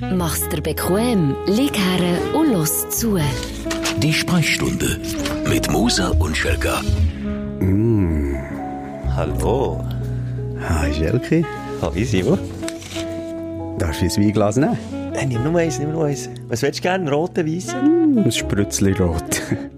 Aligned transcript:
Mach's 0.00 0.48
dir 0.48 0.62
bequem, 0.62 1.36
lieg 1.46 1.76
her 1.76 2.34
und 2.34 2.52
los 2.52 2.88
zu. 2.88 3.18
Die 3.98 4.12
Sprechstunde 4.12 4.98
mit 5.46 5.70
Musa 5.70 6.08
und 6.18 6.34
Schelka. 6.34 6.80
Hallo. 9.14 9.84
Hi, 10.68 10.94
Schelke. 10.94 11.44
Hallo, 11.82 11.92
Simon. 12.02 12.38
Darfst 13.78 14.00
du 14.00 14.06
ein 14.06 14.16
Weinglas 14.16 14.56
nehmen? 14.56 14.78
Äh, 15.12 15.26
nimm 15.26 15.42
nur 15.42 15.60
eins, 15.60 15.78
nimm 15.78 15.92
nur 15.92 16.06
eins. 16.06 16.30
Was 16.48 16.62
willst 16.62 16.78
du 16.78 16.82
gerne? 16.82 17.10
Rote, 17.10 17.46
weiße? 17.46 17.76
Ein 17.76 18.32
Sprützli 18.32 18.92
rot. 18.92 19.42
Ein 19.50 19.70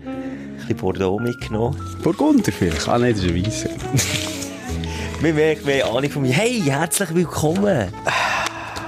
bisschen 0.56 0.76
Bordeaux 0.76 1.18
mitgenommen. 1.18 1.76
Burgunder 2.04 2.52
vielleicht? 2.52 2.88
Ah, 2.88 2.96
nein, 2.96 3.14
das 3.14 3.24
ist 3.24 3.30
ein 3.30 3.44
Weisser. 3.44 3.70
Wir 5.20 5.34
merken, 5.34 5.66
wir 5.66 5.84
haben 5.84 5.96
Ahnung 5.96 6.10
von 6.10 6.22
mir. 6.22 6.32
Hey, 6.32 6.60
herzlich 6.60 7.12
willkommen. 7.12 7.88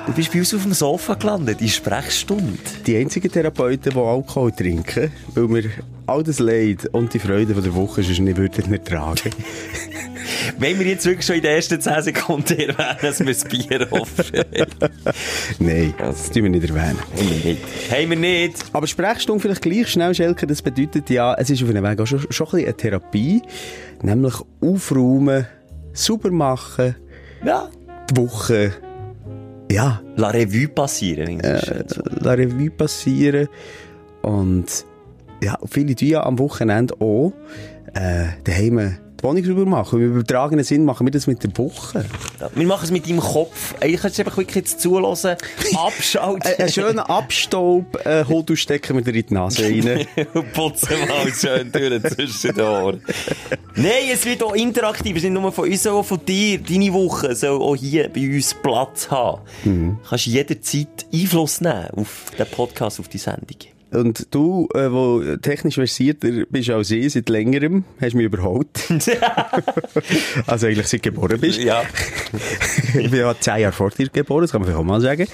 Du 0.07 0.13
bist 0.13 0.33
bei 0.33 0.39
uns 0.41 0.53
auf 0.55 0.63
dem 0.63 0.75
Sofa 0.75 1.15
gelandet, 1.15 1.61
in 1.63 1.69
Sprechstunde. 1.69 2.59
Die 2.87 2.97
einzigen 2.97 3.31
Therapeuten, 3.33 3.93
die 3.93 3.99
Alkohol 3.99 4.53
trinken, 4.53 5.11
weil 5.35 5.49
wir 5.49 5.71
all 6.07 6.23
das 6.23 6.39
Leid 6.41 6.87
und 6.93 7.15
die 7.15 7.19
Freude 7.19 7.55
von 7.55 7.63
der 7.63 7.75
Woche 7.75 8.03
sonst 8.03 8.19
nicht 8.21 8.37
würden 8.37 8.73
ertragen. 8.73 9.31
Wenn 10.59 10.79
wir 10.79 10.87
jetzt 10.87 11.07
wirklich 11.07 11.25
schon 11.27 11.37
in 11.37 11.43
den 11.43 11.53
ersten 11.57 11.81
10 11.81 12.03
Sekunden 12.03 12.53
erwähnen, 12.59 12.97
dass 13.01 13.19
wir 13.21 13.27
das 13.27 13.45
Bier 13.45 13.89
offen 13.91 14.25
Nein, 15.59 15.95
das 15.99 16.31
tun 16.31 16.45
wir 16.45 16.51
nicht 16.51 16.69
erwähnen. 16.69 16.99
Haben 16.99 17.31
wir 17.31 17.45
nicht. 17.53 17.63
Haben 17.91 18.11
wir 18.11 18.17
nicht. 18.19 18.65
Aber 18.73 18.87
Sprechstunde 18.87 19.41
vielleicht 19.41 19.63
gleich 19.63 19.89
schnell, 19.89 20.15
Schelke, 20.15 20.47
das 20.47 20.61
bedeutet 20.61 21.09
ja, 21.09 21.35
es 21.35 21.49
ist 21.49 21.63
auf 21.63 21.71
einem 21.71 21.83
Weg 21.83 21.99
auch 22.01 22.07
schon, 22.07 22.21
schon 22.31 22.47
ein 22.47 22.51
bisschen 22.51 22.67
eine 22.67 22.77
Therapie, 22.77 23.43
nämlich 24.03 24.35
aufräumen, 24.61 25.47
sauber 25.95 26.31
machen, 26.31 26.95
Ja. 27.45 27.71
die 28.11 28.17
Woche, 28.19 28.73
ja, 29.71 30.01
La 30.17 30.29
Revue 30.29 30.69
passieren. 30.69 31.41
äh, 31.41 31.85
la 32.21 32.33
Revue 32.33 32.71
passieren 32.71 33.49
und 34.23 34.85
ja, 35.43 35.59
viele 35.71 35.95
tun 35.95 36.09
ja 36.09 36.25
am 36.25 36.39
Wochenende 36.39 36.95
auch 37.01 37.33
äh, 37.95 38.27
daheim 38.45 38.97
Wohnung 39.25 39.45
sauber 39.45 39.67
machen. 39.67 40.01
Im 40.01 40.13
übertragenen 40.13 40.65
Sinn 40.65 40.85
machen 40.85 41.07
wir 41.07 41.11
das 41.11 41.27
mit 41.27 41.43
der 41.43 41.57
Woche. 41.57 42.05
Wir 42.55 42.67
machen 42.67 42.85
es 42.85 42.91
mit 42.91 43.09
deinem 43.09 43.21
Kopf. 43.21 43.75
Eigentlich 43.81 44.01
kannst 44.03 44.19
du 44.19 44.23
einfach 44.23 44.37
wirklich 44.37 44.57
jetzt 44.57 44.81
zulassen, 44.81 45.37
abschalten. 45.75 46.53
Einen 46.59 46.69
schönen 46.71 46.99
Abstaub, 46.99 48.05
äh, 48.05 48.25
Hodel 48.29 48.57
stecken 48.57 48.97
wir 48.97 49.03
dir 49.03 49.19
in 49.19 49.27
die 49.27 49.35
Nase 49.35 49.65
rein. 49.65 50.07
Und 50.35 50.53
putzen 50.53 51.09
mal 51.09 51.33
schön 51.33 51.73
durch 51.73 52.03
zwischen 52.15 52.55
den 52.55 52.65
Ohren. 52.65 53.03
Nein, 53.75 54.11
es 54.13 54.25
wird 54.27 54.43
auch 54.43 54.55
interaktiv. 54.55 55.17
Es 55.17 55.25
ist 55.25 55.31
nicht 55.31 55.41
nur 55.41 55.53
von 55.53 55.69
uns, 55.69 55.87
auch 55.87 56.05
von 56.05 56.25
dir. 56.25 56.59
Deine 56.59 56.93
Woche 56.93 57.35
soll 57.35 57.61
auch 57.61 57.77
hier 57.77 58.09
bei 58.09 58.29
uns 58.29 58.55
Platz 58.55 59.11
haben. 59.11 59.41
Du 59.65 59.99
kannst 60.09 60.27
jederzeit 60.27 61.07
Einfluss 61.13 61.61
nehmen 61.61 61.89
auf 61.97 62.27
den 62.39 62.47
Podcast, 62.47 63.01
auf 63.01 63.09
die 63.09 63.19
Sendung. 63.19 63.74
Und 63.95 64.35
du, 64.35 64.69
äh, 64.75 64.91
wo 64.91 65.23
technisch 65.37 65.77
versierter 65.77 66.45
bist 66.51 66.71
als 66.71 66.91
ich 66.91 67.13
seit 67.13 67.29
längerem, 67.29 67.85
hast 68.01 68.15
mich 68.15 68.27
überholt. 68.27 68.69
also 70.47 70.67
eigentlich 70.67 70.89
seit 70.89 71.03
geboren 71.03 71.39
bist. 71.41 71.63
ja. 71.63 71.83
ich 72.99 73.11
bin 73.11 73.21
ja 73.21 73.35
zehn 73.39 73.59
Jahre 73.59 73.73
vor 73.73 73.91
dir 73.91 74.09
geboren, 74.09 74.43
das 74.43 74.53
kann 74.53 74.61
man 74.61 74.69
vielleicht 74.69 74.81
auch 74.81 74.85
mal 74.85 75.01
sagen. 75.01 75.27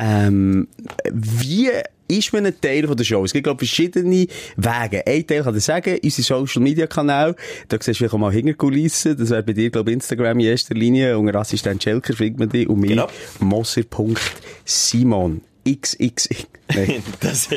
Ähm, 0.00 0.68
wie 1.12 1.70
ist 2.08 2.32
man 2.32 2.46
ein 2.46 2.60
Teil 2.60 2.86
von 2.86 2.96
der 2.96 3.04
Show? 3.04 3.24
Es 3.24 3.32
gibt, 3.32 3.44
glaube 3.44 3.64
ich, 3.64 3.70
verschiedene 3.70 4.26
Wege. 4.56 5.06
Ein 5.06 5.26
Teil 5.26 5.42
kann 5.42 5.56
ich 5.56 5.64
sagen, 5.64 5.98
unser 6.02 6.22
Social 6.22 6.62
Media 6.62 6.86
Kanal, 6.86 7.34
da 7.68 7.76
siehst 7.76 7.88
du 7.88 7.94
vielleicht 7.94 8.14
auch 8.14 8.18
mal 8.18 8.32
Hinterkulissen, 8.32 9.16
das 9.16 9.30
wäre 9.30 9.42
bei 9.42 9.52
dir, 9.52 9.70
glaube 9.70 9.90
ich, 9.90 9.94
Instagram 9.94 10.40
in 10.40 10.46
erster 10.46 10.74
Linie, 10.74 11.18
unter 11.18 11.40
Assistent 11.40 11.82
Schelker 11.82 12.14
findet 12.14 12.38
man 12.38 12.48
dich, 12.48 12.68
und 12.68 12.80
mir, 12.80 12.88
Genau. 12.88 13.08
Moser.simon. 13.40 15.42
XXX. 15.76 16.46
Nein, 16.74 17.02
Das, 17.20 17.48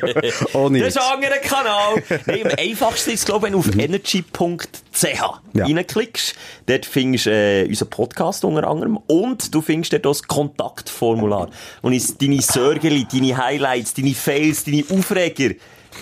ohne 0.54 0.80
das 0.80 0.88
ist 0.88 0.98
ein 0.98 1.14
anderer 1.14 1.38
Kanal. 1.38 2.02
Nein, 2.26 2.46
am 2.46 2.52
einfachsten 2.58 3.10
ist, 3.12 3.26
glaube 3.26 3.46
ich, 3.46 3.52
wenn 3.54 3.60
du 3.60 3.68
auf 3.68 3.76
energy.ch 3.78 5.04
Ja. 5.54 5.64
reinklickst. 5.64 6.34
Dort 6.66 6.86
findest 6.86 7.26
du 7.26 7.30
äh, 7.30 7.66
unseren 7.68 7.90
Podcast 7.90 8.44
unter 8.44 8.66
anderem. 8.66 8.96
Und 9.06 9.54
du 9.54 9.62
findest 9.62 9.92
dort 9.92 10.06
das 10.06 10.22
Kontaktformular. 10.24 11.48
Und 11.82 11.92
ist 11.92 12.20
deine 12.20 12.40
Sorgen, 12.42 13.06
deine 13.12 13.36
Highlights, 13.36 13.94
deine 13.94 14.14
Fails, 14.14 14.64
deine 14.64 14.84
Aufreger 14.90 15.54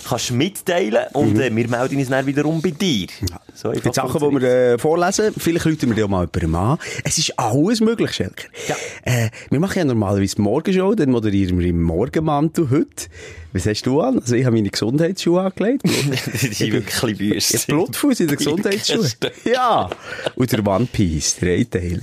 kannst 0.08 0.30
mitteilen. 0.32 1.04
Und 1.12 1.38
äh, 1.38 1.54
wir 1.54 1.68
melden 1.68 1.98
uns 1.98 2.08
dann 2.08 2.26
wiederum 2.26 2.60
bei 2.60 2.70
dir. 2.70 3.06
So 3.54 3.68
einfach 3.68 3.90
Die 3.90 3.94
Sachen, 3.94 4.20
die 4.30 4.40
wir 4.40 4.48
äh, 4.48 4.78
vorlesen, 4.78 5.32
vielleicht 5.36 5.66
rufen 5.66 5.88
wir 5.90 5.94
die 5.94 6.02
auch 6.02 6.08
mal 6.08 6.28
jemandem 6.34 6.54
an. 6.54 6.78
Es 7.04 7.18
ist 7.18 7.38
alles 7.38 7.80
möglich, 7.80 8.12
Schelker. 8.12 8.48
Ja. 8.68 8.76
Äh, 9.04 9.30
wir 9.50 9.60
machen 9.60 9.78
ja 9.78 9.84
normalerweise 9.84 10.36
die 10.36 10.42
Morgenshow, 10.42 10.94
dann 10.94 11.10
moderieren 11.10 11.58
wir 11.58 11.66
im 11.68 11.82
Morgenmantel 11.82 12.70
heute. 12.70 13.06
Was 13.52 13.66
hast 13.66 13.82
du 13.86 14.00
an? 14.00 14.18
Also 14.18 14.34
ich 14.34 14.44
habe 14.44 14.56
meine 14.56 14.68
Gesundheitsschuhe 14.70 15.40
angelegt. 15.42 15.82
Das 16.32 16.42
ist 16.42 16.60
wirklich 16.60 17.02
ein 17.02 17.16
bisschen 17.16 17.30
Ein 17.30 17.36
wüst. 17.36 17.66
Blutfuß 17.68 18.20
in 18.20 18.26
den 18.28 18.36
Gesundheitsschuhen. 18.38 19.10
Ja. 19.44 19.88
Und 20.34 20.50
der 20.52 20.66
One 20.66 20.88
Piece, 20.90 21.36
der 21.36 21.54
Einteiler. 21.54 22.00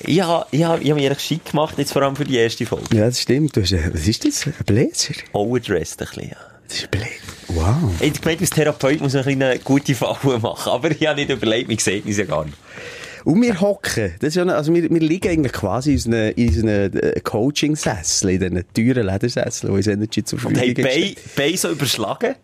Ich 0.00 0.20
habe 0.20 0.46
ich 0.50 0.64
hab, 0.64 0.80
ich 0.80 0.92
mich 0.92 1.06
eigentlich 1.06 1.20
schick 1.20 1.44
gemacht, 1.44 1.78
jetzt 1.78 1.92
vor 1.92 2.02
allem 2.02 2.16
für 2.16 2.24
die 2.24 2.36
erste 2.36 2.66
Folge. 2.66 2.96
Ja, 2.96 3.06
das 3.06 3.20
stimmt. 3.20 3.56
Du 3.56 3.62
hast, 3.62 3.70
äh, 3.72 3.90
was 3.92 4.08
ist 4.08 4.24
das? 4.24 4.46
Ein 4.46 4.54
Bläser? 4.66 5.14
Overdressed 5.32 6.00
ein 6.02 6.06
bisschen, 6.08 6.30
ja. 6.30 6.36
Das 6.70 6.78
ist 6.78 6.90
Bläser. 6.92 7.08
Wow. 7.48 8.00
Ich 8.00 8.20
gemeint, 8.20 8.40
als 8.40 8.50
Therapeut 8.50 9.00
muss 9.00 9.14
man 9.14 9.26
eine 9.26 9.58
gute 9.58 9.92
Falle 9.92 10.38
machen. 10.38 10.70
Aber 10.70 10.90
ich 10.92 11.04
habe 11.04 11.20
nicht 11.20 11.30
überlegt, 11.30 11.68
mir 11.68 11.76
sieht 11.80 12.06
es 12.06 12.16
ja 12.16 12.24
gar 12.24 12.44
nicht. 12.44 12.56
Und 13.24 13.42
wir 13.42 13.60
hocken. 13.60 14.14
Das 14.20 14.28
ist 14.28 14.36
ja, 14.36 14.44
also 14.46 14.72
wir, 14.72 14.88
wir 14.88 15.00
liegen 15.00 15.28
eigentlich 15.28 15.52
quasi 15.52 15.90
in 15.90 15.96
unseren, 15.96 16.30
in 16.30 16.48
unseren 16.48 16.96
äh, 16.96 17.20
Coaching-Sesseln, 17.20 18.40
in 18.40 18.40
diesen 18.40 18.64
teuren 18.94 19.06
Ledersesseln, 19.06 19.72
die 19.72 19.76
uns 19.76 19.86
Energy 19.88 20.22
zur 20.22 20.38
Und 20.44 20.56
Verfügung 20.56 20.84
haben 20.84 20.90
stehen. 20.92 21.14
Beine 21.34 21.48
Bein 21.48 21.56
so 21.56 21.70
überschlagen. 21.70 22.36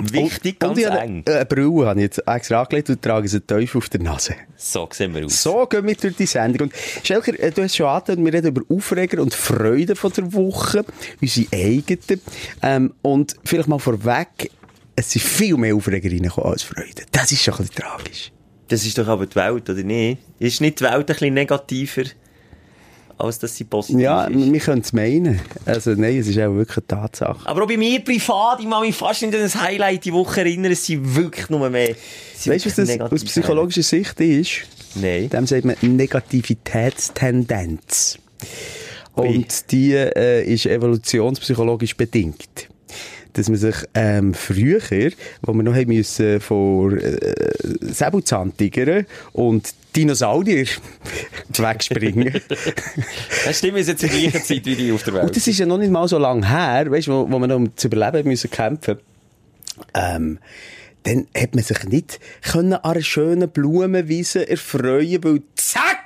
Wichtig, 0.00 0.54
und, 0.54 0.60
ganz 0.60 0.72
und 0.72 0.78
ich 0.78 0.86
eng. 0.86 1.22
Eine, 1.26 1.36
eine 1.36 1.46
Brille 1.46 1.86
habe 1.86 2.00
ich 2.00 2.04
jetzt 2.04 2.22
extra 2.26 2.62
angelegt 2.62 2.90
und 2.90 3.02
trage 3.02 3.28
sie 3.28 3.40
tief 3.40 3.76
auf 3.76 3.88
der 3.88 4.00
Nase. 4.00 4.34
So 4.56 4.88
sehen 4.90 5.14
wir 5.14 5.24
aus. 5.24 5.42
So 5.42 5.66
gehen 5.66 5.86
wir 5.86 5.94
durch 5.94 6.16
die 6.16 6.26
Sendung. 6.26 6.68
Und 6.68 6.74
Schelker, 7.02 7.38
äh, 7.38 7.50
du 7.50 7.62
hast 7.62 7.76
schon 7.76 7.86
angetan, 7.86 8.24
wir 8.24 8.32
reden 8.32 8.48
über 8.48 8.62
Aufreger 8.68 9.22
und 9.22 9.34
Freude 9.34 9.94
von 9.94 10.12
der 10.12 10.32
Woche, 10.32 10.84
unsere 11.20 11.46
eigenen. 11.52 12.20
Ähm, 12.62 12.94
und 13.02 13.36
vielleicht 13.44 13.68
mal 13.68 13.78
vorweg, 13.78 14.50
es 14.96 15.10
sind 15.10 15.22
viel 15.22 15.56
mehr 15.56 15.74
Aufreger 15.74 16.10
reingekommen 16.10 16.50
als 16.50 16.62
Freude. 16.62 17.02
Das 17.12 17.30
ist 17.32 17.42
schon 17.42 17.54
ein 17.54 17.58
bisschen 17.58 17.76
tragisch. 17.76 18.32
Das 18.68 18.84
ist 18.84 18.96
doch 18.96 19.06
aber 19.06 19.26
die 19.26 19.36
Welt, 19.36 19.68
oder 19.68 19.82
nicht? 19.82 20.18
Ist 20.38 20.60
nicht 20.60 20.80
die 20.80 20.84
Welt 20.84 20.94
ein 20.94 21.06
bisschen 21.06 21.34
negativer, 21.34 22.04
als 23.18 23.38
dass 23.38 23.54
sie 23.56 23.64
positiv 23.64 24.00
Ja, 24.00 24.24
ist? 24.24 24.52
wir 24.52 24.60
können 24.60 24.82
es 24.82 24.92
meinen. 24.92 25.40
Also 25.64 25.92
nein, 25.92 26.18
es 26.18 26.26
ist 26.28 26.38
auch 26.38 26.54
wirklich 26.54 26.76
eine 26.78 26.86
Tatsache. 26.86 27.48
Aber 27.48 27.62
auch 27.64 27.68
bei 27.68 27.76
mir 27.76 28.00
privat, 28.00 28.60
ich 28.60 28.68
kann 28.68 28.82
mich 28.82 28.94
fast 28.94 29.22
nicht 29.22 29.34
an 29.34 29.40
das 29.40 29.56
Highlight 29.60 30.04
die 30.04 30.12
Woche 30.12 30.40
erinnern, 30.40 30.70
es 30.72 30.86
sind 30.86 31.16
wirklich 31.16 31.48
nur 31.50 31.68
mehr... 31.70 31.94
Weißt 32.44 32.66
du, 32.66 32.70
was 32.70 32.76
das 32.76 33.00
aus 33.00 33.24
psychologischer 33.24 33.82
Sicht 33.82 34.20
ist? 34.20 34.50
Nein. 34.96 35.28
Dem 35.30 35.46
sagt 35.46 35.64
man 35.64 35.76
Negativitätstendenz. 35.80 38.18
Ui. 39.16 39.28
Und 39.28 39.70
die 39.70 39.92
äh, 39.92 40.42
ist 40.44 40.66
evolutionspsychologisch 40.66 41.96
bedingt. 41.96 42.68
Dass 43.34 43.48
man 43.48 43.58
sich 43.58 43.74
ähm, 43.94 44.32
früher, 44.34 44.80
wo 45.42 45.52
wir 45.52 45.62
noch 45.62 45.74
haben 45.74 45.88
müssen 45.88 46.40
vor 46.40 46.92
äh, 46.92 47.34
Säbelzahntigern 47.80 49.06
und 49.32 49.74
Dinosaurier 49.94 50.66
wegspringen. 51.56 52.40
Das 53.44 53.58
stimmt, 53.58 53.76
wir 53.76 53.84
sind 53.84 53.98
zur 53.98 54.08
gleichen 54.08 54.42
Zeit 54.42 54.64
wie 54.64 54.74
die 54.74 54.92
auf 54.92 55.02
der 55.02 55.14
Welt. 55.14 55.24
Und 55.24 55.36
das 55.36 55.46
ist 55.46 55.58
ja 55.58 55.66
noch 55.66 55.78
nicht 55.78 55.90
mal 55.90 56.08
so 56.08 56.18
lange 56.18 56.48
her, 56.48 56.90
weißt, 56.90 57.08
wo, 57.08 57.30
wo 57.30 57.38
wir 57.38 57.46
noch 57.46 57.56
um 57.56 57.76
zu 57.76 57.88
überleben 57.88 58.28
müssen 58.28 58.50
kämpfen. 58.50 58.98
Ähm, 59.92 60.38
dann 61.02 61.26
hat 61.36 61.54
man 61.54 61.62
sich 61.62 61.84
nicht 61.84 62.20
können 62.42 62.72
an 62.72 62.92
einer 62.92 63.02
schönen 63.02 63.50
Blumenwiese 63.50 64.48
erfreuen, 64.48 65.22
weil 65.22 65.42
zack! 65.54 66.03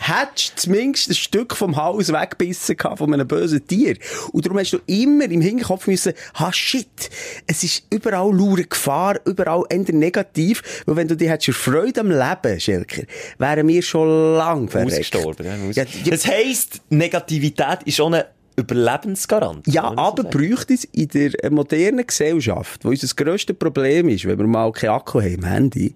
Hättest 0.00 0.52
du 0.56 0.62
zumindest 0.62 1.10
ein 1.10 1.14
Stück 1.14 1.56
vom 1.56 1.76
Haus 1.76 2.12
weggebissen 2.12 2.76
gehabt 2.76 2.98
von 2.98 3.12
einem 3.12 3.26
bösen 3.26 3.66
Tier. 3.66 3.96
Und 4.32 4.44
darum 4.44 4.58
hast 4.58 4.72
du 4.72 4.78
immer 4.86 5.24
im 5.24 5.40
Hinterkopf 5.40 5.86
müssen, 5.86 6.12
ha 6.34 6.52
shit, 6.52 7.10
es 7.46 7.64
ist 7.64 7.84
überall 7.90 8.34
laure 8.34 8.64
Gefahr, 8.64 9.20
überall 9.24 9.64
eher 9.68 9.92
negativ, 9.92 10.82
weil 10.86 10.96
wenn 10.96 11.08
du 11.08 11.16
dich 11.16 11.28
hättest 11.28 11.58
Freude 11.58 12.00
am 12.00 12.10
Leben, 12.10 12.60
Schelker, 12.60 13.02
wären 13.38 13.68
wir 13.68 13.82
schon 13.82 14.36
lang 14.36 14.68
verreckt. 14.68 14.92
Ausgestorben. 14.92 15.46
Ja, 15.46 15.82
Ja, 15.82 15.84
das 16.08 16.26
heisst, 16.26 16.80
Negativität 16.90 17.82
ist 17.84 17.96
schon 17.96 18.14
ein 18.14 18.24
Überlebensgarant. 18.56 19.66
Ja, 19.66 19.90
so 19.90 19.96
aber 19.96 20.22
sagen. 20.24 20.30
bräuchte 20.30 20.74
es 20.74 20.84
in 20.84 21.08
der 21.08 21.50
modernen 21.50 22.06
Gesellschaft, 22.06 22.84
wo 22.84 22.90
unser 22.90 23.08
grösstes 23.14 23.56
Problem 23.56 24.08
ist, 24.08 24.26
wenn 24.26 24.38
wir 24.38 24.46
mal 24.46 24.70
keinen 24.72 24.90
Akku 24.90 25.20
haben 25.20 25.34
im 25.34 25.44
Handy, 25.44 25.94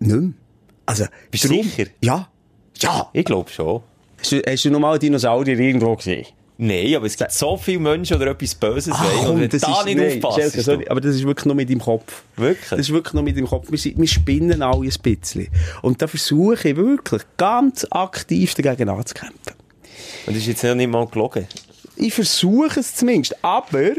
nicht 0.00 0.16
mehr. 0.16 0.32
Also, 0.86 1.04
Bist 1.30 1.44
du 1.44 1.48
sicher? 1.48 1.86
Ja. 2.02 2.28
Ja. 2.80 3.08
Ich 3.12 3.24
glaube 3.24 3.50
schon. 3.50 3.82
Hast 4.18 4.32
du, 4.32 4.42
hast 4.46 4.64
du 4.64 4.70
noch 4.70 4.80
mal 4.80 4.92
einen 4.92 5.00
Dinosaurier 5.00 5.58
irgendwo 5.58 5.96
gesehen? 5.96 6.26
Nein, 6.62 6.94
aber 6.94 7.06
es 7.06 7.16
gibt 7.16 7.32
so 7.32 7.56
viele 7.56 7.78
Menschen, 7.78 8.18
die 8.18 8.24
etwas 8.26 8.54
Böses 8.54 8.92
Ach, 8.94 9.02
wollen. 9.02 9.30
Und 9.30 9.40
wenn 9.40 9.48
das 9.48 9.62
da 9.62 9.80
ist, 9.80 9.86
nicht 9.86 9.96
nein, 9.96 10.20
sorry, 10.20 10.86
aber 10.90 11.00
das 11.00 11.14
ist 11.14 11.24
wirklich 11.24 11.46
nur 11.46 11.54
mit 11.54 11.70
deinem 11.70 11.80
Kopf. 11.80 12.22
Wirklich? 12.36 12.68
Das 12.68 12.80
ist 12.80 12.92
wirklich 12.92 13.14
nur 13.14 13.22
mit 13.22 13.34
deinem 13.34 13.46
Kopf. 13.46 13.70
Wir, 13.70 13.78
sind, 13.78 13.98
wir 13.98 14.06
spinnen 14.06 14.60
alle 14.60 14.86
ein 14.86 14.92
bisschen. 15.02 15.48
Und 15.80 16.02
da 16.02 16.06
versuche 16.06 16.68
ich 16.68 16.76
wirklich 16.76 17.22
ganz 17.38 17.86
aktiv 17.90 18.54
dagegen 18.54 18.90
anzukämpfen. 18.90 19.54
Und 20.26 20.36
das 20.36 20.42
ist 20.42 20.48
jetzt 20.48 20.62
ja 20.62 20.74
nicht 20.74 20.90
mal 20.90 21.06
gelogen. 21.06 21.46
Ich 21.96 22.12
versuche 22.12 22.80
es 22.80 22.94
zumindest, 22.94 23.42
aber... 23.42 23.92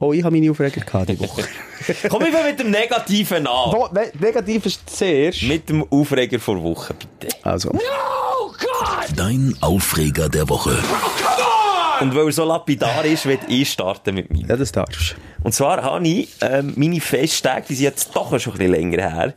Oh, 0.00 0.12
ich 0.12 0.22
habe 0.22 0.36
meine 0.36 0.50
Aufreger 0.50 0.80
gehabt 0.80 1.08
die 1.08 1.18
Woche. 1.18 1.42
Komm 2.08 2.22
ich 2.22 2.32
mit 2.44 2.60
dem 2.60 2.70
Negativen 2.70 3.46
an. 3.48 3.74
Oh, 3.74 3.88
ne- 3.92 4.12
negativ 4.20 4.66
ist 4.66 4.88
zuerst. 4.88 5.42
Mit 5.42 5.68
dem 5.68 5.84
Aufreger 5.90 6.38
vor 6.38 6.62
Woche, 6.62 6.94
bitte. 6.94 7.34
Also, 7.42 7.72
Dein 9.16 9.56
Aufreger 9.60 10.28
der 10.28 10.48
Woche. 10.48 10.76
Und 12.00 12.14
weil 12.14 12.26
er 12.26 12.32
so 12.32 12.44
lapidar 12.44 13.04
ist, 13.04 13.26
will 13.26 13.38
ich 13.48 13.70
starten 13.70 14.14
mit 14.14 14.30
mir. 14.30 14.46
ja, 14.46 14.56
das 14.56 14.70
darfst 14.70 15.16
Und 15.42 15.52
zwar 15.52 15.82
habe 15.82 16.06
ich 16.06 16.28
ähm, 16.42 16.74
meine 16.76 17.00
Festtage, 17.00 17.66
die 17.70 17.74
sind 17.74 17.84
jetzt 17.84 18.14
doch 18.14 18.38
schon 18.38 18.52
ein 18.52 18.58
bisschen 18.58 18.72
länger 18.72 19.02
her, 19.10 19.34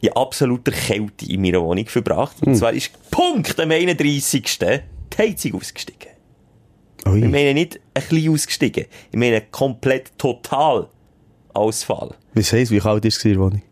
in 0.00 0.12
absoluter 0.12 0.72
Kälte 0.72 1.26
in 1.30 1.40
meiner 1.40 1.62
Wohnung 1.62 1.86
verbracht. 1.86 2.36
Und 2.44 2.56
zwar 2.56 2.72
ist 2.72 2.90
Punkt 3.12 3.58
am 3.60 3.70
31. 3.70 4.58
die 4.58 4.80
Heizung 5.16 5.54
ausgestiegen. 5.54 6.13
Ui. 7.06 7.18
Ich 7.18 7.30
meine 7.30 7.54
nicht 7.54 7.80
ein 7.94 8.02
bisschen 8.02 8.32
ausgestiegen. 8.32 8.86
Ich 9.10 9.18
meine 9.18 9.40
komplett 9.42 10.16
total 10.18 10.88
Ausfall. 11.52 12.14
Was 12.34 12.52
heisst, 12.52 12.70
wie 12.70 12.78
kalt 12.80 13.04
war 13.04 13.08
es 13.08 13.24
Wohnung? 13.24 13.62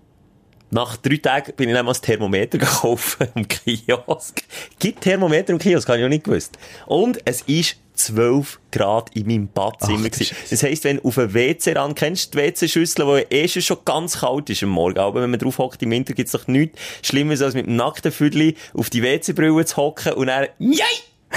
Nach 0.70 0.96
drei 0.96 1.19
Tagen 1.19 1.52
bin 1.55 1.69
ich 1.69 1.75
dann 1.75 1.84
mal 1.84 1.90
das 1.90 2.00
Thermometer 2.00 2.56
gekauft 2.58 3.19
im 3.34 3.46
Kiosk. 3.46 4.43
Gibt 4.79 5.02
Thermometer 5.02 5.52
im 5.52 5.58
Kiosk, 5.58 5.87
habe 5.88 5.99
ich 5.99 6.02
noch 6.02 6.08
nicht 6.08 6.25
gewusst. 6.25 6.56
Und 6.87 7.19
es 7.26 7.43
ist 7.43 7.76
12 7.94 8.58
Grad 8.70 9.14
in 9.14 9.26
meinem 9.26 9.49
Badzimmer. 9.49 10.08
Ach. 10.11 10.17
Scheiße. 10.17 10.35
Das 10.49 10.62
heisst, 10.62 10.85
wenn 10.85 10.96
du 10.96 11.08
auf 11.08 11.19
ein 11.19 11.35
WC 11.35 11.73
ran 11.73 11.94
kennst, 11.94 12.32
die 12.32 12.38
WC-Schüssel, 12.38 13.26
die 13.31 13.35
eh 13.35 13.49
schon 13.49 13.76
ganz 13.85 14.20
kalt 14.20 14.49
ist 14.49 14.62
am 14.62 14.70
Morgen, 14.70 14.99
aber 14.99 15.20
wenn 15.20 15.31
man 15.31 15.38
drauf 15.38 15.58
hockt 15.58 15.82
im 15.82 15.90
Winter, 15.90 16.14
gibt 16.14 16.28
es 16.28 16.32
doch 16.32 16.46
nichts 16.49 16.81
Schlimmeres, 17.02 17.43
als 17.43 17.52
mit 17.55 17.67
dem 17.67 17.76
nackten 17.76 18.11
Füdli 18.11 18.56
auf 18.73 18.88
die 18.88 19.02
WC-Brille 19.02 19.67
zu 19.67 19.76
hocken 19.76 20.14
und 20.14 20.28
dann, 20.28 20.46
Jei! 20.58 20.85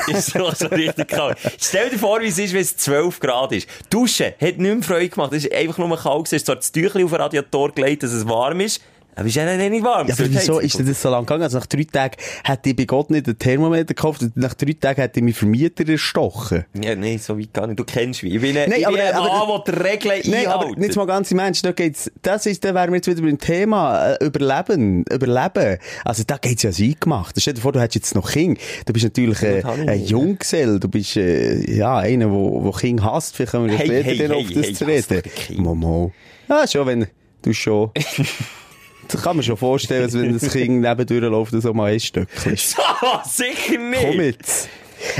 ist 0.07 0.31
so, 0.31 0.51
so 0.51 0.67
richtig 0.67 1.07
kalt. 1.07 1.37
Stell 1.59 1.89
dir 1.89 1.99
vor, 1.99 2.21
wie 2.21 2.27
es 2.27 2.37
ist, 2.37 2.53
wenn 2.53 2.61
es 2.61 2.77
12 2.77 3.19
Grad 3.19 3.51
ist. 3.51 3.67
Duschen 3.89 4.33
hat 4.39 4.57
nicht 4.57 4.59
mehr 4.59 4.83
Freude 4.83 5.09
gemacht. 5.09 5.33
Es 5.33 5.45
ist 5.45 5.53
einfach 5.53 5.77
nur 5.77 5.97
kalt. 5.97 6.27
Es 6.27 6.33
ist 6.33 6.45
zwar 6.45 6.55
das 6.55 6.71
Tüchlein 6.71 7.05
auf 7.05 7.11
den 7.11 7.21
Radiator 7.21 7.71
gelegt, 7.71 8.03
dass 8.03 8.11
es 8.11 8.27
warm 8.27 8.59
ist, 8.59 8.81
aber 9.15 9.27
ist 9.27 9.35
ja 9.35 9.45
dann 9.45 9.57
nicht 9.71 9.83
warm. 9.83 10.07
Ja, 10.07 10.13
aber 10.13 10.29
wieso 10.29 10.59
ist 10.59 10.77
denn 10.77 10.85
das 10.87 11.01
so 11.01 11.09
lang 11.09 11.21
gegangen? 11.25 11.43
Also 11.43 11.57
nach 11.59 11.65
drei 11.65 11.83
Tagen 11.83 12.15
hätte 12.43 12.69
ich 12.69 12.75
bei 12.75 12.85
Gott 12.85 13.09
nicht 13.11 13.27
ein 13.27 13.37
Thermometer 13.39 13.93
gekauft 13.93 14.21
und 14.21 14.35
nach 14.37 14.53
drei 14.53 14.73
Tagen 14.73 15.01
hätte 15.01 15.19
ich 15.19 15.23
meinen 15.23 15.33
Vermieter 15.33 15.87
erstochen. 15.87 16.65
Ja, 16.81 16.95
nein, 16.95 17.17
so 17.19 17.37
weit 17.39 17.53
gar 17.53 17.67
nicht. 17.67 17.79
Du 17.79 17.83
kennst 17.83 18.23
mich. 18.23 18.33
Ich 18.35 18.41
bin 18.41 18.57
ein, 18.57 18.69
Nein, 18.69 18.79
ich 18.79 18.87
aber- 18.87 18.97
bin 18.97 19.05
ein 19.05 19.13
aber- 19.13 19.47
Mann, 19.47 19.61
der 19.65 19.75
die 19.75 19.81
Regeln 19.81 20.21
Nein, 20.25 20.47
aber 20.47 20.75
nicht 20.75 20.95
mal 20.95 21.05
ganz 21.07 21.31
im 21.31 21.39
Ernst, 21.39 21.65
da 21.65 21.71
geht's, 21.71 22.11
das 22.21 22.45
ist, 22.45 22.63
da 22.63 22.73
wären 22.73 22.89
wir 22.91 22.97
jetzt 22.97 23.07
wieder 23.07 23.21
beim 23.21 23.37
Thema, 23.37 24.13
äh, 24.15 24.25
Überleben, 24.25 25.03
Überleben. 25.11 25.77
Also 26.03 26.23
da 26.25 26.37
geht's 26.37 26.63
ja 26.63 26.71
sein 26.71 26.95
gemacht. 26.99 27.35
Stell 27.39 27.53
dir 27.53 27.61
vor, 27.61 27.71
du 27.71 27.79
hättest 27.79 27.95
jetzt 27.95 28.15
noch 28.15 28.29
Kind. 28.31 28.59
Du 28.85 28.93
bist 28.93 29.05
natürlich 29.05 29.41
äh, 29.43 29.63
ein. 29.63 30.05
Junggesell, 30.05 30.79
du 30.79 30.87
bist, 30.89 31.15
äh, 31.17 31.73
ja, 31.75 31.97
einer, 31.97 32.29
wo, 32.31 32.63
wo 32.63 32.71
Kind 32.71 33.03
hasst. 33.03 33.35
Vielleicht 33.35 33.51
können 33.51 33.69
wir 33.69 33.77
Hey, 33.77 33.87
später 33.87 34.03
hey, 34.09 34.17
dann 34.17 34.31
hey, 34.31 34.41
auf 34.45 34.51
das 34.53 34.65
hey, 34.65 34.73
zu 34.73 34.85
reden. 34.85 35.63
Momo. 35.63 36.11
Ja, 36.47 36.67
schon, 36.67 36.85
wenn 36.87 37.07
du 37.41 37.53
schon... 37.53 37.91
Das 39.07 39.21
kann 39.21 39.35
man 39.35 39.43
schon 39.43 39.57
vorstellen, 39.57 40.03
als 40.03 40.13
wenn 40.13 40.33
das 40.33 40.51
Kind 40.51 40.81
nebendurch 40.81 41.21
läuft 41.21 41.53
und 41.53 41.61
so 41.61 41.73
mal 41.73 41.91
ein 41.91 41.99
Stöckchen. 41.99 42.55
So, 42.55 42.81
sicher 43.25 43.77
nicht. 43.79 44.01
Komm 44.01 44.21
jetzt. 44.21 44.69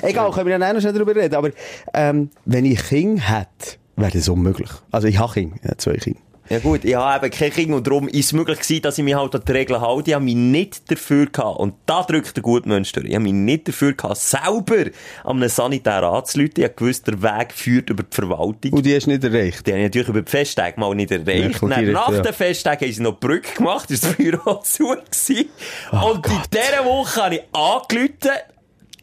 Egal, 0.01 0.31
können 0.31 0.47
wir 0.47 0.57
ja 0.57 0.73
noch 0.73 0.81
schnell 0.81 0.93
darüber 0.93 1.15
reden. 1.15 1.35
Aber 1.35 1.51
ähm, 1.93 2.29
wenn 2.45 2.65
ich 2.65 2.83
Kinder 2.83 3.21
hätte, 3.21 3.77
wäre 3.95 4.11
das 4.11 4.27
unmöglich. 4.29 4.69
Also 4.91 5.07
ich 5.07 5.19
habe 5.19 5.33
Kinder, 5.33 5.57
ja, 5.63 5.77
zwei 5.77 5.93
Kinder. 5.97 6.19
Ja 6.47 6.59
gut, 6.59 6.85
ich 6.85 6.93
habe 6.93 7.25
eben 7.25 7.35
kein 7.35 7.51
Kind 7.51 7.73
und 7.73 7.87
darum 7.87 8.07
ist 8.07 8.27
es 8.27 8.33
möglich 8.33 8.59
gewesen, 8.59 8.81
dass 8.83 8.97
ich 8.99 9.03
mich 9.03 9.15
halt 9.15 9.33
an 9.33 9.41
die 9.47 9.51
Regeln 9.51 9.81
halte. 9.81 10.11
Ich 10.11 10.13
habe 10.13 10.23
mich 10.23 10.35
nicht 10.35 10.91
dafür 10.91 11.25
gehabt, 11.25 11.59
und 11.59 11.73
da 11.87 12.03
drückt 12.03 12.35
der 12.35 12.43
gute 12.43 12.69
Mensch 12.69 12.91
durch, 12.91 13.07
ich 13.07 13.15
habe 13.15 13.23
mich 13.23 13.33
nicht 13.33 13.67
dafür 13.67 13.93
gehabt, 13.93 14.17
selber 14.17 14.91
an 15.23 15.37
einem 15.37 15.49
Sanitär 15.49 16.03
anzuleiten. 16.03 16.53
Ich 16.57 16.63
habe 16.65 16.75
gewusst, 16.75 17.07
der 17.07 17.21
Weg 17.21 17.51
führt 17.51 17.89
über 17.89 18.03
die 18.03 18.15
Verwaltung. 18.15 18.73
Und 18.73 18.85
die 18.85 18.95
hast 18.95 19.07
du 19.07 19.11
nicht 19.11 19.23
erreicht. 19.23 19.65
Die 19.65 19.71
habe 19.71 19.79
ich 19.79 19.85
natürlich 19.85 20.09
über 20.09 20.21
die 20.21 20.29
Festtage 20.29 20.79
mal 20.79 20.93
nicht 20.93 21.09
erreicht. 21.09 21.63
Dann, 21.63 21.69
direkt, 21.69 21.93
nach 21.93 22.11
ja. 22.11 22.21
den 22.21 22.33
Festtagen 22.33 22.85
haben 22.85 22.93
sie 22.93 23.01
noch 23.01 23.19
die 23.19 23.27
Brücke 23.27 23.55
gemacht, 23.55 23.89
ist 23.89 24.03
das 24.03 24.13
Büro 24.13 24.53
zu 24.63 24.89
gewesen. 24.89 25.49
Oh 25.91 26.11
Und 26.11 26.27
in 26.27 26.41
dieser 26.51 26.85
Woche 26.85 27.23
habe 27.23 27.35
ich 27.35 27.41
angerufen, 27.53 28.37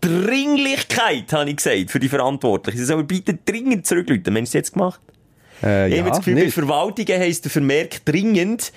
Dringlichkeit, 0.00 1.32
habe 1.32 1.50
ich 1.50 1.56
gesagt, 1.56 1.90
für 1.90 2.00
die 2.00 2.08
Verantwortlichen. 2.08 2.78
Sie 2.78 2.84
sollen 2.84 3.06
bitte 3.06 3.34
dringend 3.44 3.86
zurückrufen. 3.86 4.24
Haben 4.26 4.36
sie 4.36 4.42
es 4.42 4.52
jetzt 4.52 4.72
gemacht? 4.72 5.00
Äh, 5.62 5.88
Ich 5.88 5.94
ja, 5.94 6.00
habe 6.00 6.10
das 6.10 6.18
Gefühl, 6.18 6.34
bei 6.34 6.42
nicht. 6.44 6.54
Verwaltungen 6.54 7.20
heisst 7.20 7.44
der 7.44 7.50
Vermerk 7.50 8.04
dringend, 8.04 8.72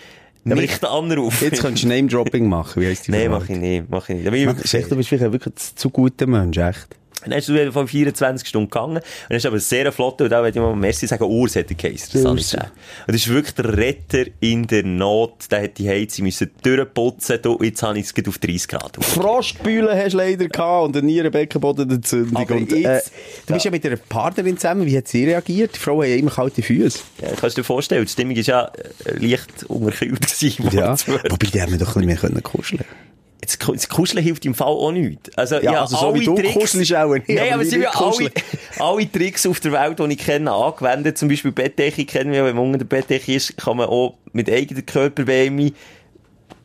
aber 0.45 0.55
nicht 0.61 0.83
anrufen. 0.83 1.43
Jetzt 1.43 1.61
könntest 1.61 1.83
du 1.83 1.87
Name-Dropping 1.87 2.47
machen. 2.47 2.81
Wie 2.81 2.87
heisst 2.87 3.07
die 3.07 3.11
Nein, 3.11 3.31
mach 3.31 3.49
ich 3.49 3.57
nicht, 3.57 3.85
mach 3.89 4.09
ich 4.09 4.15
nicht. 4.15 4.33
Ich 4.33 4.73
Echt, 4.73 4.91
du 4.91 4.95
bist 4.95 5.09
vielleicht 5.09 5.31
wirklich 5.31 5.55
zu 5.55 5.89
guter 5.89 6.27
Mensch, 6.27 6.57
echt. 6.57 6.87
Dann 7.30 7.39
ist 7.39 7.50
du 7.50 7.72
von 7.72 7.88
24 7.88 8.48
Stunden 8.48 8.69
gegangen. 8.69 8.98
Und 8.98 9.04
dann 9.30 9.38
ist 9.38 9.45
aber 9.45 9.60
sehr 9.60 9.92
flott, 9.92 10.22
und 10.22 10.30
da 10.30 10.39
würde 10.44 10.50
ich 10.57 10.63
mal 10.63 10.75
Merci 10.75 11.07
sagen, 11.07 11.24
Urs 11.24 11.56
hat 11.56 11.69
der 11.69 11.77
Case, 11.77 12.06
das 12.12 12.16
ich. 12.16 12.54
Und 12.60 12.72
das 13.07 13.16
ist 13.16 13.27
wirklich 13.27 13.56
der 13.56 13.77
Retter 13.77 14.25
in 14.39 14.68
der 14.68 14.83
Not. 14.83 15.51
Der 15.51 15.63
hat 15.63 15.77
die 15.77 15.89
Heizung 15.89 16.25
müssen 16.25 16.51
durchputzen, 16.63 17.39
du, 17.42 17.60
jetzt 17.62 17.81
habe 17.83 18.00
ich 18.00 18.06
es 18.16 18.27
auf 18.27 18.38
30 18.38 18.68
Grad. 18.68 18.98
auf. 18.98 19.06
Frostbühlen 19.06 19.95
hast 19.98 20.13
du 20.13 20.18
leider 20.18 20.48
gehabt 20.48 20.86
und 20.88 20.98
eine 20.98 21.06
Nierenbeckenbodenentzündung. 21.06 22.45
Und, 22.45 22.72
äh, 22.72 22.75
jetzt- 22.77 23.12
du 23.48 23.54
bist 23.54 23.66
ja 23.66 23.72
mit 23.72 23.86
einer 23.86 23.98
Partnerin 23.98 24.57
zusammen. 24.57 24.86
Wie 24.86 24.98
hat 24.98 25.07
sie 25.07 25.25
reagiert? 25.25 25.75
Die 25.75 25.80
Frau 25.80 26.01
hat 26.01 26.10
ja 26.10 26.16
immer 26.16 26.31
kalte 26.31 26.62
Füße. 26.62 27.00
Ja, 27.22 27.30
kannst 27.39 27.57
du 27.57 27.62
dir 27.62 27.66
vorstellen, 27.66 28.06
die 28.06 28.12
Stimmung 28.12 28.36
war 28.36 28.44
ja 28.44 28.72
äh, 29.06 29.18
leicht 29.25 29.63
unterkühlt 29.68 30.22
gewesen. 30.39 30.69
Ja. 30.72 30.95
Wobei, 31.30 31.48
die 31.48 31.62
haben 31.62 31.72
wir 31.72 31.80
doch 31.80 31.95
ein 31.95 32.06
bisschen 32.06 32.06
mehr 32.07 32.18
können 32.18 32.44
kuscheln 32.44 32.83
Jetzt, 32.83 33.14
das 33.45 33.89
Kuscheln 33.89 34.24
hilft 34.24 34.45
im 34.45 34.53
Fall 34.53 34.68
auch 34.68 34.92
nichts. 34.92 35.36
Also, 35.38 35.57
Ja, 35.57 35.81
also 35.81 35.97
so 35.97 36.15
wie 36.15 36.25
du 36.25 36.36
Tricks, 36.36 36.53
kuschelst 36.53 36.95
auch 36.95 37.13
nicht, 37.13 37.30
Nein, 37.30 37.53
aber 37.53 37.65
sie 37.65 37.80
ja 37.80 37.92
alle, 37.92 38.31
alle 38.80 39.12
Tricks 39.12 39.45
auf 39.45 39.59
der 39.59 39.71
Welt, 39.71 40.00
die 40.00 40.13
ich 40.13 40.18
kenne, 40.19 40.51
angewendet. 40.51 41.18
Zum 41.18 41.30
Beispiel 41.30 41.51
Bettdecke 41.51 42.06
kennen 42.06 42.31
wir, 42.31 42.45
wenn 42.45 42.56
man 42.56 42.65
unter 42.65 42.80
der 42.80 42.86
Bettdecke 42.86 43.33
ist, 43.33 43.57
kann 43.57 43.77
man 43.77 43.88
auch 43.88 44.18
mit 44.33 44.50
eigener 44.50 44.81
Körperwärme, 44.81 45.71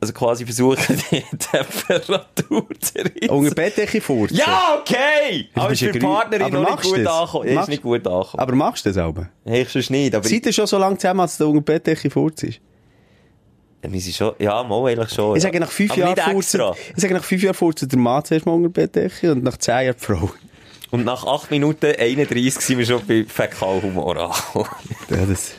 also 0.00 0.12
quasi 0.12 0.44
versuchen, 0.44 0.78
die 1.10 1.22
Temperatur 1.36 2.66
zu 2.80 2.98
erhitzen. 2.98 3.30
Unter 3.30 3.54
Bettdecke 3.54 4.00
furzen. 4.00 4.36
Ja, 4.36 4.80
okay! 4.80 5.48
Aber 5.54 5.72
ist 5.72 5.80
für 5.80 5.92
Partnerin 5.92 6.46
aber 6.46 6.60
noch 6.60 6.82
nicht 6.82 6.82
gut 6.82 7.06
angekommen. 7.06 7.48
Ja, 7.48 7.60
ist 7.62 7.68
nicht 7.68 7.82
gut 7.82 8.06
angekommen. 8.06 8.40
Aber 8.40 8.54
machst 8.54 8.86
du 8.86 8.92
das? 8.92 9.14
Hey, 9.44 9.62
ich 9.62 9.68
sonst 9.68 9.90
nicht, 9.90 10.14
aber 10.14 10.26
Seid 10.26 10.46
ihr 10.46 10.52
schon 10.52 10.66
so 10.66 10.78
lange 10.78 10.96
zusammen, 10.96 11.20
als 11.20 11.36
du 11.36 11.48
unter 11.48 11.60
Bettdecke 11.60 12.10
furzt? 12.10 12.60
Wir 13.82 14.00
sind 14.00 14.14
schon, 14.14 14.32
ja, 14.38 14.62
mal 14.62 14.90
eigentlich 14.90 15.10
schon. 15.10 15.36
Ich 15.36 15.42
ja. 15.42 15.48
sage, 15.48 15.60
nach 15.60 15.70
fünf 15.70 15.96
Jahren 15.96 16.16
extra. 16.16 16.74
ich 16.94 17.02
sage, 17.02 17.14
nach 17.14 17.24
fünf 17.24 17.42
Jahren 17.42 17.54
furzt 17.54 17.90
der 17.90 17.98
Mann 17.98 18.24
zuerst 18.24 18.46
mal 18.46 18.52
unter 18.52 18.68
Bettdecke 18.68 19.32
und 19.32 19.42
nach 19.42 19.56
zehn 19.56 19.86
Jahren 19.86 19.96
die 19.98 20.04
Frau. 20.04 20.30
Und 20.90 21.04
nach 21.04 21.24
8 21.24 21.50
Minuten 21.52 21.94
31 21.96 22.60
sind 22.60 22.78
wir 22.78 22.86
schon 22.86 23.00
bei 23.06 23.24
Fäkalhumor 23.24 24.16
angekommen. 24.16 24.68
Ja, 25.08 25.24
das, 25.24 25.52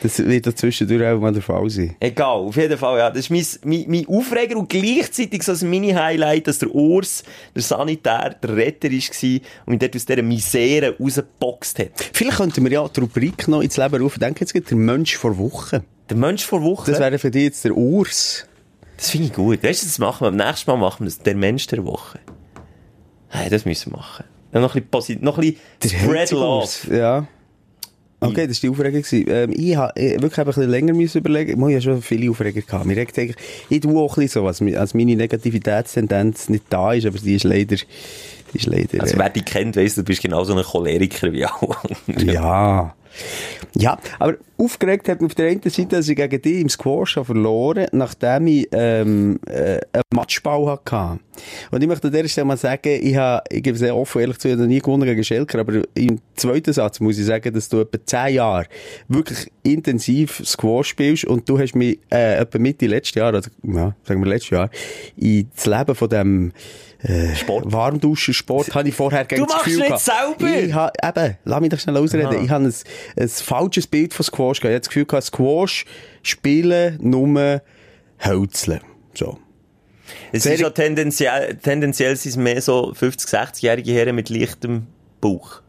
das 0.00 0.24
wird 0.24 0.46
da 0.46 0.54
zwischendurch 0.54 1.04
auch 1.04 1.18
mal 1.18 1.32
der 1.32 1.42
Fall 1.42 1.68
sein. 1.68 1.96
Egal, 1.98 2.36
auf 2.36 2.56
jeden 2.56 2.78
Fall, 2.78 2.98
ja. 2.98 3.10
Das 3.10 3.28
ist 3.28 3.30
mein, 3.30 3.44
mein, 3.64 3.84
mein 3.88 4.06
Aufreger 4.06 4.56
und 4.56 4.68
gleichzeitig 4.68 5.42
so 5.42 5.52
ein 5.52 5.70
Mini-Highlight, 5.70 6.46
dass 6.46 6.60
der 6.60 6.72
Urs, 6.72 7.24
der 7.54 7.62
Sanitär, 7.62 8.36
der 8.40 8.56
Retter 8.56 8.88
war 8.88 9.40
und 9.66 9.70
mich 9.70 9.78
dort 9.80 9.96
aus 9.96 10.06
dieser 10.06 10.22
Misere 10.22 10.96
rausgeboxt 11.00 11.80
hat. 11.80 12.10
Vielleicht 12.12 12.36
könnten 12.36 12.62
wir 12.62 12.70
ja 12.70 12.88
die 12.88 13.00
Rubrik 13.00 13.48
noch 13.48 13.62
ins 13.62 13.76
Leben 13.76 14.00
rufen. 14.00 14.20
Denke 14.20 14.44
jetzt 14.44 14.54
der 14.54 14.76
Mensch 14.76 15.16
vor 15.16 15.36
Woche. 15.36 15.82
Der 16.08 16.16
Mensch 16.16 16.44
vor 16.44 16.62
Woche, 16.62 16.90
Das 16.90 16.98
das, 16.98 17.00
wäre 17.00 17.18
für 17.18 17.30
dich 17.30 17.44
jetzt 17.44 17.64
der 17.64 17.76
Urs. 17.76 18.46
finde 18.96 19.26
ich 19.28 19.32
gut. 19.32 19.62
Weißt 19.62 19.82
du, 19.82 19.86
das 19.86 19.98
machen 19.98 20.22
wir. 20.24 20.28
Am 20.28 20.36
nächsten 20.36 20.70
Mal 20.70 20.76
machen 20.76 21.00
wir 21.00 21.06
das. 21.06 21.18
Der 21.18 21.34
Mensch 21.34 21.66
der 21.66 21.84
Woche. 21.84 22.18
Hey, 23.28 23.50
das 23.50 23.64
müssen 23.64 23.92
wir 23.92 23.98
machen. 23.98 24.24
Ja, 24.52 24.60
noch 24.60 24.74
ein 24.76 24.84
bisschen, 24.84 25.18
posit- 25.18 25.22
noch 25.22 25.38
ein 25.38 25.56
bisschen 25.80 25.98
Spread 26.00 26.30
Love. 26.30 26.68
Ja. 26.96 27.26
Okay, 28.18 28.46
das 28.46 28.62
war 28.62 28.70
die 28.70 28.70
Aufregung. 28.70 29.04
Ähm, 29.28 29.52
ich 29.54 29.76
habe 29.76 29.92
wirklich 30.00 30.38
ein 30.38 30.46
bisschen 30.46 30.70
länger 30.70 30.94
müssen 30.94 31.18
überlegen. 31.18 31.58
Ich 31.68 31.74
habe 31.74 31.82
schon 31.82 32.00
viele 32.02 32.30
Aufreger 32.30 32.62
gehabt. 32.62 32.86
Mir 32.86 32.96
regt 32.96 33.18
eigentlich, 33.18 33.36
ich 33.68 33.80
tue 33.80 33.98
auch 34.00 34.16
ein 34.16 34.22
bisschen 34.24 34.42
so, 34.42 34.74
als, 34.78 34.94
meine 34.94 35.16
Negativitätstendenz 35.16 36.48
nicht 36.48 36.64
da 36.70 36.94
ist, 36.94 37.04
aber 37.06 37.18
sie 37.18 37.34
ist 37.34 37.44
leider, 37.44 37.76
die 37.76 38.56
ist 38.56 38.66
leider, 38.66 39.02
Also, 39.02 39.16
äh, 39.16 39.18
wer 39.18 39.28
dich 39.30 39.44
kennt, 39.44 39.76
weiss, 39.76 39.96
du 39.96 40.02
bist 40.02 40.22
genauso 40.22 40.56
ein 40.56 40.64
Choleriker 40.64 41.30
wie 41.32 41.44
anderen. 41.44 42.26
Ja. 42.26 42.94
Ja, 43.74 43.98
aber 44.18 44.36
aufgeregt 44.58 45.08
hat 45.08 45.20
mich 45.20 45.30
auf 45.30 45.34
der 45.34 45.50
einen 45.50 45.62
Seite, 45.62 45.96
dass 45.96 46.08
ich 46.08 46.16
gegen 46.16 46.42
dich 46.42 46.60
im 46.60 46.68
Squash 46.68 47.16
habe 47.16 47.26
verloren 47.26 47.86
nachdem 47.92 48.46
ich 48.46 48.68
ähm, 48.72 49.38
äh, 49.46 49.80
einen 49.92 50.02
Matchball 50.14 50.66
hatte. 50.66 51.18
Und 51.70 51.82
ich 51.82 51.88
möchte 51.88 52.08
an 52.08 52.14
dieser 52.14 52.28
Stelle 52.28 52.46
mal 52.46 52.56
sagen, 52.56 52.98
ich, 53.02 53.16
habe, 53.16 53.42
ich 53.50 53.62
gebe 53.62 53.76
sehr 53.76 53.94
offen 53.94 54.20
ehrlich 54.20 54.38
zu, 54.38 54.48
ich 54.48 54.52
habe 54.52 54.62
noch 54.62 54.68
nie 54.68 54.80
gewonnen 54.80 55.04
gegen 55.04 55.22
Schelker, 55.22 55.60
aber 55.60 55.82
im 55.94 56.20
zweiten 56.34 56.72
Satz 56.72 57.00
muss 57.00 57.18
ich 57.18 57.26
sagen, 57.26 57.52
dass 57.52 57.68
du 57.68 57.80
etwa 57.80 57.98
zehn 58.04 58.34
Jahre 58.36 58.66
wirklich 59.08 59.50
intensiv 59.62 60.42
Squash 60.44 60.88
spielst 60.88 61.24
und 61.24 61.48
du 61.48 61.58
hast 61.58 61.74
mich 61.74 61.98
äh, 62.10 62.36
etwa 62.38 62.58
Mitte 62.58 62.86
letztes 62.86 63.16
Jahr, 63.16 63.34
also 63.34 63.50
ja, 63.62 63.94
sagen 64.04 64.20
wir 64.22 64.28
letztes 64.28 64.50
Jahr, 64.50 64.70
ins 65.16 65.66
Leben 65.66 65.94
von 65.94 66.08
dem 66.08 66.52
äh, 67.02 67.34
Sport. 67.34 67.70
Warmduschen-Sport 67.72 68.74
habe 68.74 68.88
ich 68.88 68.94
vorher 68.94 69.24
gegen 69.24 69.44
das 69.44 69.52
machst 69.52 69.64
Gefühl 69.64 69.80
nicht 69.80 70.04
gehabt. 70.04 70.38
selber? 70.38 70.58
Ich 70.58 70.72
habe, 70.72 70.92
eben, 71.02 71.36
lass 71.44 71.60
mich 71.60 71.70
doch 71.70 71.78
schnell 71.78 71.96
ausreden. 71.98 72.26
Aha. 72.26 72.42
Ich 72.42 72.50
habe 72.50 72.64
ein, 72.64 72.74
ein 73.18 73.28
falsches 73.28 73.86
Bild 73.86 74.14
von 74.14 74.24
Squash 74.24 74.60
gehabt. 74.60 74.70
Ich 74.70 74.74
habe 74.74 74.80
das 74.80 74.88
Gefühl 74.88 75.04
gehabt, 75.06 75.24
Squash 75.24 75.84
spielen 76.22 76.98
nur 77.00 77.62
Hölzeln. 78.24 78.80
So. 79.14 79.38
Es 80.32 80.44
Sehr- 80.44 80.54
ist 80.54 80.60
ja 80.60 80.70
tendenziell, 80.70 81.56
tendenziell 81.56 82.16
sind 82.16 82.30
es 82.30 82.36
mehr 82.36 82.60
so 82.62 82.92
50-, 82.92 83.28
60-jährige 83.28 83.92
Herren 83.92 84.14
mit 84.14 84.28
leichtem 84.30 84.86
Bauch. 85.20 85.62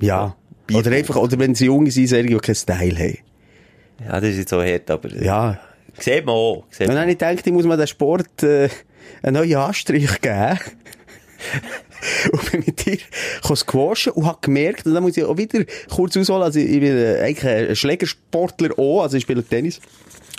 Ja. 0.00 0.36
Bier- 0.66 0.78
Oder 0.78 0.92
einfach, 0.92 1.16
oder 1.16 1.38
wenn 1.38 1.54
sie 1.54 1.66
junge 1.66 1.90
sind, 1.90 2.06
solche, 2.06 2.28
die 2.28 2.36
keinen 2.38 2.54
Style 2.54 2.98
haben. 2.98 3.18
Ja, 4.04 4.20
das 4.20 4.30
ist 4.30 4.38
jetzt 4.38 4.50
so 4.50 4.62
hart, 4.62 4.90
aber... 4.90 5.14
Ja. 5.16 5.58
Sieht 5.98 6.24
man 6.24 6.34
auch. 6.34 6.64
Sieht 6.70 6.82
Und 6.88 6.94
dann 6.94 7.00
habe 7.02 7.10
ich 7.10 7.18
gedacht, 7.18 7.44
ich 7.44 7.52
muss 7.52 7.64
mir 7.64 7.76
den 7.76 7.86
Sport 7.88 8.42
äh, 8.44 8.68
einen 9.22 9.34
neuen 9.34 9.56
Anstrich 9.56 10.20
geben. 10.20 10.58
und 12.32 12.52
bin 12.52 12.64
mit 12.66 12.84
dir 12.84 12.98
squashen 13.54 14.12
und 14.12 14.26
habe 14.26 14.38
gemerkt, 14.40 14.86
und 14.86 14.94
dann 14.94 15.02
muss 15.02 15.16
ich 15.16 15.24
auch 15.24 15.36
wieder 15.36 15.64
kurz 15.90 16.16
ausholen, 16.16 16.42
also 16.42 16.58
ich 16.58 16.80
bin 16.80 16.96
äh, 16.96 17.20
eigentlich 17.20 17.44
ein 17.44 17.76
Schlägersportler 17.76 18.78
auch, 18.78 19.02
also 19.02 19.16
ich 19.16 19.22
spiele 19.22 19.42
Tennis. 19.42 19.80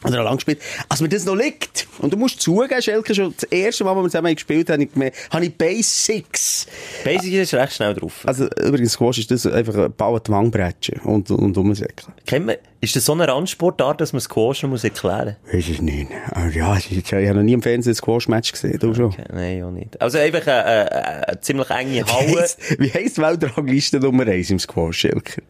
Oder 0.06 0.22
auch 0.22 0.26
lang 0.26 0.36
gespielt. 0.38 0.62
Als 0.88 1.02
mir 1.02 1.10
das 1.10 1.26
noch 1.26 1.36
liegt. 1.36 1.86
Und 2.00 2.14
du 2.14 2.18
musst 2.18 2.40
zugeben, 2.42 2.82
Schelke, 2.82 3.14
schon 3.14 3.34
das 3.36 3.44
erste 3.52 3.84
Mal, 3.84 3.94
wo 3.96 4.02
wir 4.02 4.10
zusammen 4.10 4.34
gespielt 4.34 4.70
haben, 4.70 4.88
habe 4.96 5.06
ich 5.08 5.14
habe 5.30 5.46
ich 5.46 5.56
Basics. 5.58 6.68
Basic 7.04 7.34
ist 7.34 7.54
recht 7.54 7.74
schnell 7.74 7.94
drauf. 7.96 8.22
Also, 8.26 8.48
übrigens, 8.66 8.94
Squash 8.94 9.18
ist 9.20 9.30
das 9.32 9.46
einfach 9.46 9.76
ein 9.76 9.92
Bauer 9.94 10.22
Wangbrettchen 10.26 11.00
und, 11.02 11.30
und 11.32 11.58
umsäckeln. 11.58 12.14
Kennt 12.26 12.46
man, 12.46 12.56
ist 12.80 12.96
das 12.96 13.04
so 13.04 13.12
eine 13.12 13.28
Randsportart, 13.28 14.00
dass 14.00 14.14
man 14.14 14.22
Squash 14.22 14.64
noch 14.64 14.70
muss 14.70 14.86
erklären 14.86 15.36
Weiß 15.52 15.68
ich 15.68 15.82
nicht. 15.82 16.10
Aber 16.32 16.48
ja, 16.50 16.78
es 16.78 16.86
ist- 16.90 16.92
ich 16.92 17.12
habe 17.14 17.34
noch 17.34 17.44
nie 17.44 17.54
im 17.54 17.62
Fernsehen 17.62 17.92
ein 17.92 17.96
Squash-Match 17.96 18.54
gesehen, 18.54 18.80
du 18.80 18.94
schon. 18.96 19.06
muss? 19.08 19.16
Nein, 19.34 19.64
auch 19.64 19.72
nicht. 19.72 20.02
Also 20.02 20.18
einfach 20.18 20.48
eine, 20.48 20.64
eine, 20.66 21.28
eine 21.28 21.42
ziemlich 21.42 21.70
enge 21.72 21.92
Wie 22.08 22.12
Halle. 22.12 22.42
heisst, 22.42 22.80
wie 22.80 22.90
heisst 22.94 23.18
die 23.18 23.22
Weltrangliste 23.22 24.00
Nummer 24.00 24.26
1 24.26 24.50
im 24.52 24.60
Squash, 24.60 25.00
Schelker? 25.00 25.42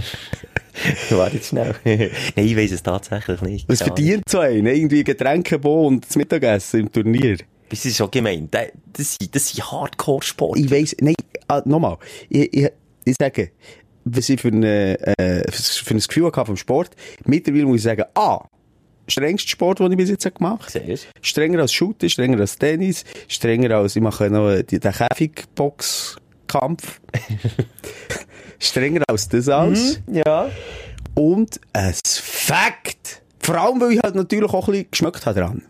Warte 1.12 1.36
jetzt 1.38 1.48
schnell. 1.50 1.76
Nein, 1.84 2.10
ich 2.36 2.56
weiss 2.58 2.72
es 2.72 2.84
tatsächlich 2.84 3.42
nicht. 3.42 3.68
Was 3.70 3.82
verdient 3.82 4.24
so 4.30 4.40
einen? 4.40 4.66
Irgendwie 4.68 5.04
Getränkebon 5.04 5.88
und 5.88 6.08
das 6.08 6.16
Mittagessen 6.16 6.82
im 6.82 6.92
Turnier? 6.92 7.38
Das 7.70 7.84
ist 7.86 7.98
schon 7.98 8.10
gemein. 8.12 8.48
Das, 8.52 8.68
das, 8.94 9.16
sind- 9.20 9.34
das 9.36 9.50
sind 9.50 9.70
Hardcore-Sport. 9.72 10.58
Ich 10.58 10.72
weiss, 10.72 10.96
nein, 11.02 11.16
ah, 11.48 11.62
nochmal. 11.66 11.98
Ich, 12.30 12.54
ich, 12.54 12.70
ich 13.06 13.16
sage, 13.20 13.52
was 14.06 14.30
ich 14.30 14.40
für, 14.40 14.48
eine, 14.50 14.98
äh, 15.18 15.52
für 15.52 15.94
ein 15.94 16.00
Gefühl 16.00 16.26
hatte 16.28 16.46
vom 16.46 16.56
Sport, 16.58 16.92
mittlerweile 17.26 17.66
muss 17.66 17.78
ich 17.78 17.84
sagen, 17.84 18.04
ah, 18.16 18.46
strengster 19.10 19.50
Sport, 19.50 19.80
den 19.80 19.92
ich 19.92 19.98
bis 19.98 20.10
jetzt 20.10 20.34
gemacht 20.36 20.74
habe. 20.76 20.96
Strenger 21.22 21.60
als 21.62 21.74
Shooter, 21.74 22.08
strenger 22.10 22.40
als 22.40 22.58
Tennis, 22.58 23.04
strenger 23.28 23.76
als, 23.78 23.96
ich 23.98 24.02
mache 24.02 24.30
noch 24.30 24.62
den 24.62 24.80
Käfigboxkampf. 24.80 27.02
strenger 28.60 29.04
als 29.08 29.30
das 29.30 29.50
alles. 29.50 30.02
du? 30.08 30.24
Ja. 30.26 30.50
Und 31.16 31.60
es 31.74 32.02
Fakt! 32.20 33.22
Vor 33.40 33.56
allem, 33.56 33.80
weil 33.82 33.94
ich 33.94 34.00
halt 34.04 34.16
natürlich 34.16 34.52
auch 34.54 34.68
ein 34.68 34.72
bisschen 34.72 34.92
geschmeckt 34.92 35.26
habe 35.26 35.40
dran. 35.40 35.64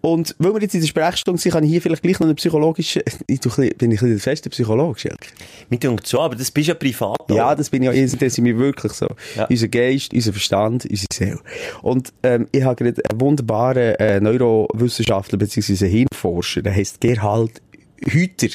Und 0.00 0.36
weil 0.38 0.54
wir 0.54 0.62
jetzt 0.62 0.74
in 0.74 0.80
der 0.80 0.86
Sprechstunde 0.86 1.40
sind, 1.40 1.52
kann 1.52 1.64
ich 1.64 1.70
hier 1.70 1.82
vielleicht 1.82 2.02
gleich 2.02 2.20
noch 2.20 2.26
eine 2.26 2.34
psychologische, 2.34 3.02
ich 3.26 3.40
bin 3.40 3.64
ich 3.66 3.66
ein 3.66 3.76
bisschen 3.76 4.10
der 4.10 4.20
feste 4.20 4.48
Psychologe, 4.48 5.00
Schelke. 5.00 5.28
Mir 5.68 5.78
denkt 5.78 6.06
schon, 6.06 6.20
aber 6.20 6.36
das 6.36 6.50
bist 6.50 6.68
ja 6.68 6.74
privat. 6.74 7.18
Ja, 7.30 7.50
auch. 7.50 7.56
das 7.56 7.68
bin 7.70 7.82
ich. 7.82 7.88
Das 7.88 7.96
interessiert 7.96 8.44
mich 8.44 8.56
wirklich 8.56 8.92
so. 8.92 9.08
Ja. 9.36 9.46
Unser 9.46 9.68
Geist, 9.68 10.14
unser 10.14 10.32
Verstand, 10.32 10.86
unsere 10.88 11.06
Seele. 11.12 11.40
Und 11.82 12.12
ähm, 12.22 12.46
ich 12.52 12.62
habe 12.62 12.76
gerade 12.76 13.02
einen 13.10 13.20
wunderbaren 13.20 13.94
äh, 13.96 14.20
Neurowissenschaftler 14.20 15.38
bzw. 15.38 15.88
Hirnforscher, 15.88 16.62
der 16.62 16.74
heißt 16.74 17.00
Gerhard 17.00 17.60
Hüter. 18.06 18.48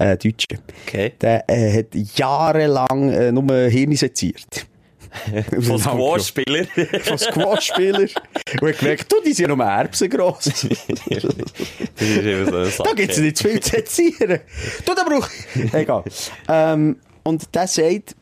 Äh, 0.00 0.16
Deutscher. 0.16 0.58
Okay. 0.86 1.12
Der 1.20 1.44
äh, 1.46 1.78
hat 1.78 1.94
jahrelang 1.94 3.10
äh, 3.10 3.30
nur 3.30 3.54
Hirn 3.68 3.94
seziert. 3.94 4.66
Von 5.60 5.78
Squash-Spieler. 5.78 6.64
Von 7.02 7.18
Squash-Spieler. 7.18 8.08
Und 8.60 8.68
hat 8.68 8.78
gemerkt, 8.78 9.12
du, 9.12 9.16
die 9.24 9.34
sind 9.34 9.50
ja 9.50 9.54
nur 9.54 9.64
Erbsen 9.66 10.08
gross. 10.08 10.44
das 10.44 11.24
ist 11.24 12.76
so. 12.76 12.82
Da 12.82 12.92
gibt's 12.94 13.18
nicht 13.18 13.36
zu 13.36 13.48
viel 13.48 13.60
zu 13.60 13.70
sezieren. 13.72 14.40
Du, 14.86 14.94
da 14.94 15.04
brauch 15.04 15.28
Egal. 15.72 16.04
Ähm, 16.48 16.96
und 17.22 17.54
der 17.54 17.66
sagt, 17.66 18.16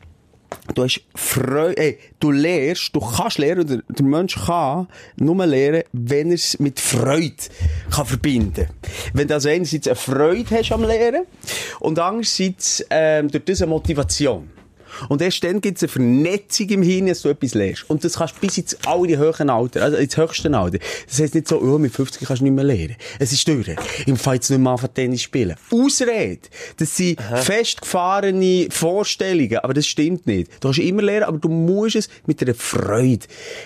du 0.73 0.83
hast 0.83 1.01
Freude, 1.15 1.77
ey, 1.77 1.99
du 2.19 2.31
lehrst, 2.31 2.95
du 2.95 2.99
kannst 2.99 3.37
lernen, 3.37 3.61
oder 3.61 3.81
der 3.87 4.05
Mensch 4.05 4.35
kann 4.45 4.87
nur 5.17 5.45
lernen, 5.45 5.83
wenn 5.91 6.29
er 6.29 6.35
es 6.35 6.59
mit 6.59 6.79
Freude 6.79 7.35
kann 7.91 8.05
verbinden 8.05 8.67
Wenn 9.13 9.27
du 9.27 9.33
also 9.33 9.49
einerseits 9.49 9.87
eine 9.87 9.95
Freude 9.95 10.57
hast 10.57 10.71
am 10.71 10.83
Lehren 10.83 11.25
und 11.79 11.99
andererseits 11.99 12.85
ähm, 12.89 13.29
durch 13.29 13.45
diese 13.45 13.67
Motivation. 13.67 14.49
Und 15.07 15.21
erst 15.21 15.43
dann 15.43 15.61
gibt 15.61 15.77
es 15.77 15.83
eine 15.83 15.89
Vernetzung 15.89 16.67
im 16.69 16.81
Hirn, 16.81 17.07
dass 17.07 17.21
du 17.21 17.29
etwas 17.29 17.53
lernst. 17.53 17.89
Und 17.89 18.03
das 18.03 18.13
kannst 18.17 18.35
du 18.35 18.39
bis 18.41 18.57
ins 18.57 18.77
alle 18.85 19.17
höheren 19.17 19.49
Alter, 19.49 19.83
also 19.83 19.97
ins 19.97 20.17
höchste 20.17 20.53
Alter. 20.55 20.79
Das 21.07 21.19
heisst 21.19 21.35
nicht 21.35 21.47
so, 21.47 21.61
oh, 21.61 21.77
mit 21.77 21.93
50 21.93 22.27
kannst 22.27 22.41
du 22.41 22.45
nicht 22.45 22.53
mehr 22.53 22.63
lernen. 22.65 22.95
Es 23.19 23.31
ist 23.31 23.47
durch. 23.47 23.67
Ich 24.05 24.19
fange 24.19 24.35
jetzt 24.35 24.49
nicht 24.49 24.59
mehr 24.59 24.71
an, 24.71 24.93
Tennis 24.93 25.21
spielen. 25.21 25.55
Ausrede. 25.71 26.41
Das 26.77 26.95
sind 26.97 27.19
festgefahrene 27.21 28.67
Vorstellungen, 28.71 29.57
aber 29.59 29.73
das 29.73 29.87
stimmt 29.87 30.27
nicht. 30.27 30.51
Du 30.59 30.67
kannst 30.67 30.79
immer 30.79 31.01
lernen, 31.01 31.23
aber 31.25 31.37
du 31.37 31.49
musst 31.49 31.95
es 31.95 32.09
mit 32.25 32.41
einer 32.41 32.53
Freude 32.55 33.25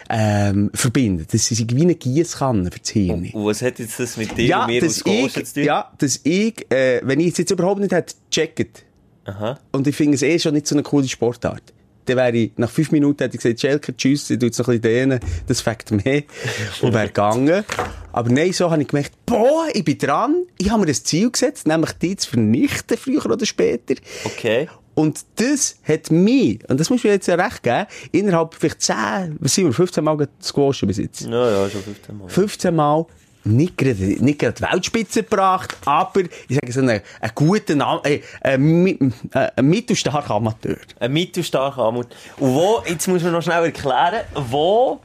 ähm, 0.10 0.70
verbinden. 0.74 1.26
Das 1.32 1.50
ist 1.52 1.76
wie 1.76 1.82
eine 1.82 1.96
Giesskanne 1.96 2.72
für 2.72 2.80
das 2.80 2.90
Hirn. 2.90 3.30
Und 3.34 3.46
was 3.46 3.62
hat 3.62 3.80
jetzt 3.80 4.00
das 4.00 4.18
mit 4.18 4.38
dir 4.38 4.46
Ja, 4.46 4.62
und 4.62 4.68
mir 4.68 4.90
Squash 4.90 5.38
ich, 5.38 5.46
zu 5.46 5.54
tun? 5.56 5.64
ja, 5.64 5.92
dass 5.98 6.20
ich, 6.24 6.70
äh, 6.72 7.02
wenn 7.04 7.20
ich 7.20 7.32
es 7.34 7.38
jetzt 7.40 7.52
überhaupt 7.52 7.80
nicht 7.82 7.92
hätte 7.94 8.14
gecheckt, 8.30 8.84
Aha. 9.26 9.60
und 9.72 9.88
ich 9.88 9.96
finde 9.96 10.16
es 10.16 10.22
eh 10.22 10.38
schon 10.40 10.54
nicht 10.54 10.68
so 10.68 10.76
eine 10.76 10.84
coole 10.84 11.08
Sportart. 11.08 11.64
Dann 12.06 12.18
wäre 12.18 12.36
ich, 12.36 12.52
nach 12.58 12.70
fünf 12.70 12.92
Minuten 12.92 13.24
hätte 13.24 13.38
ich 13.38 13.42
gesagt, 13.42 13.62
Schelke, 13.62 13.96
tschüss, 13.96 14.30
ich 14.30 14.38
tu 14.38 14.46
jetzt 14.48 14.60
noch 14.60 14.68
ein 14.68 14.82
bisschen 14.82 15.10
dehnen, 15.10 15.20
das 15.48 15.62
fängt 15.62 15.90
mehr. 16.04 16.24
Und 16.82 16.94
wäre 16.94 17.08
gegangen. 17.08 17.64
Aber 18.12 18.30
nein, 18.30 18.52
so 18.52 18.70
habe 18.70 18.82
ich 18.82 18.90
gemerkt, 18.90 19.14
boah, 19.26 19.68
ich 19.74 19.86
bin 19.86 19.98
dran, 19.98 20.44
ich 20.58 20.70
habe 20.70 20.82
mir 20.82 20.88
ein 20.88 20.94
Ziel 20.94 21.32
gesetzt, 21.32 21.66
nämlich 21.66 21.94
die 21.94 22.18
zu 22.18 22.32
vernichten, 22.32 22.98
früher 22.98 23.26
oder 23.26 23.46
später. 23.46 23.96
Okay. 24.26 24.68
Und 24.96 25.22
das 25.38 25.78
hat 25.88 26.12
mich, 26.12 26.60
und 26.70 26.80
das 26.80 26.90
muss 26.90 27.04
mir 27.04 27.12
jetzt 27.12 27.28
ja 27.28 27.36
recht 27.36 27.64
geben, 27.64 27.86
innerhalb 28.12 28.54
vielleicht 28.54 28.82
10, 28.82 29.38
was 29.40 29.56
sind 29.56 29.66
wir, 29.66 29.74
15 29.74 30.04
Mal 30.04 30.28
squashen 30.42 30.88
bis 30.88 30.98
jetzt. 30.98 31.22
Ja, 31.22 31.50
ja, 31.50 31.70
schon 31.70 31.82
15 31.82 32.18
Mal. 32.18 32.30
15 32.30 32.76
Mal 32.76 33.06
nicht 33.46 33.78
gerade, 33.78 34.02
nicht 34.24 34.40
gerade 34.40 34.54
die 34.54 34.64
Weltspitze 34.72 35.24
gebracht, 35.24 35.76
aber 35.86 36.22
ich 36.22 36.56
sage 36.56 36.72
so 36.72 36.80
einen, 36.82 37.02
einen 37.22 37.32
guten, 37.36 37.82
äh, 38.04 38.22
ein, 38.42 38.62
mi- 38.84 39.00
äh, 39.34 39.50
ein 39.56 39.66
mittelstarker 39.66 40.36
Amateur. 40.36 40.78
Ein 41.00 41.14
mittelstarker 41.14 41.82
Armut. 41.82 42.08
Und 42.38 42.54
wo, 42.56 42.84
jetzt 42.88 43.08
muss 43.08 43.22
man 43.24 43.34
noch 43.34 43.42
schnell 43.44 43.64
erklären, 43.66 44.22
wo 44.36 45.00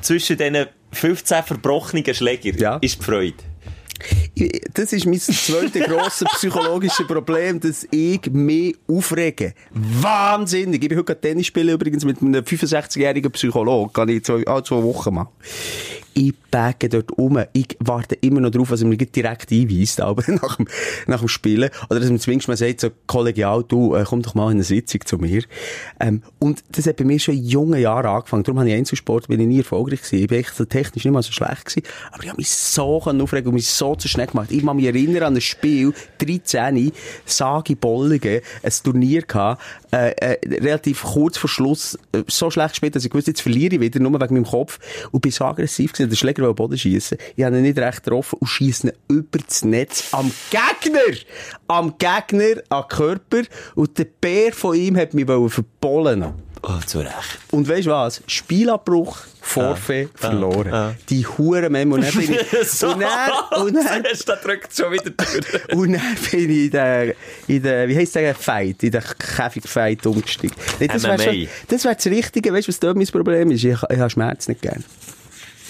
zwischen 0.00 0.36
diesen 0.38 0.66
15 0.92 1.42
verbrochenen 1.42 2.14
Schlägern 2.14 2.56
Ja. 2.58 2.78
ist 2.80 2.98
die 3.00 3.04
Freude? 3.04 3.34
Das 4.74 4.92
ist 4.92 5.06
mein 5.06 5.18
zweites 5.18 5.84
grosses 5.84 6.28
psychologisches 6.34 7.06
Problem, 7.06 7.60
dass 7.60 7.86
ich 7.90 8.20
mich 8.30 8.76
aufrege. 8.86 9.54
Wahnsinnig. 9.70 10.82
Ich 10.82 10.88
bin 10.88 10.98
heute 10.98 11.20
Tennis 11.20 11.46
spielen 11.46 11.74
übrigens 11.74 12.04
mit 12.04 12.20
einem 12.20 12.44
65-jährigen 12.44 13.32
Psychologen. 13.32 13.92
Kann 13.92 14.08
ich 14.08 14.24
zwei, 14.24 14.46
alle 14.46 14.62
zwei 14.62 14.82
Wochen 14.82 15.14
mal. 15.14 15.28
Ich 16.18 16.34
bäge 16.50 16.88
dort 16.88 17.12
um. 17.12 17.38
Ich 17.52 17.76
warte 17.78 18.16
immer 18.16 18.40
noch 18.40 18.50
drauf, 18.50 18.70
dass 18.70 18.80
er 18.80 18.88
mir 18.88 18.96
direkt 18.96 19.52
einweist, 19.52 20.00
aber 20.00 20.24
nach 20.32 20.56
dem, 20.56 20.66
nach 21.06 21.20
dem 21.20 21.28
Spielen. 21.28 21.70
Oder 21.88 22.00
dass 22.00 22.08
man 22.10 22.18
zumindest 22.18 22.48
mal 22.48 22.56
sagt, 22.56 22.80
so 22.80 22.90
kollegial, 23.06 23.62
du, 23.62 23.94
äh, 23.94 24.04
komm 24.04 24.22
doch 24.22 24.34
mal 24.34 24.46
in 24.46 24.56
eine 24.56 24.64
Sitzung 24.64 25.02
zu 25.04 25.18
mir. 25.18 25.44
Ähm, 26.00 26.22
und 26.40 26.64
das 26.72 26.88
hat 26.88 26.96
bei 26.96 27.04
mir 27.04 27.20
schon 27.20 27.36
in 27.36 27.44
jungen 27.44 27.80
Jahren 27.80 28.06
angefangen. 28.06 28.42
Darum 28.42 28.58
habe 28.58 28.68
ich 28.68 28.74
Einzelsport, 28.74 29.28
bin 29.28 29.38
ich 29.38 29.46
nie 29.46 29.58
erfolgreich 29.58 30.00
gewesen. 30.02 30.22
Ich 30.22 30.26
bin 30.26 30.40
echt 30.40 30.56
so 30.56 30.64
technisch 30.64 31.04
nicht 31.04 31.14
mal 31.14 31.22
so 31.22 31.30
schlecht 31.30 31.66
gewesen. 31.66 31.86
Aber 32.10 32.24
ich 32.24 32.28
habe 32.28 32.38
mich 32.38 32.50
so 32.50 33.00
aufregen 33.00 33.48
und 33.48 33.54
mich 33.54 33.68
so 33.68 33.87
zu 33.96 34.08
schnell 34.08 34.26
gemacht. 34.26 34.50
Ich 34.50 34.64
kann 34.64 34.76
mich 34.76 34.86
erinnern 34.86 35.22
an 35.22 35.34
ein 35.34 35.40
Spiel, 35.40 35.92
13, 36.18 36.92
Sagi 37.24 37.74
Bolligen, 37.74 38.40
ein 38.62 38.72
Turnier 38.82 39.22
gehabt, 39.22 39.62
äh, 39.92 40.10
äh, 40.10 40.60
relativ 40.60 41.02
kurz 41.02 41.38
vor 41.38 41.48
Schluss, 41.48 41.98
äh, 42.12 42.22
so 42.26 42.50
schlecht 42.50 42.70
gespielt, 42.70 42.96
dass 42.96 43.04
ich 43.04 43.14
wusste, 43.14 43.30
jetzt 43.30 43.40
verliere 43.40 43.76
ich 43.76 43.80
wieder, 43.80 44.00
nur 44.00 44.12
wegen 44.20 44.34
meinem 44.34 44.44
Kopf. 44.44 44.78
Und 45.10 45.20
bin 45.20 45.32
so 45.32 45.44
aggressiv 45.44 45.92
gewesen, 45.92 46.10
der 46.10 46.16
Schläger 46.16 46.42
wollte 46.42 46.54
Boden 46.54 46.78
schiessen. 46.78 47.18
Ich 47.36 47.44
habe 47.44 47.56
ihn 47.56 47.62
nicht 47.62 47.78
recht 47.78 48.04
getroffen 48.04 48.38
und 48.40 48.46
schiesse 48.46 48.88
ihn 48.88 48.92
über 49.08 49.38
das 49.38 49.64
Netz 49.64 50.08
am 50.12 50.30
Gegner! 50.50 51.00
Am 51.68 51.94
Gegner, 51.98 52.56
den 52.56 52.88
Körper. 52.88 53.42
Und 53.74 53.98
der 53.98 54.04
Bär 54.04 54.52
von 54.52 54.74
ihm 54.74 54.96
hat 54.96 55.14
mich 55.14 55.26
verbollen. 55.26 56.34
Oh, 56.62 56.78
zu 56.84 56.98
Recht. 57.00 57.38
Und 57.50 57.68
weißt 57.68 57.86
du 57.86 57.90
was? 57.90 58.22
Spielabbruch, 58.26 59.18
Forfait, 59.40 60.08
verloren. 60.14 60.72
ah. 60.72 60.94
Die 61.08 61.26
Hure 61.26 61.70
Memo. 61.70 61.94
Und 61.94 62.04
dann 62.04 62.12
bin 62.12 62.34
ich, 62.34 62.68
so, 62.68 62.92
und 62.92 63.00
dann, 63.00 63.62
und 63.62 63.74
dann, 63.74 64.02
da 64.26 64.36
drückt 64.36 64.74
schon 64.74 64.92
wieder 64.92 65.10
durch. 65.10 65.72
und 65.76 65.92
dann 65.92 66.16
bin 66.30 66.50
ich 66.50 66.64
in 66.64 66.70
der, 66.70 67.14
in 67.46 67.62
der, 67.62 67.88
wie 67.88 67.96
heisst 67.96 68.14
der 68.14 68.34
Fight, 68.34 68.82
in 68.82 68.90
der 68.90 69.02
Käfig-Fight 69.02 70.04
umgestiegen. 70.06 70.56
Nee, 70.80 70.88
das 70.88 71.04
wäre 71.04 71.22
schon, 71.22 71.48
das 71.68 72.06
Richtige. 72.06 72.52
Weißt 72.52 72.66
du, 72.66 72.72
was 72.72 72.80
dort 72.80 72.96
mein 72.96 73.06
Problem 73.06 73.50
ist? 73.50 73.64
Ich, 73.64 73.72
ich 73.72 73.98
habe 73.98 74.10
Schmerz 74.10 74.48
nicht 74.48 74.62
gern. 74.62 74.84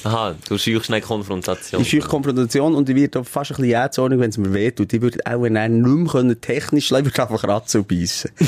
Aha, 0.05 0.37
du 0.49 0.57
scheuchst 0.59 0.91
eine 0.91 1.01
Konfrontation. 1.01 1.83
Ich 1.83 1.91
führe 1.91 2.07
Konfrontation 2.07 2.75
und 2.75 2.89
ich 2.89 2.95
werde 2.95 3.25
fast 3.25 3.51
ein 3.51 3.57
bisschen 3.57 3.71
jähzornig, 3.71 4.21
wenn 4.21 4.31
es 4.31 4.39
mir 4.39 4.53
wehtut. 4.53 4.93
Ich 4.93 5.03
würde 5.03 5.19
auch 5.25 5.43
nicht 5.43 5.51
mehr 5.51 6.41
technisch 6.41 6.93
ich 6.93 7.05
würde 7.05 7.23
einfach 7.23 7.43
kratzen 7.43 7.81
und 7.81 7.89
beißen. 7.89 8.31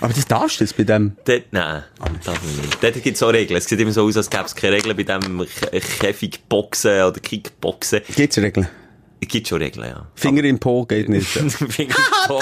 Aber 0.00 0.12
das 0.12 0.26
darfst 0.26 0.60
du 0.60 0.64
jetzt 0.64 0.76
bei 0.76 0.84
dem. 0.84 1.16
Dort, 1.24 1.44
nein, 1.52 1.82
darf 2.24 2.42
man 2.42 2.56
nicht. 2.64 2.82
Dort 2.82 3.02
gibt 3.02 3.16
es 3.16 3.22
auch 3.22 3.32
Regeln. 3.32 3.56
Es 3.58 3.66
sieht 3.66 3.80
immer 3.80 3.92
so 3.92 4.04
aus, 4.06 4.16
als 4.16 4.28
gäbe 4.30 4.44
es 4.44 4.54
keine 4.54 4.76
Regeln 4.76 4.96
bei 4.96 5.02
dem 5.02 5.40
Kä- 5.42 5.80
Käfigboxen 6.00 7.02
oder 7.02 7.20
Kickboxen. 7.20 8.00
Gibt's 8.14 8.38
Regeln? 8.38 8.68
Es 9.18 9.28
gibt 9.28 9.48
schon 9.48 9.62
Regeln, 9.62 9.88
ja. 9.88 10.06
Finger 10.14 10.44
im 10.44 10.58
Po 10.58 10.84
geht 10.84 11.08
nicht. 11.08 11.26
Finger 11.26 11.94
im 11.96 12.28
Po. 12.28 12.40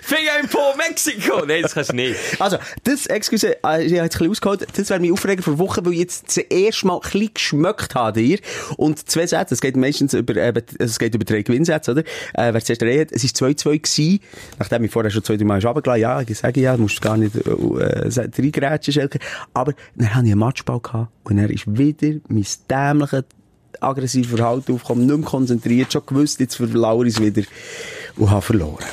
Finger 0.00 0.40
im 0.42 0.48
Po, 0.48 0.74
Mexiko! 0.76 1.44
Nein, 1.46 1.62
das 1.62 1.74
kannst 1.74 1.92
du 1.92 1.96
nicht. 1.96 2.16
Also, 2.38 2.56
das, 2.84 3.06
excuse, 3.06 3.56
äh, 3.64 3.84
ich 3.84 3.92
habe 3.92 4.04
jetzt 4.04 4.16
ein 4.16 4.28
bisschen 4.28 4.30
ausgeholt, 4.30 4.66
das 4.74 4.90
wäre 4.90 5.00
mein 5.00 5.12
Aufreger 5.12 5.42
vor 5.42 5.58
Wochen, 5.58 5.84
weil 5.84 5.92
ich 5.92 5.98
jetzt 6.00 6.28
das 6.28 6.38
erste 6.38 6.86
Mal 6.86 6.94
ein 6.94 7.00
bisschen 7.00 7.34
geschmeckt 7.34 7.94
habe 7.94 8.20
dir. 8.20 8.38
Und 8.76 9.08
zwei 9.08 9.26
Sätze, 9.26 9.54
es 9.54 9.60
geht 9.60 9.76
meistens 9.76 10.14
über, 10.14 10.34
äh, 10.36 10.52
also 10.56 10.64
es 10.78 10.98
geht 10.98 11.14
über 11.14 11.24
drei 11.24 11.42
Gewinnsätze, 11.42 11.90
oder? 11.92 12.02
Äh, 12.34 12.54
wer 12.54 12.64
zuerst 12.64 12.82
redet, 12.82 13.12
es 13.12 13.24
ist 13.24 13.36
2-2 13.36 13.78
gewesen, 13.78 14.20
nachdem 14.58 14.84
ich 14.84 14.90
vorher 14.90 15.10
schon 15.10 15.24
zwei, 15.24 15.36
drei 15.36 15.44
Mal 15.44 15.60
runtergelassen 15.60 16.00
ja, 16.00 16.20
ich 16.20 16.38
sage 16.38 16.60
ja, 16.60 16.76
du 16.76 16.82
musst 16.82 17.00
gar 17.00 17.16
nicht, 17.16 17.34
äh, 17.36 17.50
äh, 17.50 18.30
reingrätschen, 18.38 18.94
Schelke. 18.94 19.18
Aber 19.52 19.74
dann 19.94 20.14
hatte 20.14 20.26
ich 20.26 20.32
einen 20.32 20.40
Matchball 20.40 20.80
gehabt 20.80 21.12
und 21.24 21.38
er 21.38 21.50
ist 21.50 21.66
wieder 21.66 22.20
mein 22.28 22.46
dämliches 22.70 23.24
aggressives 23.82 24.30
Verhalten 24.30 24.74
aufgekommen, 24.74 25.06
nicht 25.06 25.16
mehr 25.16 25.26
konzentriert, 25.26 25.92
schon 25.92 26.06
gewusst, 26.06 26.40
jetzt 26.40 26.56
verlauere 26.56 27.06
ich 27.06 27.14
es 27.14 27.20
wieder 27.20 27.42
und 28.16 28.30
habe 28.30 28.42
verloren. 28.42 28.84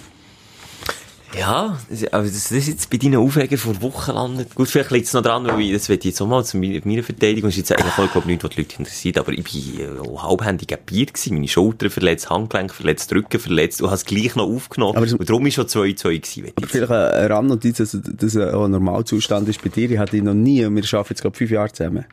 Ja, 1.37 1.77
aber 2.11 2.23
das, 2.23 2.51
ist 2.51 2.67
jetzt 2.67 2.89
bei 2.89 2.97
deinen 2.97 3.15
Aufreger 3.15 3.57
vor 3.57 3.81
Wochen 3.81 4.11
landet. 4.11 4.53
Gut, 4.53 4.67
vielleicht 4.67 4.91
liegt 4.91 5.07
es 5.07 5.13
noch 5.13 5.21
dran, 5.21 5.45
weil 5.47 5.61
ich, 5.61 5.71
das 5.71 5.87
wird 5.87 6.03
jetzt 6.03 6.21
auch 6.21 6.27
mal 6.27 6.43
zu 6.43 6.57
meiner, 6.57 6.81
meiner 6.83 7.03
Verteidigung, 7.03 7.49
das 7.49 7.57
ist 7.57 7.69
jetzt 7.69 7.79
eigentlich 7.79 8.05
ich 8.05 8.11
glaube 8.11 8.27
nicht, 8.27 8.43
was 8.43 8.51
die 8.51 8.61
Leute 8.61 8.79
interessiert, 8.79 9.17
aber 9.17 9.31
ich 9.31 9.79
war 9.79 10.05
äh, 10.05 10.17
halbhändig 10.17 10.77
Bier 10.85 11.05
gewesen, 11.05 11.35
meine 11.35 11.47
Schulter 11.47 11.89
verletzt, 11.89 12.29
Handgelenk 12.29 12.73
verletzt, 12.73 13.13
Rücken 13.13 13.39
verletzt 13.39 13.81
und 13.81 13.87
habe 13.87 13.95
es 13.95 14.05
gleich 14.05 14.35
noch 14.35 14.47
aufgenommen. 14.47 14.97
Aber 14.97 15.05
das- 15.05 15.15
und 15.15 15.29
darum 15.29 15.45
ist 15.45 15.53
schon 15.53 15.67
2-2 15.67 16.19
gewesen. 16.19 16.51
Aber 16.55 16.67
vielleicht 16.67 16.91
eine 16.91 17.29
Randnotiz, 17.29 17.77
dass 17.77 17.97
das 18.01 18.35
ein 18.35 18.71
Normalzustand 18.71 19.47
ist 19.47 19.63
bei 19.63 19.69
dir. 19.69 19.89
Ich 19.89 19.99
hatte 19.99 20.21
noch 20.21 20.33
nie, 20.33 20.65
und 20.65 20.75
wir 20.75 20.83
arbeiten 20.93 21.13
jetzt 21.13 21.21
gerade 21.21 21.37
fünf 21.37 21.51
Jahre 21.51 21.71
zusammen, 21.71 22.05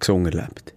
gesungen 0.00 0.32
erlebt. 0.32 0.74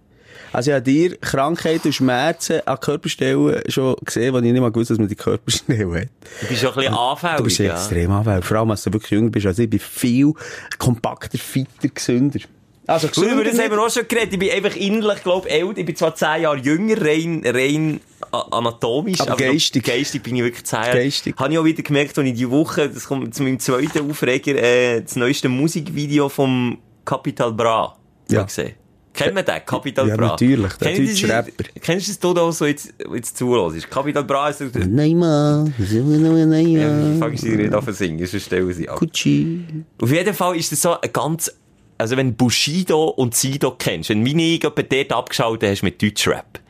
Also 0.52 0.70
ich 0.70 0.74
habe 0.74 0.84
dir 0.84 1.16
Krankheiten 1.18 1.88
und 1.88 1.92
Schmerzen 1.92 2.60
an 2.66 2.80
Körperstellen 2.80 3.62
schon 3.68 3.96
gesehen, 4.04 4.32
wo 4.34 4.38
ich 4.38 4.44
nicht 4.44 4.60
mal 4.60 4.70
gewusst 4.70 4.90
dass 4.90 4.98
man 4.98 5.08
die 5.08 5.14
Körperstellen 5.14 5.94
hat. 5.94 6.08
Du 6.40 6.46
bist 6.48 6.60
schon 6.60 6.70
ein 6.70 6.76
bisschen 6.76 6.94
anfällig, 6.94 7.36
Du 7.36 7.44
bist 7.44 7.58
ja. 7.58 7.74
extrem 7.74 8.10
anfällig. 8.10 8.44
Vor 8.44 8.56
allem, 8.58 8.70
als 8.70 8.82
du 8.84 8.92
wirklich 8.92 9.10
jünger 9.10 9.30
bist 9.30 9.46
als 9.46 9.58
ich. 9.58 9.68
Bin 9.68 9.80
viel 9.80 10.32
kompakter, 10.78 11.38
fitter, 11.38 11.88
gesünder. 11.88 12.40
Also 12.88 13.08
Gut, 13.08 13.30
über 13.30 13.44
das 13.44 13.58
haben 13.58 13.70
wir 13.70 13.82
auch 13.82 13.90
schon 13.90 14.08
geredet. 14.08 14.32
Ich 14.32 14.38
bin 14.38 14.50
einfach 14.50 14.74
innerlich, 14.74 15.22
glaube 15.22 15.46
ich, 15.46 15.54
älter. 15.54 15.76
Ich 15.76 15.84
bin 15.84 15.94
zwar 15.94 16.14
10 16.14 16.42
Jahre 16.42 16.56
jünger, 16.56 16.98
rein, 16.98 17.42
rein 17.44 18.00
anatomisch. 18.30 19.20
Aber 19.20 19.32
noch 19.32 19.36
geistig. 19.36 19.84
Geistig 19.84 20.22
bin 20.22 20.36
ich 20.36 20.42
wirklich 20.42 20.64
10 20.64 20.78
Jahre. 20.78 20.98
Geistig. 20.98 21.36
Habe 21.36 21.52
ich 21.52 21.58
auch 21.58 21.64
wieder 21.64 21.82
gemerkt, 21.82 22.16
als 22.16 22.26
ich 22.26 22.34
die 22.34 22.50
Woche, 22.50 22.88
das 22.88 23.04
kommt 23.04 23.34
zu 23.34 23.42
meinem 23.42 23.58
zweiten 23.60 24.10
Aufreger, 24.10 24.54
äh, 24.54 25.02
das 25.02 25.16
neueste 25.16 25.50
Musikvideo 25.50 26.30
vom 26.30 26.78
Capital 27.04 27.52
Bra. 27.52 27.94
Ja. 28.30 28.44
Gesehen. 28.44 28.72
Kennt 29.18 29.34
man 29.34 29.44
den? 29.44 29.66
Capital 29.66 30.08
Ja, 30.08 30.16
Bra? 30.16 30.26
natürlich, 30.28 30.72
der 30.74 30.92
Kennt 30.92 30.98
ihr 31.00 31.06
deutsche 31.08 31.28
Rapper. 31.28 31.64
Kennst 31.80 32.08
du 32.08 32.34
das, 32.34 32.34
da 32.34 32.52
so 32.52 32.66
jetzt, 32.66 32.94
jetzt 33.14 33.36
zuhörst? 33.36 33.90
Capital 33.90 34.24
Bra 34.24 34.48
ist, 34.48 34.60
ja, 34.60 34.66
Neymar, 34.86 35.68
Neymar, 35.78 37.18
fange 37.18 37.34
ich 37.34 37.40
sie 37.40 37.56
nicht 37.56 37.74
an 37.74 37.84
zu 37.84 37.92
singen, 37.92 38.26
sonst 38.26 38.44
stellen 38.46 38.72
sie 38.72 38.88
ab. 38.88 38.98
Gucci. 38.98 39.64
Auf 40.00 40.10
jeden 40.10 40.34
Fall 40.34 40.56
ist 40.56 40.72
das 40.72 40.82
so 40.82 41.00
ein 41.00 41.12
ganz, 41.12 41.50
also 41.98 42.16
wenn 42.16 42.34
Bushido 42.34 43.08
und 43.08 43.34
Sido 43.34 43.72
kennst, 43.72 44.10
wenn 44.10 44.22
meine 44.22 44.54
etwa 44.54 44.70
dort 44.70 45.12
abgeschaltet 45.12 45.70
hast 45.70 45.82
mit 45.82 46.00
Deutschrap, 46.00 46.60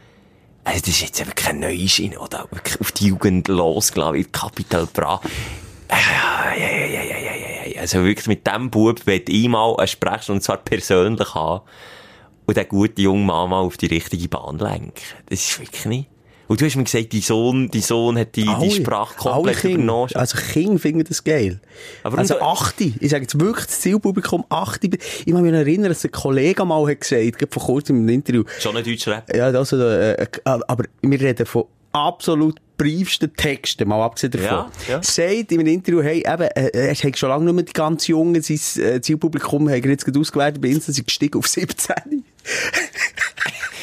also 0.64 0.80
das 0.80 0.88
ist 0.88 1.00
jetzt 1.00 1.20
eben 1.20 1.34
kein 1.34 1.60
Neuschiene, 1.60 2.18
oder? 2.18 2.46
Auf 2.80 2.92
die 2.92 3.06
Jugend 3.06 3.48
losgelassen, 3.48 4.14
wie 4.14 4.24
Capital 4.24 4.86
Bra. 4.92 5.20
Ja, 5.90 6.54
ja, 6.54 6.68
ja, 6.68 6.86
ja, 6.86 7.02
ja, 7.02 7.18
ja, 7.18 7.34
ja, 7.34 7.72
ja. 7.74 7.80
Also 7.80 8.04
wirklich 8.04 8.26
mit 8.26 8.46
dem 8.46 8.68
Bub 8.70 9.06
wird 9.06 9.28
ich 9.30 9.48
mal 9.48 9.74
eine 9.76 9.88
Sprechstunde, 9.88 10.38
und 10.38 10.42
zwar 10.42 10.58
persönlich 10.58 11.34
haben, 11.34 11.62
und 12.48 12.56
den 12.56 12.66
guten 12.66 13.02
jungen 13.02 13.26
Mann 13.26 13.50
mal 13.50 13.60
auf 13.60 13.76
die 13.76 13.86
richtige 13.86 14.26
Bahn 14.26 14.58
lenken. 14.58 14.94
Das 15.28 15.38
ist 15.38 15.60
wirklich 15.60 15.84
nicht. 15.84 16.08
Und 16.46 16.62
du 16.62 16.64
hast 16.64 16.76
mir 16.76 16.84
gesagt, 16.84 17.12
dein 17.12 17.20
Sohn, 17.20 17.70
dein 17.70 17.82
Sohn 17.82 18.18
hat 18.18 18.34
die, 18.34 18.48
die 18.62 18.70
Sprache 18.70 19.14
komplett 19.18 19.62
alle 19.62 19.74
übernommen. 19.74 20.10
Also 20.14 20.38
Kinder 20.38 20.78
finden 20.78 21.04
das 21.06 21.22
geil. 21.22 21.60
Aber 22.02 22.16
also 22.16 22.40
achte. 22.40 22.84
Ich 23.00 23.10
sage 23.10 23.24
jetzt 23.24 23.38
wirklich 23.38 23.66
das 23.66 23.80
Zielpublikum 23.80 24.46
achte. 24.48 24.88
Ich 25.26 25.26
kann 25.26 25.42
mich 25.42 25.52
erinnern, 25.52 25.90
dass 25.90 26.06
ein 26.06 26.10
Kollege 26.10 26.64
mal 26.64 26.90
hat 26.90 27.02
gesagt, 27.02 27.52
vor 27.52 27.62
kurzem 27.62 27.96
im 27.98 28.08
Interview, 28.08 28.44
Schon 28.58 28.78
ein 28.78 28.82
Deutschrap. 28.82 29.36
ja, 29.36 29.48
also, 29.48 29.76
äh, 29.86 30.26
aber 30.44 30.84
wir 31.02 31.20
reden 31.20 31.44
von 31.44 31.66
absolut 31.92 32.58
briefsten 32.78 33.34
Texten, 33.34 33.88
mal 33.88 34.02
abgesehen 34.02 34.30
davon. 34.30 34.70
Ja, 34.88 34.94
ja. 34.94 35.02
Sagt 35.02 35.52
in 35.52 35.60
einem 35.60 35.66
Interview, 35.66 36.00
hey, 36.00 36.20
eben, 36.20 36.42
äh, 36.42 36.70
er 36.72 36.94
hat 36.94 37.18
schon 37.18 37.28
lange 37.28 37.44
nicht 37.44 37.54
mehr 37.54 37.64
die 37.64 37.72
ganz 37.72 38.06
Jungen, 38.06 38.40
sein 38.40 38.82
äh, 38.82 39.00
Zielpublikum, 39.02 39.68
hat 39.68 39.84
er 39.84 39.90
jetzt 39.90 40.16
ausgewertet, 40.16 40.62
bei 40.62 40.68
Insta 40.68 40.92
sind 40.92 41.06
gestiegen 41.06 41.38
auf 41.38 41.46
17. 41.46 42.24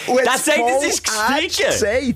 Und 0.08 0.20
Das 0.26 0.46
sagt, 0.46 0.60
es 0.84 0.88
ist 0.96 1.04
gestiegen. 1.04 2.16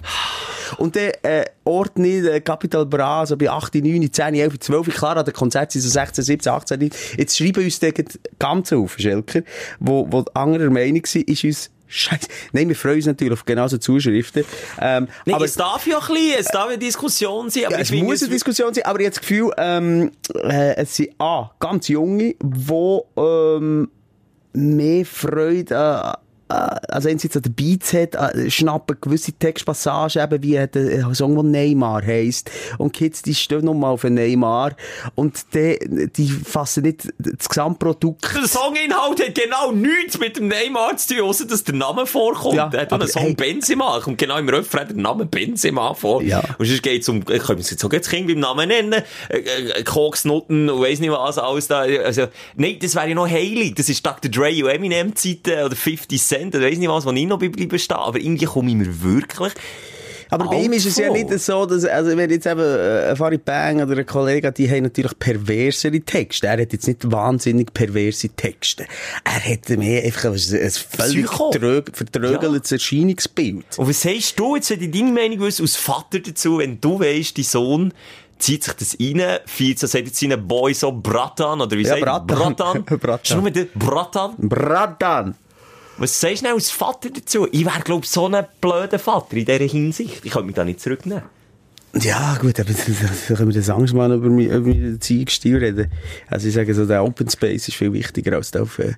Und 0.78 0.96
dann, 0.96 1.12
äh, 1.24 1.46
Ort 1.64 1.98
nicht, 1.98 2.24
äh, 2.26 2.40
Capital 2.42 2.86
Bra, 2.86 3.26
so 3.26 3.36
bei 3.36 3.50
8, 3.50 3.74
9, 3.76 4.12
10, 4.14 4.36
11, 4.36 4.60
12, 4.60 4.96
klar, 4.96 5.18
an 5.18 5.26
der 5.26 5.34
Konzert 5.34 5.72
sind 5.72 5.82
so 5.82 5.90
16, 5.90 6.24
17, 6.24 6.52
18, 6.52 6.80
19. 6.80 7.00
Jetzt 7.18 7.38
schreiben 7.38 7.64
uns 7.64 7.80
gerade 7.80 8.06
ganz 8.38 8.72
auf, 8.72 8.96
Schelker, 9.00 9.42
wo, 9.80 10.06
wo 10.12 10.24
anderer 10.36 10.70
Meinung 10.70 11.04
sind, 11.06 11.28
ist 11.28 11.44
uns 11.44 11.72
Scheiße. 11.92 12.28
Nein, 12.52 12.70
wir 12.70 12.76
freuen 12.76 12.98
uns 12.98 13.08
natürlich 13.08 13.34
auf 13.34 13.44
genauso 13.46 13.80
Zuschriften. 13.80 14.46
Ähm, 14.80 15.08
Nee, 15.26 15.34
aber 15.34 15.46
es 15.46 15.56
darf 15.56 15.88
ja 15.88 15.98
ein 15.98 16.08
bisschen, 16.14 16.36
es 16.40 16.46
darf 16.46 16.68
eine 16.68 16.78
Diskussion 16.78 17.50
sein, 17.50 17.66
aber 17.66 17.78
ja, 17.78 17.82
ich 17.82 17.92
es 17.92 18.04
muss 18.04 18.22
eine 18.22 18.30
Diskussion 18.32 18.72
sein, 18.76 18.86
aber 18.86 19.00
ich 19.00 19.06
habe 19.08 19.16
das 19.16 19.22
Gefühl, 19.22 19.52
ähm, 19.58 20.12
äh, 20.36 20.76
es 20.76 20.96
sind 20.96 21.20
A, 21.20 21.50
ganz 21.60 21.88
junge, 21.88 22.36
die 22.40 23.00
ähm, 23.18 23.90
mehr 24.54 25.04
Freude 25.04 25.76
an, 25.76 25.96
an- 26.12 26.18
also 26.50 27.10
einerseits 27.10 27.36
an 27.38 27.44
den 27.44 27.54
Beats 27.54 27.94
hat, 27.94 28.16
an- 28.16 28.50
schnappen 28.50 28.98
gewisse 29.00 29.32
Textpassagen, 29.34 30.22
eben 30.24 30.44
wie 30.44 30.52
der 30.68 31.06
ein 31.08 31.14
Song, 31.16 31.36
der 31.36 31.44
Neymar 31.44 32.04
heisst. 32.06 32.50
Und 32.78 32.92
Kids, 32.94 33.22
die 33.22 33.36
stehen 33.36 33.66
nochmal 33.66 33.92
auf 33.92 34.02
den 34.02 34.16
Neymar. 34.16 34.76
Und 35.16 35.54
die, 35.54 35.78
die 36.16 36.28
fassen 36.28 36.84
nicht 36.84 37.08
das 37.20 37.48
Gesamtprodukt. 37.48 38.24
Der 38.36 38.48
Songinhalt 38.48 39.20
hat 39.26 39.36
genau 39.36 39.72
nichts 39.72 40.20
mit 40.20 40.38
dem 40.38 40.48
Neymar 40.48 40.98
zu 40.98 41.16
tun, 41.16 41.26
außer 41.26 41.46
dass 41.46 41.64
der 41.64 41.76
Name 41.76 42.06
vorkommt. 42.08 42.56
Ja, 42.56 42.70
er 42.74 42.82
hat 42.82 42.94
einen 42.94 43.08
Song 43.08 43.24
hey- 43.24 43.34
Benzema, 43.36 44.00
kommt 44.00 44.18
genau 44.18 44.38
im 44.38 44.50
Refrain 44.50 44.88
der 44.88 44.98
Name 44.98 45.26
Benzema 45.26 45.94
vor. 45.94 46.22
Ja. 46.24 46.42
Und 46.58 46.66
sonst 46.66 46.82
geht's 46.82 47.08
um, 47.10 47.24
ich 47.30 47.44
kann 47.44 47.58
jetzt 47.60 47.86
auch 47.86 47.90
das 47.90 48.10
Kind 48.10 48.28
beim 48.28 48.40
Namen 48.40 48.68
nennen, 48.70 49.04
äh, 49.30 49.38
äh, 49.38 49.84
Koksnutten 49.84 50.70
und 50.70 50.82
weiss 50.82 51.00
nicht 51.00 51.12
was, 51.12 51.38
alles 51.38 51.68
da. 51.68 51.82
Also, 51.82 52.28
nein, 52.56 52.78
das 52.82 52.96
wäre 52.96 53.10
ja 53.10 53.14
noch 53.16 53.30
heilig. 53.30 53.76
Das 53.76 53.88
ist 53.90 54.04
Dr. 54.06 54.32
Dre 54.32 54.50
und 54.64 54.70
Eminem 54.72 55.16
Zeiten 55.16 55.64
oder 55.64 55.76
50 55.76 56.22
Cent 56.22 56.39
oder 56.48 56.62
weiss 56.62 56.78
nicht 56.78 56.90
was, 56.90 57.06
wo 57.06 57.12
ich 57.12 57.26
noch 57.26 57.40
bleiben 57.40 57.80
stehen. 57.80 57.98
Aber 57.98 58.20
irgendwie 58.20 58.46
komme 58.46 58.70
ich 58.70 58.76
mir 58.76 59.02
wirklich 59.02 59.54
Aber 60.32 60.46
bei 60.46 60.62
ihm 60.62 60.74
ist 60.74 60.86
es 60.86 60.98
ja 60.98 61.12
nicht 61.12 61.32
so, 61.40 61.66
dass, 61.66 61.86
also 61.86 62.16
wenn 62.16 62.30
jetzt 62.30 62.46
eben 62.46 62.60
äh, 62.60 63.10
ein 63.10 63.16
Farid 63.16 63.46
Bang 63.46 63.82
oder 63.82 63.98
ein 63.98 64.06
Kollege, 64.06 64.52
die 64.52 64.70
haben 64.70 64.84
natürlich 64.84 65.18
perversere 65.18 66.00
Texte. 66.02 66.48
Er 66.48 66.62
hat 66.62 66.72
jetzt 66.72 66.88
nicht 66.88 67.12
wahnsinnig 67.12 67.74
perverse 67.74 68.30
Texte. 68.30 68.86
Er 69.24 69.54
hat 69.54 69.70
mehr 69.70 70.04
einfach 70.04 70.26
ein, 70.26 70.34
ein 70.34 70.72
völlig 70.72 71.28
vertrögeltes 71.96 72.72
Erscheinungsbild. 72.72 73.78
Und 73.78 73.90
was 73.90 74.02
sagst 74.02 74.40
du 74.40 74.56
jetzt, 74.56 74.70
wenn 74.70 74.82
ich 74.82 74.92
deine 74.92 75.12
Meinung 75.12 75.40
wüsste, 75.40 75.64
als 75.64 75.76
Vater 75.76 76.20
dazu, 76.20 76.60
wenn 76.60 76.80
du 76.80 77.00
weisst, 77.00 77.38
dein 77.38 77.46
Sohn 77.46 77.94
zieht 78.38 78.64
sich 78.64 78.74
das 78.74 78.98
rein, 79.00 79.40
feiert 79.46 79.80
so, 79.80 79.88
sagt 79.88 80.06
jetzt 80.06 80.20
seinen 80.20 80.48
Boy 80.48 80.74
so 80.74 80.92
Bratan, 80.92 81.60
oder 81.60 81.76
wie 81.78 81.82
Ja, 81.82 81.90
sagt? 81.90 82.02
Bratan. 82.28 82.86
Bratan. 82.86 82.86
Bratan. 83.00 83.54
Der 83.54 83.66
Bratan. 83.76 84.36
Bratan! 84.38 85.36
Was 86.00 86.18
sagst 86.18 86.44
du 86.44 86.46
denn 86.46 86.56
als 86.56 86.72
Vater 86.72 87.10
dazu? 87.10 87.46
Ich 87.52 87.66
wäre, 87.66 87.82
glaub 87.82 88.06
so 88.06 88.28
ein 88.28 88.46
blöder 88.62 89.00
Vater 89.00 89.36
in 89.36 89.44
dieser 89.44 89.66
Hinsicht. 89.66 90.24
Ich 90.24 90.32
könnte 90.32 90.46
mich 90.46 90.56
da 90.56 90.64
nicht 90.64 90.80
zurücknehmen. 90.80 91.24
Ja, 91.94 92.38
gut, 92.40 92.60
aber 92.60 92.72
da 92.72 93.36
können 93.36 93.50
wir 93.50 93.56
das 93.56 93.70
Angst 93.70 93.96
mal 93.96 94.12
über, 94.14 94.28
über 94.28 94.60
meinen 94.60 94.94
Erziehungsstil 94.94 95.58
reden. 95.58 95.92
Also 96.28 96.48
ich 96.48 96.54
sage 96.54 96.74
so, 96.76 96.86
der 96.86 97.04
Open 97.04 97.28
Space 97.28 97.68
ist 97.68 97.78
viel 97.78 97.92
wichtiger 97.92 98.36
als 98.36 98.52
der 98.52 98.62
auf, 98.62 98.78
äh, 98.78 98.94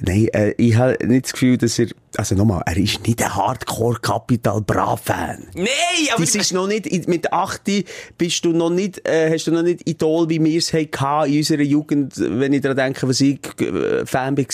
nein, 0.00 0.28
äh, 0.32 0.52
ich 0.56 0.74
habe 0.74 0.96
nicht 1.06 1.26
das 1.26 1.32
Gefühl, 1.32 1.58
dass 1.58 1.78
er, 1.78 1.86
also 2.16 2.34
nochmal, 2.34 2.62
er 2.66 2.76
ist 2.76 3.06
nicht 3.06 3.22
ein 3.22 3.34
Hardcore 3.34 4.00
Capital 4.00 4.60
Bra 4.62 4.96
Fan. 4.96 5.46
Nein, 5.54 5.68
aber... 6.12 6.24
Das 6.24 6.34
ist 6.34 6.52
noch 6.52 6.66
nicht, 6.66 7.06
mit 7.06 7.32
8 7.32 7.70
bist 8.18 8.44
du 8.44 8.52
noch 8.52 8.70
nicht, 8.70 9.06
äh, 9.06 9.30
hast 9.32 9.46
du 9.46 9.52
noch 9.52 9.62
nicht 9.62 9.88
Idol, 9.88 10.28
wie 10.28 10.42
wir 10.42 10.58
es 10.58 10.72
hatten 10.72 11.30
in 11.30 11.38
unserer 11.38 11.62
Jugend, 11.62 12.14
wenn 12.16 12.52
ich 12.52 12.62
daran 12.62 12.76
denke, 12.76 13.08
was 13.08 13.20
ich 13.20 13.38
äh, 13.60 14.04
Fan 14.06 14.36
war, 14.36 14.44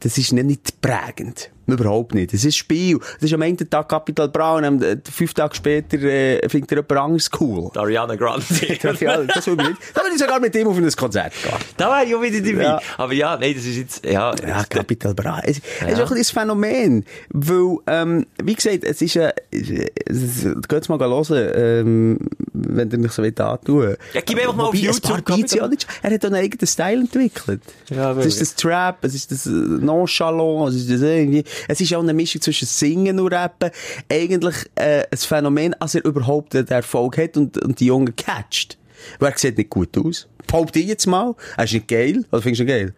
das 0.00 0.18
ist 0.18 0.32
nicht, 0.32 0.46
nicht 0.46 0.80
prägend. 0.80 1.50
Überhaupt 1.72 2.14
nicht. 2.14 2.32
Das 2.32 2.44
ist 2.44 2.56
Spiel. 2.56 2.98
Das 2.98 3.24
ist 3.30 3.34
am 3.34 3.42
Ende 3.42 3.68
Tag 3.68 3.88
Capital 3.88 4.28
Bra 4.28 4.56
und 4.56 4.64
am, 4.64 4.82
äh, 4.82 4.96
fünf 5.10 5.34
Tage 5.34 5.54
später 5.54 5.98
äh, 6.02 6.48
findet 6.48 6.72
er 6.72 6.78
jemand 6.78 6.92
anderes 6.92 7.30
cool. 7.40 7.70
Ariana 7.74 8.14
Grande. 8.16 8.44
ja, 9.00 9.22
das 9.22 9.46
will 9.46 9.56
ich 9.60 9.68
nicht. 9.68 9.78
Da 9.94 10.02
würde 10.02 10.14
ich 10.14 10.20
sogar 10.20 10.40
mit 10.40 10.54
ihm 10.56 10.68
auf 10.68 10.76
ein 10.76 10.90
Konzert 10.90 11.32
gehen. 11.42 11.52
da 11.76 11.88
wäre 11.90 12.04
ich 12.06 12.14
auch 12.14 12.22
wieder 12.22 12.40
dabei. 12.40 12.62
Ja. 12.62 12.80
Aber 12.98 13.12
ja, 13.12 13.36
nein, 13.36 13.54
das 13.54 13.64
ist 13.64 13.76
jetzt... 13.76 14.04
Ja, 14.04 14.34
Ja, 14.46 14.64
Capital 14.64 15.14
Bra. 15.14 15.40
Es, 15.44 15.58
es 15.86 15.92
ist 15.92 15.98
Ja. 15.98 16.04
auch 16.04 16.10
ein 16.10 16.24
Phänomen. 16.24 17.04
Weil, 17.30 17.76
ähm, 17.86 18.26
wie 18.42 18.54
gesagt, 18.54 18.84
es 18.84 19.02
ist 19.02 19.16
ein, 19.16 19.30
es- 19.50 20.46
geht's 20.68 20.88
mal 20.88 20.98
hören, 20.98 21.50
ähm, 21.54 22.18
wenn 22.52 22.90
ihr 22.90 22.98
mich 22.98 23.12
so 23.12 23.22
wollt 23.22 23.40
antun. 23.40 23.96
Ja, 24.12 24.20
gib 24.24 24.38
einfach 24.38 24.54
mal 24.54 24.64
auf 24.64 24.74
YouTube 24.74 25.22
ja 25.52 25.68
er 26.02 26.10
hat 26.14 26.24
auch 26.24 26.30
einen 26.30 26.34
eigenen 26.44 26.66
Style 26.66 27.00
entwickelt. 27.00 27.62
Ja, 27.88 28.12
es 28.12 28.26
ist 28.26 28.40
das 28.40 28.54
Trap, 28.54 29.04
es 29.04 29.14
ist 29.14 29.30
das 29.30 29.46
äh, 29.46 29.50
Nonchalant, 29.50 30.70
es 30.70 30.76
ist 30.82 30.90
das 30.90 31.00
irgendwie. 31.02 31.44
Es 31.68 31.80
ist 31.80 31.90
ja 31.90 31.98
auch 31.98 32.02
eine 32.02 32.14
Mischung 32.14 32.40
zwischen 32.42 32.66
Singen 32.66 33.18
und 33.20 33.32
Rappen. 33.32 33.70
Eigentlich 34.10 34.56
äh, 34.74 35.04
ein 35.10 35.18
Phänomen, 35.18 35.74
als 35.80 35.94
er 35.94 36.04
überhaupt 36.04 36.54
den 36.54 36.66
Erfolg 36.68 37.18
hat 37.18 37.36
und, 37.36 37.58
und 37.58 37.80
die 37.80 37.86
Jungen 37.86 38.14
catcht. 38.16 38.78
Weil 39.18 39.32
er 39.32 39.38
sieht 39.38 39.56
nicht 39.58 39.70
gut 39.70 39.96
aus. 39.98 40.28
Behaupte 40.46 40.78
ich 40.78 40.86
jetzt 40.86 41.06
mal. 41.06 41.34
Er 41.56 41.64
ist 41.64 41.72
nicht 41.72 41.88
geil. 41.88 42.24
Oder 42.30 42.42
findest 42.42 42.60
du 42.60 42.64
ihn 42.64 42.68
geil? 42.68 42.94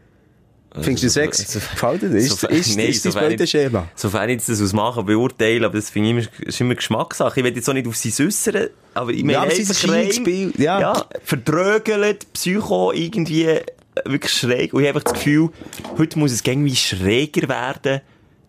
Findest 0.80 1.04
du 1.04 1.08
so- 1.08 1.12
Sex? 1.20 1.52
so- 1.52 1.58
Gefällt 1.58 2.00
dir 2.02 2.08
das? 2.08 2.24
Ist, 2.24 2.40
so- 2.40 2.48
ist, 2.48 2.76
nein, 2.78 2.88
ist 2.88 3.04
das 3.04 3.12
sofern 3.12 3.30
ich- 3.30 3.36
Beuteschema? 3.36 3.88
Sofern 3.94 4.28
ich 4.30 4.42
das 4.44 4.62
aus 4.62 4.72
Machen 4.72 5.04
beurteile, 5.04 5.66
aber 5.66 5.76
das 5.76 5.90
finde 5.90 6.08
ich 6.08 6.16
immer, 6.40 6.48
ist 6.48 6.60
immer 6.62 6.74
Geschmackssache. 6.74 7.40
Ich 7.40 7.44
will 7.44 7.54
jetzt 7.54 7.68
auch 7.68 7.74
nicht 7.74 7.86
auf 7.86 7.96
sie 7.96 8.10
äußern, 8.24 8.68
aber 8.94 9.10
ich 9.10 9.22
meine 9.22 9.38
aber 9.40 9.50
sie 9.50 9.60
einfach 9.62 9.88
rein- 9.88 10.52
ja. 10.56 10.80
ja, 10.80 11.04
verdrögelt, 11.24 12.32
Psycho, 12.32 12.92
irgendwie 12.92 13.44
äh, 13.44 13.60
wirklich 14.06 14.32
schräg. 14.32 14.72
Und 14.72 14.82
ich 14.82 14.88
habe 14.88 14.98
einfach 14.98 15.12
das 15.12 15.22
Gefühl, 15.22 15.50
heute 15.98 16.18
muss 16.18 16.32
es 16.32 16.40
irgendwie 16.42 16.74
schräger 16.74 17.48
werden, 17.50 18.00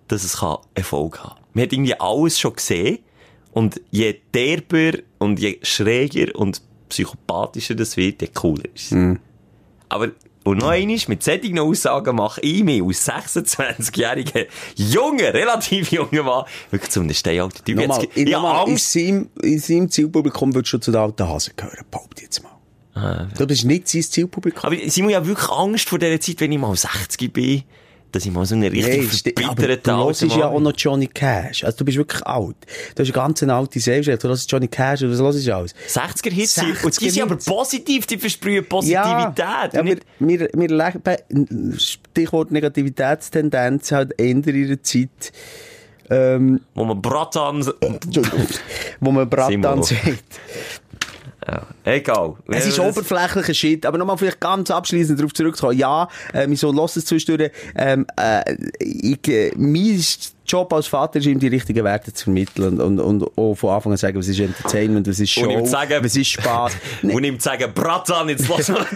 dass 0.08 0.24
es 0.24 0.34
Erfolg 0.74 1.20
haben 1.24 1.36
kann. 1.36 1.44
Man 1.54 1.64
hat 1.64 1.74
irgendwie 1.74 2.00
alles 2.00 2.40
schon 2.40 2.54
gesehen. 2.54 3.00
Und 3.52 3.80
je 3.92 4.16
derber 4.34 4.98
und 5.20 5.40
je 5.40 5.60
schräger 5.62 6.36
und 6.36 6.62
psychopathischer 6.90 7.76
das 7.76 7.98
wird, 7.98 8.22
je 8.22 8.30
cooler 8.34 8.66
ist 8.74 8.86
es. 8.86 8.92
Mhm. 8.92 9.20
Aber, 9.90 10.10
und 10.44 10.58
noch 10.58 10.70
eines, 10.70 11.08
mit 11.08 11.22
solchen 11.24 11.60
Aussagen 11.60 12.16
mache 12.16 12.42
ich 12.42 12.64
mich 12.64 12.82
als 12.82 13.08
26-jähriger, 13.08 14.48
junger, 14.76 15.34
relativ 15.34 15.92
junger 15.92 16.24
Mann, 16.24 16.46
wirklich 16.72 16.92
zu 16.92 17.02
einem 17.02 17.14
steinalten 17.14 17.64
Typ. 17.64 17.78
Nochmal, 17.78 18.02
Jetzt- 18.02 18.18
in, 18.18 18.30
nochmal, 18.30 18.68
in, 18.70 18.78
seinem, 18.78 19.30
in 19.42 19.60
seinem 19.60 19.90
Zielpublikum 19.90 20.54
würdest 20.56 20.74
du 20.74 20.78
zu 20.80 20.92
den 20.92 21.02
alten 21.02 21.28
Hasen 21.30 21.54
gehören, 21.56 21.86
behaupte 21.90 22.24
jetzt 22.24 22.42
mal. 22.44 23.30
Du 23.38 23.48
bist 23.48 23.66
nicht 23.66 23.88
sein 23.88 24.02
Zielpublikum. 24.02 24.64
Aber 24.66 24.76
Simon, 24.88 25.12
ich 25.12 25.16
habe 25.16 25.28
wirklich 25.28 25.50
Angst 25.50 25.90
vor 25.90 26.00
dieser 26.00 26.20
Zeit, 26.20 26.40
wenn 26.42 26.52
ich 26.52 26.60
mal 26.60 26.76
60 26.76 27.32
bin, 27.32 27.64
dass 28.14 28.26
ich 28.26 28.32
mal 28.32 28.46
so 28.46 28.56
einen 28.56 28.72
Hey, 28.74 29.00
richtig 29.02 29.38
aber 29.40 29.48
verbitterten 29.48 29.94
du 29.98 30.06
hörst 30.06 30.24
alten 30.24 30.40
ja 30.40 30.48
auch 30.48 30.60
noch 30.60 30.74
Johnny 30.78 31.08
Cash. 31.08 31.64
Also 31.64 31.80
du 31.80 31.86
bist 31.86 31.98
wirklich 31.98 32.26
alt. 32.26 32.56
Du 32.96 33.02
hast 33.02 33.08
eine 33.08 33.12
ganz 33.12 33.44
alte 33.44 33.80
Selbstständigkeit. 33.80 34.24
Du 34.24 34.28
hörst 34.30 34.52
Johnny 34.52 34.68
Cash 34.68 35.02
und 35.02 35.12
was 35.12 35.20
hörst 35.20 35.48
du 35.48 35.56
alles? 35.56 35.76
60er-Hits 35.90 36.56
sind. 36.56 36.84
Und 36.84 37.02
die 37.02 37.10
sind 37.10 37.24
aber 37.24 37.36
60er-Hits. 37.36 37.46
positiv, 37.46 38.06
die 38.06 38.18
versprühen 38.18 38.66
Positivität. 38.66 39.40
Ja, 39.40 39.70
aber 39.74 39.84
nicht- 39.84 40.06
wir, 40.20 40.50
wir 40.54 40.68
leben, 40.70 41.78
Stichwort 41.80 42.52
Negativitätstendenz 42.52 43.92
halt 43.92 44.14
in 44.14 44.44
ihrer 44.44 44.82
Zeit, 44.82 45.32
ähm, 46.10 46.62
wo 46.76 46.86
man 46.86 47.02
Bratan... 47.02 47.66
Wo 49.00 49.12
man 49.12 49.30
Bratan 49.30 49.84
sagt. 49.84 50.04
Ja, 51.46 51.68
egal. 51.84 52.36
Es 52.48 52.66
ist 52.66 52.78
Ja, 52.78 52.88
oberflächlicher 52.88 53.54
Shit, 53.54 53.86
aber 53.86 53.98
nochmal 53.98 54.18
vielleicht 54.18 54.40
ganz 54.40 54.72
abschließend 54.72 55.20
darauf 55.20 55.34
zurückzukommen. 55.34 55.78
Ja, 55.78 56.08
äh, 56.34 56.48
mein 56.48 56.56
Sohn 56.56 56.76
lässt 56.76 56.96
es 56.98 57.06
zwischendurch. 57.06 57.52
Ähm, 57.76 58.06
äh, 58.18 58.56
ich, 58.80 59.28
äh, 59.28 59.52
mein 59.58 60.02
Job 60.48 60.72
als 60.72 60.88
Vater 60.88 61.20
ist 61.20 61.26
ihm 61.26 61.40
die 61.40 61.48
richtigen 61.48 61.84
Werte 61.84 62.14
zu 62.14 62.26
vermitteln 62.26 62.80
und, 62.80 63.00
und, 63.00 63.22
und 63.24 63.38
auch 63.38 63.56
von 63.56 63.72
Anfang 63.72 63.92
an 63.92 63.98
sagen, 63.98 64.18
was 64.18 64.28
ist 64.28 64.40
Entertainment, 64.40 65.08
was 65.08 65.20
ist 65.20 65.32
Show, 65.32 65.42
Und 65.46 65.50
ihm 65.52 65.66
zu 65.66 65.72
sagen- 65.72 66.04
was 66.04 66.16
ist 66.16 66.28
Spaß. 66.28 66.74
Und 67.02 67.24
ihm 67.24 67.40
zu 67.40 67.44
sagen, 67.50 67.72
Bratan, 67.74 68.30
jetzt 68.30 68.48
lass 68.48 68.70
mal. 68.70 68.86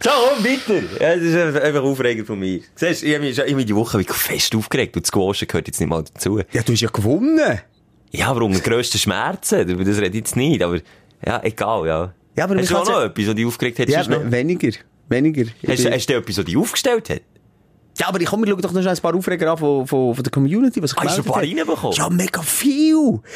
So, 0.00 0.10
komm, 0.10 0.44
weiter. 0.44 0.82
Ja, 1.00 1.16
das 1.16 1.24
ist 1.54 1.60
einfach 1.60 1.82
aufregend 1.82 2.26
von 2.26 2.38
mir. 2.38 2.60
Siehst 2.76 3.02
du, 3.02 3.06
ich 3.06 3.14
habe 3.14 3.24
mich, 3.24 3.38
habe 3.38 3.54
mich 3.54 3.66
die 3.66 3.74
Woche 3.74 4.02
fest 4.04 4.54
aufgeregt 4.54 4.94
und 4.96 5.02
das 5.04 5.08
Squashen 5.08 5.48
gehört 5.48 5.66
jetzt 5.66 5.80
nicht 5.80 5.88
mal 5.88 6.04
dazu. 6.04 6.38
Ja, 6.52 6.62
du 6.62 6.72
hast 6.72 6.80
ja 6.80 6.88
gewonnen. 6.88 7.60
Ja, 8.10 8.28
aber 8.28 8.42
unter 8.42 8.60
grössten 8.60 8.98
Schmerzen, 8.98 9.68
über 9.68 9.84
das 9.84 9.96
rede 9.98 10.08
ich 10.08 10.14
jetzt 10.14 10.36
nicht, 10.36 10.62
aber 10.62 10.80
ja, 11.24 11.40
egal, 11.42 11.86
ja. 11.86 12.14
Ja, 12.36 12.44
aber 12.44 12.56
hast 12.56 12.70
du 12.70 12.76
auch 12.76 12.84
noch 12.86 13.00
ja- 13.00 13.04
etwas, 13.06 13.26
was 13.26 13.34
dich 13.34 13.46
aufgeregt 13.46 13.78
hat? 13.80 13.88
Ja, 13.88 14.06
noch? 14.06 14.30
weniger. 14.30 14.70
Weniger. 15.08 15.42
Ich 15.62 15.68
Hast, 15.68 15.82
bin- 15.84 15.92
hast 15.92 16.06
du 16.08 16.14
etwas, 16.14 16.38
was 16.38 16.44
dich 16.44 16.56
aufgestellt 16.56 17.10
hat? 17.10 17.22
Ja, 17.98 18.06
aber 18.08 18.20
ich 18.20 18.26
komme, 18.26 18.46
wir 18.46 18.52
schauen 18.52 18.62
doch 18.62 18.72
noch 18.72 18.86
ein 18.86 18.96
paar 18.98 19.14
Aufreger 19.14 19.50
an 19.50 19.58
von, 19.58 19.84
von, 19.86 20.14
von 20.14 20.22
der 20.22 20.30
Community, 20.30 20.80
was 20.80 20.92
ich 20.92 20.98
Ah, 20.98 21.04
hast 21.04 21.18
du 21.18 21.22
ein 21.22 21.26
paar 21.26 21.42
reinbekommen? 21.42 21.96
Ja, 21.96 22.08
mega 22.08 22.40
viel. 22.42 22.94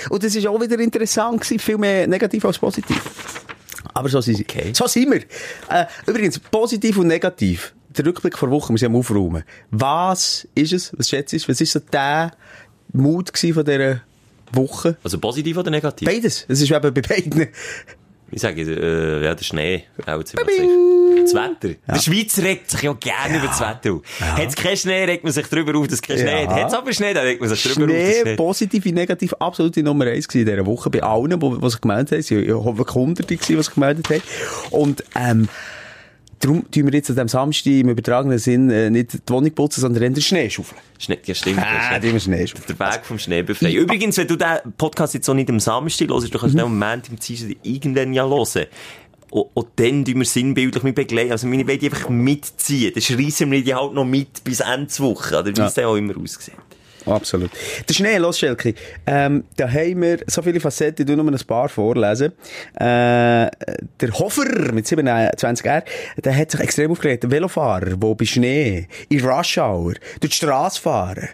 Und 0.09 0.23
das 0.23 0.37
ist 0.37 0.47
auch 0.47 0.61
wieder 0.61 0.79
interessant 0.79 1.41
gewesen, 1.41 1.59
viel 1.59 1.79
mehr 1.79 2.07
negativ 2.07 2.45
als 2.45 2.59
positiv. 2.59 3.01
Aber 3.93 4.09
so 4.09 4.21
sind. 4.21 4.41
Okay. 4.41 4.71
So 4.73 4.87
sind 4.87 5.11
wir. 5.11 5.23
Äh, 5.69 5.87
übrigens, 6.07 6.39
positiv 6.39 6.97
und 6.99 7.09
negativ. 7.09 7.75
Der 7.89 8.07
Rückblick 8.07 8.39
vor 8.39 8.51
Wochen, 8.51 8.77
sind 8.77 8.87
am 8.87 8.97
Aufräumen. 8.97 9.43
Was 9.71 10.47
ist 10.55 10.73
es? 10.73 10.93
Was 10.97 11.09
schätzt 11.09 11.33
du? 11.33 11.39
Was 11.49 11.61
ist 11.61 11.73
so 11.73 11.81
der 11.81 12.31
Mut 12.93 13.37
von 13.37 13.65
dieser 13.65 14.01
Woche? 14.53 14.97
Also 15.03 15.19
positiv 15.19 15.57
oder 15.57 15.71
negativ? 15.71 16.09
Beides. 16.09 16.45
Es 16.49 16.61
ist 16.61 16.71
eben 16.71 16.95
bei 16.95 17.01
beiden. 17.01 17.49
Ich 18.35 18.41
sage, 18.41 18.63
äh, 18.63 19.25
ja, 19.25 19.35
der 19.35 19.45
Schnee. 19.45 19.85
Auch 20.07 20.23
ziemlich 20.25 20.57
sicher. 20.57 20.69
Das 21.23 21.35
Wetter. 21.35 21.75
Der 21.87 22.01
Schweizer 22.01 22.43
regt 22.43 22.71
sich 22.71 22.81
ja 22.83 22.93
gerne 22.95 23.37
über 23.39 23.47
das 23.47 23.61
Wetter 23.61 23.93
auf. 23.93 24.03
Hat 24.21 24.49
es 24.49 24.57
keinen 24.57 24.77
Schnee, 24.77 25.05
regt 25.05 25.23
man 25.23 25.33
sich 25.33 25.47
darüber 25.47 25.79
auf, 25.79 25.85
dass 25.87 25.97
es 25.97 26.03
keinen 26.03 26.19
Ja. 26.19 26.23
Schnee 26.25 26.47
hat. 26.47 26.55
Hat 26.55 26.69
es 26.69 26.75
aber 26.75 26.93
Schnee, 26.95 27.13
dann 27.13 27.25
regt 27.25 27.41
man 27.41 27.51
sich 27.51 27.63
darüber 27.63 27.85
auf, 27.85 27.91
dass 27.91 27.99
es 27.99 28.15
Schnee, 28.15 28.23
Schnee 28.23 28.37
positiv 28.37 28.85
wie 28.87 28.93
negativ, 28.93 29.35
absolut 29.35 29.77
die 29.77 29.83
Nummer 29.83 30.07
eins 30.07 30.27
gewesen 30.27 30.49
in 30.49 30.55
dieser 30.55 30.67
Woche. 30.67 30.89
Bei 30.89 31.03
allen, 31.03 31.39
die, 31.39 31.61
die 31.61 31.71
sich 31.71 31.81
gemeldet 31.81 32.13
haben. 32.13 32.19
Es 32.21 32.31
waren 32.31 32.45
ja 32.45 32.65
wirklich 32.79 32.95
Hunderte 32.95 33.37
die 33.37 33.55
sich 33.55 33.71
gemeldet 33.75 34.09
haben. 34.09 34.23
Und, 34.71 35.05
ähm, 35.15 35.49
darum 36.43 36.71
tun 36.71 36.87
wir 36.87 36.93
jetzt 36.93 37.09
an 37.09 37.17
diesem 37.17 37.29
Samstag 37.29 37.73
im 37.73 37.89
übertragenen 37.89 38.39
Sinn 38.39 38.69
äh, 38.71 38.91
nicht 38.91 39.13
die 39.15 39.33
Wohnung 39.33 39.53
putzen, 39.53 39.81
sondern 39.81 40.03
eher 40.03 40.11
den 40.11 40.23
Schnee 40.23 40.51
schaufeln. 40.51 40.81
Schnee, 40.99 41.19
ja, 41.25 41.35
stimmt. 41.35 41.61
Ah, 41.61 42.01
Schnee 42.01 42.47
schaufeln. 42.47 42.79
der 42.79 42.93
Weg 42.93 43.05
vom 43.05 43.19
Schnee 43.19 43.43
befreien. 43.43 43.75
Übrigens, 43.75 44.17
wenn 44.19 44.27
du 44.27 44.37
den 44.37 44.59
Podcast 44.77 45.15
jetzt 45.15 45.27
so 45.27 45.35
nicht 45.35 45.49
am 45.49 45.61
Samstag 45.61 46.09
hörst, 46.09 46.33
du 46.33 46.39
kannst 46.39 46.55
mhm. 46.55 46.61
am 46.61 46.79
Moment 46.79 47.09
im 47.09 47.19
Dienstag 47.19 47.57
irgendwann 47.63 48.13
ja 48.13 48.29
hören. 48.29 48.67
Und, 49.31 49.47
und 49.55 49.69
dann 49.77 50.05
tun 50.05 50.19
wir 50.19 50.25
sinnbildlich 50.27 50.83
mit 50.83 50.95
begleiten. 50.95 51.33
Also, 51.33 51.47
meine 51.47 51.65
die 51.65 51.87
einfach 51.87 52.11
mitziehen. 52.11 52.93
Dann 52.93 53.03
schreissen 53.03 53.51
wir 53.51 53.65
die 53.65 53.75
halt 53.75 53.95
noch 53.95 54.05
mit 54.05 54.45
bis 54.45 54.61
Ende 54.61 54.93
Woche. 54.99 55.39
Oder 55.39 55.57
wie 55.57 55.61
Ja. 55.61 55.67
es 55.69 55.75
dann 55.75 55.87
auch 55.87 55.97
immer 55.97 56.15
aussieht. 56.19 56.55
Absolut. 57.07 57.51
Der 57.89 57.95
Schnee, 57.95 58.17
los, 58.19 58.39
Schelke. 58.39 58.75
Ähm, 59.07 59.45
da 59.57 59.69
haben 59.69 60.03
wir 60.03 60.19
so 60.27 60.43
viele 60.43 60.61
Facetten, 60.61 61.07
ich 61.07 61.15
tu 61.15 61.21
nur 61.21 61.33
ein 61.33 61.47
paar 61.47 61.69
vorlesen. 61.69 62.33
Äh, 62.75 63.51
der 64.01 64.11
Hofer 64.13 64.73
mit 64.73 64.87
27R, 64.87 65.83
der 66.25 66.37
hat 66.37 66.51
sich 66.51 66.61
extrem 66.61 66.93
aufgeregt. 66.93 67.25
Der 67.25 67.31
Velofahrer, 67.31 67.97
der 67.97 67.97
bei 67.97 68.25
Schnee, 68.25 68.89
in 69.09 69.25
Rush 69.25 69.59
Hour, 69.59 69.95
durch 70.21 70.31
die 70.31 70.37
Straße 70.37 70.81
fahren 70.81 71.29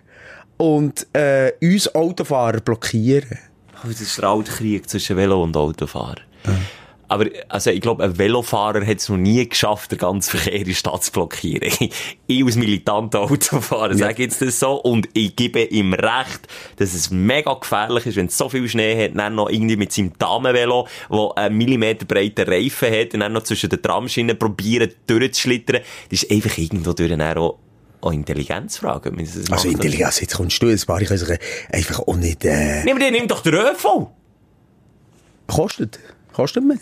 und 0.57 1.07
äh, 1.15 1.53
uns 1.63 1.95
Autofahrer 1.95 2.61
blockieren. 2.61 3.39
Oh, 3.85 3.89
das 3.89 4.01
ist 4.01 4.19
der 4.19 4.29
alte 4.29 4.51
Krieg 4.51 4.89
zwischen 4.89 5.17
Velo 5.17 5.43
und 5.43 5.57
Autofahrer. 5.57 6.17
Aber, 7.09 7.27
also, 7.49 7.71
ich 7.71 7.81
glaube, 7.81 8.05
ein 8.05 8.19
Velofahrer 8.19 8.87
hat 8.87 8.99
es 8.99 9.09
noch 9.09 9.17
nie 9.17 9.49
geschafft, 9.49 9.93
den 9.93 9.99
ganzen 9.99 10.39
Verkehr 10.39 10.61
in 10.61 10.67
der 10.67 10.75
Stadt 10.75 11.03
zu 11.03 11.13
blockieren. 11.13 11.73
ich 12.27 12.45
als 12.45 12.57
militanter 12.57 13.21
Autofahrer 13.21 13.95
sage 13.97 14.23
jetzt 14.23 14.43
das 14.43 14.61
so 14.61 14.75
und 14.75 15.09
ich 15.15 15.35
gebe 15.35 15.63
ihm 15.63 15.95
recht, 15.95 16.47
dass 16.77 16.95
es 16.95 17.11
mega 17.11 17.55
gefährlich 17.55 18.07
ist, 18.07 18.17
wenn 18.17 18.27
es 18.27 18.37
so 18.37 18.49
viel 18.49 18.69
Schnee 18.69 19.05
hat, 19.05 19.17
dann 19.17 19.35
noch 19.35 19.49
irgendwie 19.49 19.77
mit 19.77 19.93
seinem 19.93 20.13
Damenvelo, 20.19 20.87
wo 21.09 21.33
einen 21.33 21.57
Millimeter 21.57 22.05
breiten 22.05 22.47
Reifen 22.47 22.93
hat 22.93 23.15
und 23.15 23.21
dann 23.21 23.33
noch 23.33 23.45
zwischen 23.45 23.71
den 23.71 23.81
Tramschienen 23.81 24.39
probieren 24.39 24.91
durchzuschlittern. 25.07 25.81
Das 26.11 26.23
ist 26.23 26.31
einfach 26.31 26.59
irgendwo 26.59 26.93
durch 26.93 27.13
auch 27.39 27.59
auch 28.01 28.13
Intelligenzfrage. 28.13 29.09
ob 29.09 29.17
man 29.17 29.25
das 29.25 29.51
Also. 29.51 29.69
Intelligenz, 29.69 30.21
jetzt 30.21 30.37
kommst 30.37 30.63
du, 30.63 30.71
das 30.71 30.87
paar, 30.87 31.01
ich 31.01 31.11
einfach 31.11 31.99
auch 32.07 32.17
nicht, 32.17 32.45
äh, 32.45 32.85
Nimm 32.85 32.99
nimm 32.99 33.27
doch 33.27 33.43
den 33.43 33.55
ÖV! 33.55 34.09
kostet. 35.49 35.99
Kostet 36.33 36.65
mehr. 36.65 36.79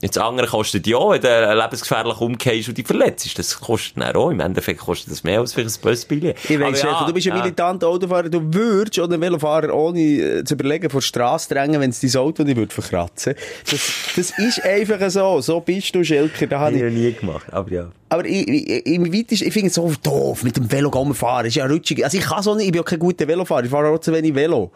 Jetzt 0.00 0.16
andere 0.16 0.46
kostet 0.46 0.86
ja, 0.86 0.98
wenn 1.10 1.20
du 1.20 1.54
lebensgefährlich 1.56 2.20
umgehst 2.20 2.68
und 2.68 2.78
dich 2.78 2.86
verletzt. 2.86 3.36
Das 3.36 3.58
kostet 3.58 4.00
dann 4.00 4.14
auch. 4.14 4.30
Im 4.30 4.38
Endeffekt 4.38 4.80
kostet 4.80 5.10
das 5.10 5.24
mehr 5.24 5.40
als 5.40 5.54
für 5.54 5.62
ein 5.62 5.72
Busbillett. 5.82 6.36
Ich 6.48 6.60
weiss, 6.60 6.78
Stefan, 6.78 7.06
du 7.08 7.12
bist 7.12 7.26
ein 7.26 7.36
ja. 7.36 7.42
militanter 7.42 7.88
Autofahrer, 7.88 8.28
du 8.28 8.40
würdest 8.54 8.98
oder 9.00 9.14
einen 9.14 9.22
Velofahrer 9.22 9.74
ohne 9.74 10.00
äh, 10.00 10.44
zu 10.44 10.54
überlegen 10.54 10.88
vor 10.88 11.00
die 11.00 11.06
Straße 11.06 11.52
drängen, 11.52 11.80
wenn 11.80 11.90
es 11.90 11.98
dein 11.98 12.14
Auto 12.16 12.44
nicht 12.44 12.56
würde 12.56 12.72
verkratzen 12.72 13.34
das, 13.64 13.92
das 14.14 14.38
ist 14.38 14.64
einfach 14.64 15.10
so. 15.10 15.40
So 15.40 15.60
bist 15.60 15.94
du, 15.94 16.04
Schelker. 16.04 16.46
Da 16.46 16.60
habe 16.60 16.76
ich 16.76 16.82
noch 16.82 16.90
nie 16.90 17.12
gemacht, 17.12 17.46
aber 17.50 17.70
ja. 17.72 17.90
aber 18.08 18.24
ich, 18.24 18.48
ich, 18.48 18.86
im 18.86 19.12
weitesten, 19.12 19.48
ich 19.48 19.52
finde 19.52 19.68
es 19.68 19.74
so 19.74 19.92
doof, 20.02 20.44
mit 20.44 20.56
dem 20.56 20.70
Velo 20.70 20.90
fahren. 21.12 21.46
Ist 21.46 21.56
ja 21.56 21.66
rutschig. 21.66 22.04
Also 22.04 22.18
ich 22.18 22.24
kann 22.24 22.42
so 22.42 22.54
nicht, 22.54 22.66
ich 22.66 22.72
bin 22.72 22.80
auch 22.80 22.86
kein 22.86 22.98
guter 22.98 23.26
Velofahrer. 23.26 23.64
Ich 23.64 23.70
fahre 23.70 23.88
auch 23.88 23.98
zu 23.98 24.12
wenig 24.12 24.34
Velo. 24.34 24.70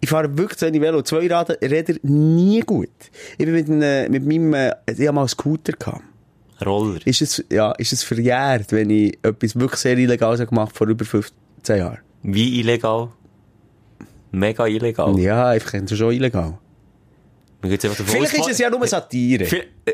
Ich 0.00 0.08
fahre 0.08 0.36
wirklich 0.36 0.58
zu 0.58 0.66
wenig 0.66 0.80
Velo. 0.80 1.02
Zwei 1.02 1.18
Räder 1.20 1.56
Räder 1.60 1.94
nie 2.02 2.60
gut. 2.60 2.88
Ich 3.38 3.44
bin 3.44 3.52
mit, 3.52 3.68
einem, 3.68 4.10
mit 4.10 4.26
meinem, 4.26 4.54
äh, 4.54 4.74
ich 4.86 5.00
habe 5.06 5.12
mal 5.12 5.22
einen 5.22 5.28
Scooter 5.28 5.72
gehabt. 5.72 6.02
Roller. 6.64 7.00
Ist 7.06 7.22
es, 7.22 7.44
ja, 7.50 7.72
ist 7.72 7.92
es 7.92 8.02
verjährt, 8.02 8.72
wenn 8.72 8.90
ich 8.90 9.18
etwas 9.22 9.58
wirklich 9.58 9.80
sehr 9.80 9.96
Illegales 9.96 10.40
habe 10.40 10.48
gemacht 10.48 10.76
vor 10.76 10.86
über 10.88 11.04
15 11.04 11.32
Jahren? 11.76 11.98
Wie 12.22 12.60
illegal? 12.60 13.08
Mega 14.30 14.66
illegal. 14.66 15.18
Ja, 15.18 15.48
einfach 15.48 15.72
schon 15.88 16.12
illegal. 16.12 16.58
Mir 17.62 17.68
geht's 17.70 17.84
einfach 17.84 17.98
davon 17.98 18.14
Vielleicht 18.14 18.34
ist 18.38 18.50
es 18.52 18.58
ja 18.58 18.70
nur 18.70 18.86
Satire. 18.86 19.46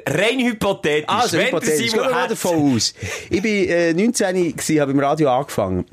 Rein 0.07 0.39
hypothetisch. 0.39 1.09
Also, 1.09 1.37
Wenn 1.37 1.47
der 1.47 1.49
hypothetisch. 1.49 1.91
Simon 1.91 1.93
Gehen 1.93 2.05
wir 2.09 2.11
mal 2.15 2.23
hat- 2.23 2.31
davon 2.31 2.75
aus. 2.77 2.95
Ich 3.31 3.43
bin 3.43 3.69
äh, 3.69 3.93
19 3.95 4.57
gsi, 4.57 4.77
habe 4.77 4.93
im 4.93 5.01
Radio 5.01 5.31
angefangen. 5.31 5.85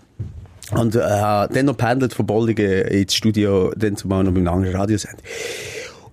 Und 0.71 0.95
äh, 0.95 0.99
dann 0.99 1.65
noch 1.65 1.78
pendelt 1.78 2.13
von 2.13 2.26
Bollingen 2.26 2.88
ins 2.88 3.15
Studio, 3.15 3.73
dann 3.76 3.97
zumal 3.97 4.23
noch 4.23 4.32
mit 4.32 4.47
einem 4.47 4.56
anderen 4.56 4.76
Radiosender. 4.76 5.21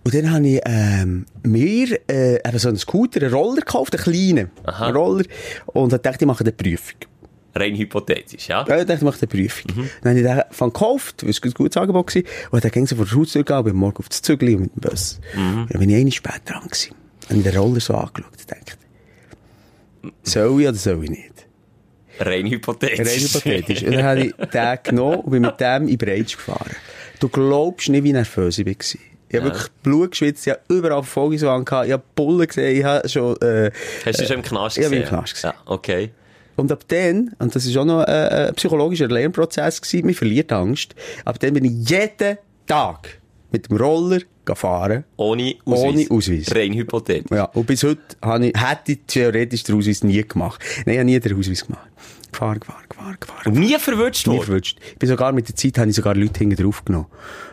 Und 0.03 0.15
dann 0.15 0.33
habe 0.33 0.49
ich 0.49 0.61
ähm, 0.65 1.27
mir 1.43 1.99
äh, 2.11 2.37
eben 2.37 2.59
so 2.59 2.69
einen 2.69 2.79
Scooter, 2.79 3.23
einen 3.23 3.33
Roller 3.33 3.61
gekauft, 3.61 3.95
einen 3.95 4.03
kleinen 4.03 4.51
Aha. 4.65 4.91
Roller. 4.91 5.25
Und 5.67 5.91
gedacht, 5.91 6.21
ich 6.21 6.27
mache 6.27 6.43
eine 6.43 6.53
Prüfung. 6.53 6.99
Rein 7.55 7.77
hypothetisch, 7.77 8.49
ja? 8.49 8.65
Ja, 8.67 8.79
ich 8.79 8.87
dachte, 8.87 8.95
ich 8.95 9.03
mache 9.03 9.19
eine 9.21 9.27
Prüfung. 9.27 9.89
Dann 10.03 10.11
habe 10.11 10.21
ich 10.21 10.27
den 10.27 10.43
von 10.51 10.73
gekauft, 10.73 11.23
weil 11.23 11.31
es 11.31 11.43
ein 11.43 11.51
gutes 11.53 11.77
Angebot 11.77 12.15
war. 12.15 12.23
Und 12.53 12.65
dann 12.65 12.71
ging 12.71 12.87
so 12.87 12.97
vor 12.97 13.05
der 13.05 13.15
Haustür 13.17 13.43
gegangen, 13.43 13.65
bin 13.65 13.77
morgen 13.77 13.99
auf 13.99 14.09
das 14.09 14.23
Zügel 14.23 14.57
mit 14.57 14.75
dem 14.75 14.81
Bus. 14.81 15.21
Dann 15.69 15.81
bin 15.81 15.91
ich 15.91 15.97
eine 15.97 16.13
Spät 16.13 16.43
dran 16.47 16.63
gewesen. 16.65 16.95
Habe 17.29 17.39
ich 17.39 17.45
den 17.45 17.57
Roller 17.57 17.81
so 17.81 17.95
angeschaut 17.95 18.31
und 18.31 18.51
dachte, 18.51 18.73
soll 20.23 20.61
ich 20.61 20.69
oder 20.69 20.77
soll 20.77 21.05
ich 21.05 21.11
nicht? 21.11 21.30
Rein 22.21 22.47
hypothetisch. 22.47 22.99
Rein 23.01 23.21
hypothetisch. 23.21 23.83
Und 23.83 23.93
dann 23.95 24.05
habe 24.05 24.21
ich 24.21 24.35
den 24.35 24.79
genommen 24.83 25.21
und 25.21 25.31
bin 25.31 25.43
mit 25.43 25.59
dem 25.61 25.89
in 25.89 25.99
Breitsch 25.99 26.37
gefahren. 26.37 26.75
Du 27.19 27.29
glaubst 27.29 27.89
nicht, 27.89 28.05
wie 28.05 28.13
nervös 28.13 28.59
ich 28.59 28.67
war. 28.67 28.75
Ich 29.33 29.37
habe 29.37 29.45
wirklich 29.47 29.69
Blut 29.83 30.11
geschwitzt, 30.11 30.47
ich 30.47 30.53
habe 30.53 30.63
überall 30.69 31.03
Folge 31.05 31.39
so 31.39 31.49
angehabt, 31.51 31.87
ich 31.87 31.93
habe 31.93 32.03
Bullen 32.17 32.47
gesehen, 32.49 32.77
ich 32.77 32.85
habe 32.85 33.09
schon, 33.09 33.37
äh, 33.43 33.71
Hast 34.05 34.21
du 34.21 34.27
schon 34.27 34.37
im 34.37 34.43
Knast 34.43 34.77
Ich 34.77 34.85
habe 34.85 34.97
gesehen? 34.97 35.09
im 35.09 35.09
Knast 35.17 35.35
gesehen. 35.35 35.53
Ja, 35.55 35.73
okay. 35.73 36.11
Und 36.57 36.73
ab 36.73 36.85
dann, 36.89 37.35
und 37.39 37.55
das 37.55 37.73
war 37.73 37.83
auch 37.83 37.87
noch 37.87 38.03
äh, 38.09 38.49
ein 38.49 38.55
psychologischer 38.55 39.07
Lernprozess, 39.07 39.81
gewesen, 39.81 40.05
man 40.07 40.15
verliert 40.15 40.51
Angst, 40.53 40.97
ab 41.25 41.39
dann 41.39 41.55
bin 41.55 41.65
ich 41.65 41.89
jeden 41.89 42.39
Tag 42.67 43.21
mit 43.53 43.71
dem 43.71 43.77
Roller 43.77 44.21
gefahren. 44.45 45.05
Ohne 45.17 45.55
Ausweis. 45.65 45.85
Ohne 45.85 46.07
Ausweis. 46.11 46.55
Rein 46.55 46.73
hypothetisch. 46.75 47.31
Ja, 47.31 47.45
und 47.45 47.67
bis 47.67 47.83
heute 47.83 48.01
habe 48.23 48.47
ich, 48.49 48.55
hätte 48.61 48.93
ich 48.93 48.99
theoretisch 49.07 49.63
den 49.65 49.77
Ausweis 49.77 50.03
nie 50.05 50.23
gemacht. 50.23 50.61
Nein, 50.87 50.95
ich 50.95 50.99
habe 50.99 51.05
nie 51.07 51.21
den 51.21 51.39
Ausweis 51.39 51.67
gemacht. 51.67 51.89
Gefahren, 52.33 52.61
gefahren, 52.61 52.85
gefahren, 52.89 53.17
gefahren. 53.21 53.47
Und 53.47 53.59
nie 53.59 53.77
verwünscht 53.79 54.27
Nie 54.27 54.35
worden. 54.35 54.45
verwünscht. 54.45 54.79
Ich 54.93 54.99
bin 54.99 55.09
sogar 55.09 55.33
mit 55.33 55.49
der 55.49 55.57
Zeit, 55.57 55.79
habe 55.79 55.91
ich 55.91 55.97
sogar 55.97 56.15
Leute 56.15 56.39
hinten 56.39 56.63
drauf 56.63 56.85
genommen. 56.85 57.07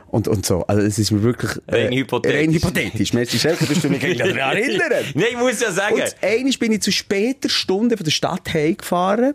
Und, 0.09 0.27
und 0.27 0.45
so. 0.45 0.65
Also, 0.67 0.83
es 0.83 0.97
ist 0.99 1.11
mir 1.11 1.21
wirklich, 1.23 1.51
Rein 1.67 1.91
hypothetisch. 1.91 2.39
Rein 2.39 2.53
hypothetisch. 2.53 3.13
Merci, 3.13 3.39
Schelke, 3.39 3.65
dass 3.65 3.81
du 3.81 3.89
mich 3.89 3.99
daran 4.17 4.37
erinnern. 4.37 5.03
Nein, 5.15 5.25
ich 5.31 5.37
muss 5.37 5.59
ja 5.59 5.71
sagen. 5.71 5.95
Und 5.95 6.15
einmal 6.21 6.53
bin 6.59 6.71
ich 6.71 6.81
zu 6.81 6.91
später 6.91 7.49
Stunde 7.49 7.97
von 7.97 8.03
der 8.05 8.11
Stadt 8.11 8.53
heimgefahren 8.53 9.33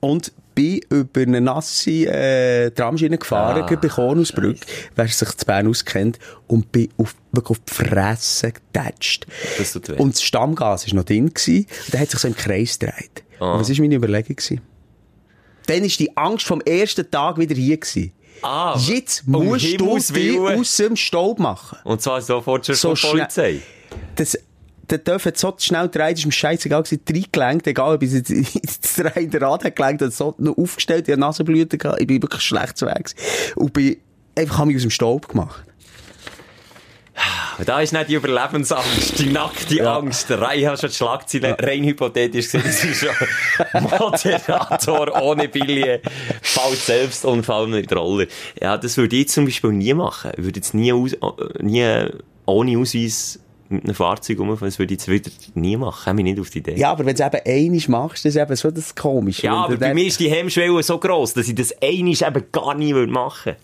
und 0.00 0.32
bin 0.54 0.80
über 0.90 1.20
eine 1.22 1.40
nasse 1.40 1.90
äh, 2.06 2.70
Tramschiene 2.70 3.18
gefahren, 3.18 3.62
Ah, 3.62 3.74
bei 3.76 3.88
Kornusbrück, 3.88 4.58
wer 4.94 5.08
sich 5.08 5.28
zu 5.36 5.46
Bern 5.46 5.66
auskennt, 5.68 6.18
und 6.46 6.70
bin 6.72 6.88
auf, 6.96 7.14
wirklich 7.32 7.50
auf 7.58 7.64
die 7.68 7.74
Fresse 7.74 8.52
getatscht. 8.52 9.26
Das. 9.58 9.74
Und 9.76 10.14
das 10.14 10.22
Stammgas 10.22 10.86
war 10.88 10.94
noch 10.96 11.04
drin, 11.04 11.32
gewesen, 11.32 11.66
und 11.86 11.92
der 11.92 12.00
hat 12.00 12.10
sich 12.10 12.20
so 12.20 12.28
im 12.28 12.36
Kreis 12.36 12.78
gedreht. 12.78 13.24
Ah. 13.40 13.54
Und 13.54 13.60
was 13.60 13.70
war 13.70 13.76
meine 13.80 13.94
Überlegung? 13.96 14.36
Gewesen? 14.36 14.60
Dann 15.66 15.82
war 15.82 15.88
die 15.88 16.16
Angst 16.16 16.46
vom 16.46 16.60
ersten 16.60 17.10
Tag 17.10 17.38
wieder 17.38 17.54
hier. 17.54 17.76
Gewesen. 17.76 18.12
Ah, 18.42 18.76
Jetzt 18.78 19.22
um 19.26 19.32
musst 19.46 19.64
du 19.64 19.68
Himmels 19.86 20.08
dich 20.08 20.38
aus 20.38 20.76
dem 20.76 20.96
Staub 20.96 21.38
machen. 21.38 21.78
Und 21.84 22.02
zwar 22.02 22.20
sofort 22.20 22.66
schon 22.66 22.74
So 22.74 22.88
von 22.88 22.96
schnell- 22.96 23.12
Polizei. 23.12 23.58
das, 24.16 24.36
der 24.98 25.18
hat 25.18 25.36
so 25.36 25.54
schnell 25.58 25.88
gedreht, 25.88 26.18
ist 26.18 26.26
mir 26.26 26.32
scheißegal 26.32 26.82
gewesen, 26.82 27.02
reingelenkt, 27.08 27.66
egal 27.66 27.94
ob 27.94 28.02
ich 28.02 28.12
jetzt 28.12 28.30
ins 28.30 28.94
dreite 28.96 29.40
Rad 29.40 29.64
hat 29.64 29.76
gelenkt, 29.76 30.02
hat 30.02 30.12
so 30.12 30.34
noch 30.38 30.56
aufgestellt, 30.56 31.08
ich 31.08 31.12
hatte 31.12 31.20
Nasenblüten 31.20 31.78
gehabt, 31.78 32.00
ich 32.00 32.06
bin 32.06 32.22
wirklich 32.22 32.42
schlecht 32.42 32.76
zu 32.76 32.86
Weg. 32.86 33.10
Und 33.56 33.72
bin 33.72 33.96
einfach, 34.36 34.58
habe 34.58 34.68
mich 34.68 34.76
aus 34.76 34.82
dem 34.82 34.90
Staub 34.90 35.28
gemacht. 35.28 35.64
Da 37.66 37.80
ist 37.80 37.92
nicht 37.92 38.08
die 38.08 38.14
Überlebensangst, 38.14 39.18
die 39.18 39.30
nackte 39.30 39.76
Ja. 39.76 39.98
Angst. 39.98 40.30
Der 40.30 40.40
Reihe 40.40 40.70
hat 40.70 40.80
schon 40.80 40.88
die 40.88 40.96
Schlagzeile 40.96 41.56
rein 41.60 41.84
hypothetisch 41.84 42.50
gesehen. 42.50 42.62
Das 42.64 42.82
ist 42.82 43.00
schon 43.00 43.82
Moderator 43.82 45.22
ohne 45.22 45.48
Billie, 45.48 46.00
fällt 46.40 46.78
selbst 46.78 47.24
Unfall 47.24 47.66
mit 47.66 47.94
Roller. 47.94 48.26
Ja, 48.60 48.78
das 48.78 48.96
würde 48.96 49.16
ich 49.16 49.28
zum 49.28 49.44
Beispiel 49.44 49.72
nie 49.72 49.92
machen. 49.94 50.32
Ich 50.36 50.44
würde 50.44 50.58
jetzt 50.58 50.72
nie, 50.72 50.92
aus, 50.92 51.12
äh, 51.12 51.18
nie 51.60 52.06
ohne 52.46 52.78
Ausweis 52.78 53.38
mit 53.72 53.84
einem 53.84 53.94
Fahrzeug 53.94 54.38
rumfahren. 54.38 54.68
Das 54.68 54.78
würde 54.78 54.94
ich 54.94 55.00
jetzt 55.00 55.08
wieder 55.08 55.30
nie 55.54 55.76
machen. 55.76 56.04
Komme 56.04 56.20
ich 56.20 56.24
nicht 56.24 56.40
auf 56.40 56.50
die 56.50 56.58
Idee. 56.58 56.76
Ja, 56.76 56.92
aber 56.92 57.04
wenn 57.04 57.16
du 57.16 57.22
es 57.22 57.34
eben 57.34 57.42
einiges 57.46 57.88
machst, 57.88 58.24
das 58.24 58.34
ist 58.34 58.42
eben 58.42 58.56
so 58.56 58.70
das 58.70 58.94
Komische. 58.94 59.46
Ja, 59.46 59.64
aber 59.64 59.76
bei 59.76 59.94
mir 59.94 60.06
ist 60.06 60.20
die 60.20 60.30
Hemmschwelle 60.30 60.82
so 60.82 60.98
gross, 60.98 61.34
dass 61.34 61.48
ich 61.48 61.54
das 61.54 61.74
einiges 61.82 62.22
eben 62.22 62.44
gar 62.52 62.74
nie 62.74 62.94
würde 62.94 63.12
machen 63.12 63.56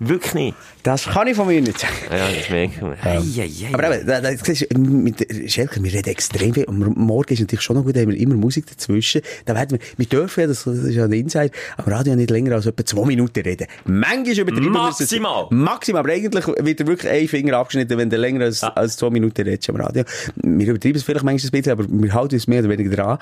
Wirklich 0.00 0.34
nicht. 0.34 0.56
Das 0.84 1.04
kann 1.06 1.26
ich 1.26 1.34
von 1.36 1.48
mir 1.48 1.60
nicht 1.60 1.78
sagen. 1.80 1.92
Ja, 2.10 2.28
das 2.32 2.48
merkt 2.50 2.80
man. 2.80 2.92
Ei, 3.02 3.16
ei, 3.18 3.42
ei. 3.42 3.74
Aber 3.74 3.96
eben, 3.96 4.06
da, 4.06 4.20
da, 4.20 4.30
siehst 4.36 4.66
du, 4.72 4.78
mit 4.78 5.20
der- 5.20 5.48
Schelke, 5.48 5.82
wir 5.82 5.92
reden 5.92 6.08
extrem 6.10 6.54
viel. 6.54 6.64
Und 6.64 6.96
morgen 6.96 7.32
ist 7.32 7.40
natürlich 7.40 7.62
schon 7.62 7.76
noch 7.76 7.84
gut, 7.84 7.96
da 7.96 8.00
haben 8.00 8.10
wir 8.10 8.16
immer 8.18 8.36
Musik 8.36 8.66
dazwischen. 8.66 9.22
Da 9.44 9.54
werden 9.56 9.72
wir, 9.72 9.86
wir 9.96 10.06
dürfen 10.06 10.40
ja, 10.42 10.46
das, 10.46 10.64
das 10.64 10.78
ist 10.78 10.94
ja 10.94 11.04
ein 11.04 11.12
Insight, 11.12 11.52
am 11.76 11.92
Radio 11.92 12.14
nicht 12.14 12.30
länger 12.30 12.54
als 12.54 12.66
etwa 12.66 12.84
zwei 12.84 13.04
Minuten 13.06 13.40
reden. 13.40 13.66
Manchmal 13.86 14.38
übertrieben 14.38 14.72
wir 14.72 14.88
es- 14.90 15.00
Maximal. 15.00 15.46
Maximal. 15.50 16.00
Aber 16.00 16.12
eigentlich 16.12 16.46
wird 16.46 16.78
dir 16.80 16.86
wirklich 16.86 17.10
ein 17.12 17.26
Finger 17.28 17.56
abgeschnitten, 17.58 17.98
wenn 17.98 18.08
du 18.08 18.16
länger 18.16 18.44
als, 18.44 18.62
als 18.62 18.96
zwei 18.96 19.10
Minuten 19.10 19.42
redest 19.42 19.68
am 19.68 19.76
Radio. 19.76 20.04
Wir 20.36 20.68
übertreiben 20.68 20.96
es 20.96 21.02
vielleicht 21.02 21.24
manchmal 21.24 21.48
ein 21.48 21.50
bisschen, 21.50 21.72
aber 21.72 21.84
wir 21.88 22.14
halten 22.14 22.34
uns 22.36 22.46
mehr 22.46 22.60
oder 22.60 22.68
weniger 22.68 22.94
dran. 22.94 23.18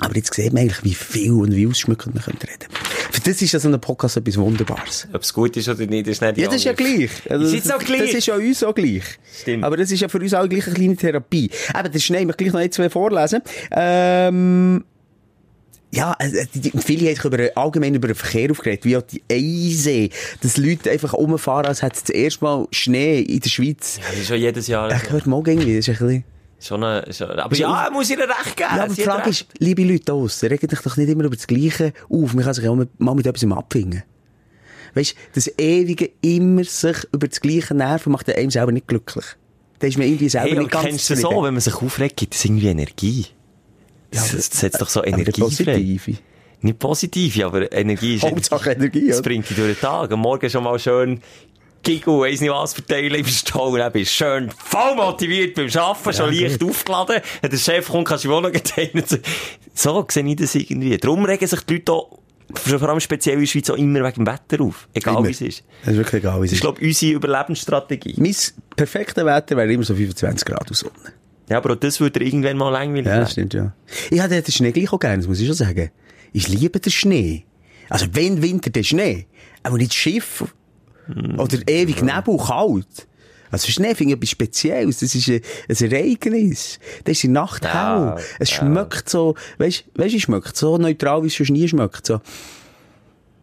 Aber 0.00 0.16
jetzt 0.16 0.32
sieht 0.34 0.52
man 0.52 0.62
eigentlich, 0.62 0.82
wie 0.84 0.94
viel 0.94 1.32
und 1.32 1.54
wie 1.54 1.66
ausschmückend 1.66 2.14
man 2.14 2.24
könnte 2.24 2.46
reden. 2.48 2.66
Für 3.10 3.20
das 3.20 3.42
ist 3.42 3.52
ja 3.52 3.58
so 3.60 3.68
ein 3.68 3.80
Podcast 3.80 4.16
etwas 4.16 4.36
Wunderbares. 4.38 5.06
Ob 5.12 5.22
es 5.22 5.32
gut 5.32 5.56
ist 5.56 5.68
oder 5.68 5.86
nicht, 5.86 6.06
ist 6.06 6.22
nicht 6.22 6.38
Ja, 6.38 6.46
das 6.46 6.56
ist 6.56 6.64
ja 6.64 6.72
gleich. 6.72 7.10
Also, 7.28 7.46
Ist 7.46 7.52
jetzt 7.54 7.74
auch 7.74 7.78
gleich? 7.78 8.00
Das 8.00 8.14
ist 8.14 8.26
ja 8.26 8.34
uns 8.34 8.62
auch 8.64 8.74
gleich. 8.74 9.02
Stimmt. 9.40 9.64
Aber 9.64 9.76
das 9.76 9.90
ist 9.90 10.00
ja 10.00 10.08
für 10.08 10.18
uns 10.18 10.32
auch 10.34 10.48
gleich 10.48 10.66
eine 10.66 10.74
kleine 10.74 10.96
Therapie. 10.96 11.50
Eben, 11.78 11.92
das 11.92 12.02
schnell, 12.02 12.28
ich 12.28 12.36
gleich 12.36 12.52
noch 12.52 12.60
ein, 12.60 12.72
zwei 12.72 12.88
vorlesen. 12.88 13.40
Ähm, 13.72 14.84
ja, 15.92 16.14
äh, 16.20 16.46
die- 16.54 16.70
viele 16.78 17.08
haben 17.08 17.16
sich 17.16 17.24
über, 17.24 17.38
allgemein 17.56 17.94
über 17.94 18.06
den 18.08 18.14
Verkehr 18.16 18.50
aufgeregt, 18.50 18.84
wie 18.84 18.96
auch 18.96 19.02
die 19.02 19.22
Eise, 19.30 20.08
dass 20.40 20.56
Leute 20.56 20.90
einfach 20.90 21.14
rumfahren, 21.14 21.66
als 21.66 21.82
hätte 21.82 21.96
es 21.96 22.04
das 22.04 22.10
erste 22.14 22.44
Mal 22.44 22.68
Schnee 22.70 23.20
in 23.20 23.40
der 23.40 23.50
Schweiz. 23.50 23.96
Ja, 23.98 24.04
das 24.10 24.20
ist 24.20 24.28
schon 24.28 24.38
jedes 24.38 24.66
Jahr. 24.68 24.90
Ich 24.94 25.10
hört 25.10 25.26
morgen 25.26 25.50
irgendwie, 25.50 25.76
das 25.76 25.88
ist 25.88 26.00
ein 26.00 26.06
bisschen... 26.06 26.24
Schon 26.60 26.84
eine, 26.84 27.10
schon, 27.12 27.30
aber 27.30 27.52
Ist 27.52 27.58
ja, 27.58 27.84
ja- 27.86 27.90
muss 27.90 28.10
ich 28.10 28.16
dir 28.16 28.28
recht 28.28 28.56
geben. 28.56 28.68
Ja, 28.76 28.84
aber 28.84 28.94
die 28.94 29.02
Frage 29.02 29.30
ist, 29.30 29.46
liebe 29.58 29.82
Leute 29.82 30.04
da 30.04 30.12
draussen, 30.12 30.48
regt 30.48 30.72
euch 30.72 30.80
doch 30.82 30.96
nicht 30.96 31.08
immer 31.08 31.24
über 31.24 31.34
das 31.36 31.46
Gleiche 31.46 31.92
auf. 32.10 32.34
Man 32.34 32.44
kann 32.44 32.54
sich 32.54 32.64
ja 32.64 32.70
auch 32.70 32.78
mal 32.98 33.14
mit 33.14 33.26
etwas 33.26 33.50
abfinden. 33.50 34.02
Weißt, 34.94 35.14
das 35.34 35.50
ewige 35.58 36.10
immer 36.20 36.64
sich 36.64 36.96
über 37.12 37.28
das 37.28 37.40
Gleiche 37.40 37.74
nerven 37.74 38.12
macht 38.12 38.28
einem 38.28 38.50
selber 38.50 38.72
nicht 38.72 38.88
glücklich. 38.88 39.24
Da 39.78 39.86
ist 39.86 39.96
man 39.96 40.06
irgendwie 40.06 40.28
selber 40.28 40.48
Hey, 40.50 40.58
nicht 40.58 40.70
ganz 40.70 40.84
kennst 40.84 41.10
du 41.10 41.16
so, 41.16 41.30
wenn 41.42 41.54
man 41.54 41.60
sich 41.60 41.74
aufregt, 41.74 42.16
gibt 42.18 42.34
es 42.34 42.44
irgendwie 42.44 42.68
Energie. 42.68 43.26
Das, 44.10 44.32
das 44.32 44.46
setzt 44.50 44.80
doch 44.80 44.88
so 44.88 45.00
Aber 45.00 45.08
Energie 45.08 45.40
frei. 45.40 45.44
positive. 45.44 46.18
Nicht 46.62 46.78
positiv, 46.78 47.42
aber 47.42 47.72
Energie 47.72 48.16
ist... 48.16 48.22
Hauptsache 48.24 48.72
Energie, 48.72 49.10
oder? 49.10 49.22
bringt 49.22 49.48
dich 49.48 49.56
durch 49.56 49.74
den 49.78 49.80
Tag. 49.80 50.12
Am 50.12 50.20
Morgen 50.20 50.50
schon 50.50 50.64
mal 50.64 50.78
schön 50.78 51.20
Giggle, 51.82 52.20
weiss 52.20 52.40
nicht 52.40 52.50
was 52.50 52.74
verteilen 52.74 53.14
im 53.14 53.26
Stall. 53.26 53.78
Dann 53.78 53.92
bist 53.92 54.10
du 54.10 54.24
schön 54.24 54.50
voll 54.50 54.94
motiviert 54.94 55.54
beim 55.54 55.68
Arbeiten, 55.74 56.12
schon 56.12 56.34
leicht 56.34 56.62
aufgeladen. 56.62 57.16
Wenn 57.40 57.50
der 57.50 57.58
Chef 57.58 57.88
kommt, 57.88 58.06
kannst 58.08 58.24
du 58.24 58.28
die 58.28 58.34
Wohnung 58.34 58.52
teilen. 58.52 59.04
So 59.74 60.04
sehe 60.08 60.24
ich 60.26 60.36
das 60.36 60.54
irgendwie. 60.54 60.96
Darum 60.98 61.24
regen 61.24 61.46
sich 61.46 61.60
die 61.62 61.74
Leute 61.74 61.92
auch, 61.92 62.18
vor 62.54 62.82
allem 62.82 63.00
speziell 63.00 63.34
in 63.34 63.40
der 63.40 63.46
Schweiz, 63.46 63.70
auch 63.70 63.76
immer 63.76 64.00
wegen 64.04 64.24
dem 64.24 64.26
Wetter 64.26 64.62
auf. 64.62 64.88
Egal 64.92 65.16
Immer. 65.16 65.26
wie 65.28 65.30
es 65.30 65.40
ist. 65.40 65.64
Das 65.84 65.92
ist 65.92 65.98
wirklich 65.98 66.22
egal, 66.22 66.40
wie 66.42 66.46
es 66.46 66.50
Das 66.50 66.52
ist, 66.52 66.58
ist. 66.58 66.60
glaube 66.62 66.80
ich, 66.80 66.86
unsere 66.88 67.12
Überlebensstrategie. 67.12 68.14
Mein 68.18 68.34
perfektes 68.76 69.24
Wetter 69.24 69.56
wäre 69.56 69.72
immer 69.72 69.84
so 69.84 69.94
25 69.94 70.44
Grad 70.46 70.68
und 70.68 70.74
Sonne. 70.76 70.92
Ja, 71.48 71.56
aber 71.58 71.72
auch 71.72 71.76
das 71.76 71.98
würde 72.00 72.22
irgendwann 72.22 72.56
mal 72.56 72.70
langweilig 72.70 73.06
Ja, 73.06 73.20
das 73.20 73.32
stimmt, 73.32 73.54
ja. 73.54 73.72
Ich 74.10 74.20
habe 74.20 74.40
den 74.42 74.52
Schnee 74.52 74.72
gleich 74.72 74.92
auch 74.92 74.98
gerne, 75.00 75.18
das 75.18 75.26
muss 75.28 75.40
ich 75.40 75.46
schon 75.46 75.56
sagen. 75.56 75.90
Ich 76.32 76.48
liebe 76.48 76.78
den 76.78 76.92
Schnee. 76.92 77.44
Also, 77.88 78.06
wenn 78.12 78.40
Winter, 78.42 78.70
der 78.70 78.84
Schnee. 78.84 79.26
Aber 79.64 79.76
nicht 79.76 79.94
Schiff. 79.94 80.44
Oder 81.38 81.58
ewig 81.68 82.02
Nebel, 82.02 82.36
kalt. 82.38 83.06
Also 83.50 83.68
Schnee 83.70 83.94
finde 83.94 84.12
ich 84.12 84.16
etwas 84.18 84.30
Spezielles. 84.30 84.98
Das 85.00 85.14
ist 85.14 85.28
ein, 85.28 85.40
ein 85.68 85.92
Ereignis. 85.92 86.78
Das 87.04 87.12
ist 87.12 87.22
die 87.24 87.28
Nacht 87.28 87.64
Ja, 87.64 88.14
hell. 88.16 88.24
Es 88.38 88.50
schmeckt 88.50 89.08
so, 89.08 89.34
weißt, 89.58 89.84
weißt, 89.94 90.14
es 90.14 90.22
schmeckt 90.22 90.56
so 90.56 90.78
neutral, 90.78 91.22
wie 91.22 91.26
es 91.26 91.34
schon 91.34 91.46
nie 91.46 91.68
schmeckt. 91.68 92.06
So, 92.06 92.20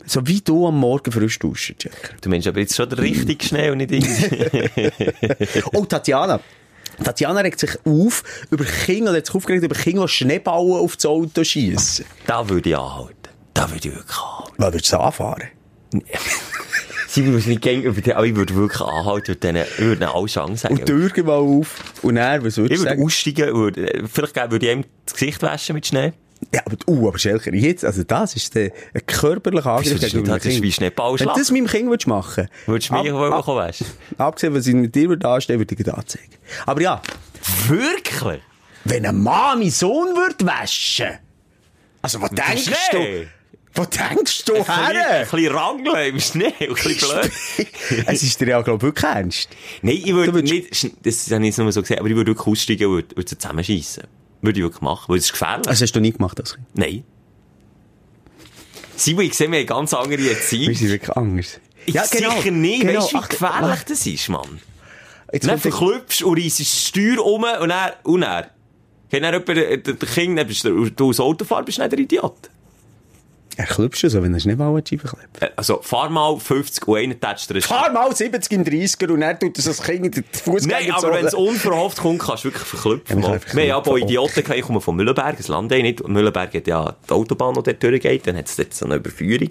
so 0.05 0.25
wie 0.25 0.39
du 0.39 0.67
am 0.67 0.79
Morgen 0.79 1.11
frisch 1.11 1.39
duschen, 1.39 1.75
Jack. 1.79 2.15
Du 2.21 2.29
meinst 2.29 2.47
aber 2.47 2.59
jetzt 2.59 2.75
schon 2.75 2.87
der 2.89 2.99
richtige 2.99 3.43
Schnee 3.43 3.69
und 3.69 3.79
nicht 3.79 3.91
irgendwie... 3.91 4.91
Oh, 5.73 5.83
Tatjana. 5.83 6.39
Tatjana 7.03 7.41
regt 7.41 7.59
sich 7.59 7.77
auf 7.85 8.23
über 8.49 8.63
Kinder, 8.63 9.13
hat 9.13 9.25
sich 9.25 9.35
aufgeregt 9.35 9.63
über 9.63 9.75
Kinder, 9.75 10.03
die 10.03 10.07
Schneeballen 10.07 10.71
auf 10.71 10.95
das 10.95 11.05
Auto 11.05 11.43
schiessen. 11.43 12.05
da 12.25 12.47
würde 12.47 12.69
ich 12.69 12.77
anhalten. 12.77 13.13
Da 13.53 13.69
würde 13.69 13.89
ich 13.89 13.93
wirklich 13.95 14.17
anhalten. 14.17 14.53
Was 14.57 14.73
würdest 14.73 14.93
du 14.93 14.97
anfahren? 14.99 15.43
Sie 17.17 17.23
muss 17.23 17.47
nicht 17.47 17.63
gehen 17.63 17.81
über 17.81 17.99
den, 17.99 18.13
aber 18.13 18.27
ich 18.27 18.35
würde 18.35 18.53
wirklich 18.53 18.79
anhalten 18.79 19.31
und 19.31 19.43
denen, 19.43 19.63
ich 19.63 19.79
würde 19.79 20.05
ihnen 20.05 20.13
alle 20.13 20.27
Chance 20.27 20.57
sagen. 20.57 20.75
Und 20.75 20.87
die 20.87 20.93
Türen 20.93 21.25
mal 21.25 21.33
auf. 21.33 21.75
Und 22.03 22.13
dann, 22.13 22.45
was 22.45 22.57
würdest 22.57 22.59
ich 22.59 22.77
du 22.77 22.83
würde 22.83 22.89
sagen? 22.91 23.03
aussteigen, 23.03 23.55
würde, 23.55 24.03
vielleicht 24.07 24.35
würde 24.35 24.65
ich 24.67 24.71
ihm 24.71 24.85
das 25.03 25.13
Gesicht 25.15 25.41
waschen 25.41 25.73
mit 25.73 25.87
Schnee. 25.87 26.13
Ja, 26.53 26.61
aber, 26.63 26.77
uh, 26.85 27.07
aber 27.07 27.17
Schelker, 27.17 27.51
jetzt, 27.55 27.83
also 27.83 28.03
das 28.03 28.35
ist 28.35 28.53
der, 28.53 28.71
ein 28.93 29.03
körperlicher 29.07 29.71
Angriff. 29.71 29.99
Das 29.99 30.13
ist 30.13 30.15
einem 30.15 30.27
wie 30.43 30.61
Kind. 30.61 30.73
Schneeballschlag. 30.75 31.29
Wenn 31.29 31.33
du 31.33 31.39
das 31.39 31.51
meinem 31.51 31.65
Kind 31.65 31.89
würdest 31.89 32.05
machen 32.05 32.47
Würdest 32.67 32.91
du 32.91 32.93
mich 32.93 33.11
ab, 33.11 33.17
wollen 33.17 33.33
ab, 33.33 33.45
kommen 33.45 33.57
waschen? 33.57 33.87
Abgesehen, 34.19 34.53
was 34.53 34.67
ich 34.67 34.75
mit 34.75 34.93
dir 34.93 35.09
würde 35.09 35.27
anstehen, 35.27 35.57
würde 35.57 35.73
ich 35.75 35.83
dir 35.83 35.97
anzeigen. 35.97 36.35
Aber 36.67 36.81
ja, 36.81 37.01
Wirklich? 37.67 38.41
wenn 38.85 39.07
ein 39.07 39.23
Mann 39.23 39.57
meinen 39.57 39.71
Sohn 39.71 40.15
würde 40.15 40.45
waschen, 40.45 41.17
also, 42.03 42.21
was 42.21 42.29
denkst 42.29 42.69
du? 42.91 43.25
Wo 43.73 43.85
denkst 43.85 44.45
du 44.45 44.53
Ein 44.55 44.59
bisschen- 44.59 44.73
Ein 44.75 44.95
her? 44.95 45.27
bisschen 45.29 45.51
rangeln 45.55 46.13
im 46.15 46.19
Schnee, 46.19 46.53
ein 46.59 46.73
bisschen 46.73 46.97
blöd. 46.97 47.31
es 48.07 48.23
ist 48.23 48.41
dir 48.41 48.47
ja, 48.47 48.61
glaube 48.61 48.77
ich, 48.77 48.83
wirklich 48.83 49.03
ernst. 49.05 49.49
Nein, 49.83 50.01
ich 50.03 50.13
würde 50.13 50.41
nicht, 50.41 50.71
das 51.05 51.31
habe 51.31 51.41
ich 51.41 51.47
jetzt 51.47 51.57
nur 51.59 51.71
so 51.71 51.81
gesehen, 51.81 51.99
aber 51.99 52.09
ich 52.09 52.15
würde 52.15 52.31
wirklich 52.31 52.47
aussteigen 52.47 52.85
und 52.87 52.93
würde, 52.95 53.15
würde 53.17 53.29
sie 53.29 53.37
zusammenschiessen. 53.37 54.03
Würde 54.41 54.59
ich 54.59 54.63
wirklich 54.63 54.81
machen, 54.81 55.05
weil 55.09 55.17
es 55.19 55.25
ist 55.25 55.31
gefährlich. 55.33 55.65
Das 55.67 55.81
hast 55.81 55.91
du 55.93 55.99
nie 55.99 56.11
gemacht, 56.11 56.39
das. 56.39 56.57
Nein. 56.73 57.03
Simon, 58.95 59.25
ich 59.25 59.33
sehe, 59.35 59.51
wir 59.51 59.59
haben 59.59 59.65
ganz 59.67 59.93
andere 59.93 60.17
Wir 60.23 60.31
Erziehung. 60.31 60.73
sind 60.73 60.89
wirklich 60.89 61.15
anders. 61.15 61.59
Ja, 61.85 62.03
sicher 62.03 62.51
nicht. 62.51 62.81
Genau. 62.81 62.99
Weißt 62.99 63.11
du, 63.11 63.15
wie 63.15 63.19
Ach, 63.21 63.29
gefährlich 63.29 63.79
das 63.87 64.05
ist, 64.07 64.29
Mann? 64.29 64.59
Jetzt 65.31 65.47
Dann 65.47 65.59
verklüpfst 65.59 66.23
und 66.23 66.37
reissest 66.39 66.59
das 66.71 66.85
Steuer 66.87 67.23
um 67.25 67.43
und 67.43 67.69
dann, 67.69 67.91
und 68.03 68.21
dann. 68.21 68.45
Kennt 69.11 69.23
dann 69.23 69.33
jemand, 69.33 69.47
der, 69.49 70.07
Kind, 70.07 70.47
bist 70.47 70.63
du, 70.63 70.89
du 70.89 71.07
als 71.09 71.19
Autofahrer 71.19 71.63
bist 71.63 71.77
nicht 71.79 71.91
der 71.91 71.99
Idiot. 71.99 72.49
Er 73.57 73.65
klüpft 73.65 73.99
schon 73.99 74.09
so, 74.11 74.21
wenn 74.21 74.33
er 74.33 74.39
Schneeball 74.39 74.75
hat, 74.77 74.87
Scheibe 74.87 75.07
klebt. 75.07 75.41
Äh, 75.41 75.49
Also, 75.55 75.79
fahr 75.81 76.09
mal 76.09 76.39
50 76.39 76.87
und 76.87 76.97
einen 76.97 77.19
tätscht 77.19 77.49
einen 77.51 77.61
Fahr 77.61 77.91
mal 77.91 78.15
70 78.15 78.51
im 78.51 78.63
30er 78.63 79.11
und 79.11 79.21
er 79.23 79.37
tut 79.37 79.57
das 79.57 79.67
als 79.67 79.81
Kind 79.81 80.05
in 80.05 80.11
den 80.11 80.23
Fußgänger 80.31 80.79
Nein, 80.79 80.91
aber 80.91 81.13
wenn 81.13 81.25
es 81.25 81.33
unverhofft 81.33 81.97
kommt, 81.97 82.19
kannst 82.19 82.43
du 82.43 82.49
wirklich 82.49 82.63
verklüpfen. 82.63 83.21
Ja, 83.23 83.39
wir 83.53 83.75
haben 83.75 83.89
bei 83.89 83.97
Idioten 83.97 84.43
gehabt, 84.43 84.59
ich 84.59 84.61
komme 84.65 84.79
von 84.79 84.95
Mühlenberg, 84.95 85.37
das 85.37 85.47
Land 85.47 85.71
eh 85.71 85.81
nicht. 85.81 86.07
Mühlenberg 86.07 86.53
hat 86.53 86.67
ja 86.67 86.95
die 87.09 87.11
Autobahn, 87.11 87.55
die 87.55 87.63
dort 87.63 87.81
durchgeht. 87.83 88.27
Dann 88.27 88.37
hat 88.37 88.47
es 88.47 88.55
dort 88.55 88.73
so 88.73 88.85
eine 88.85 88.95
Überführung. 88.95 89.49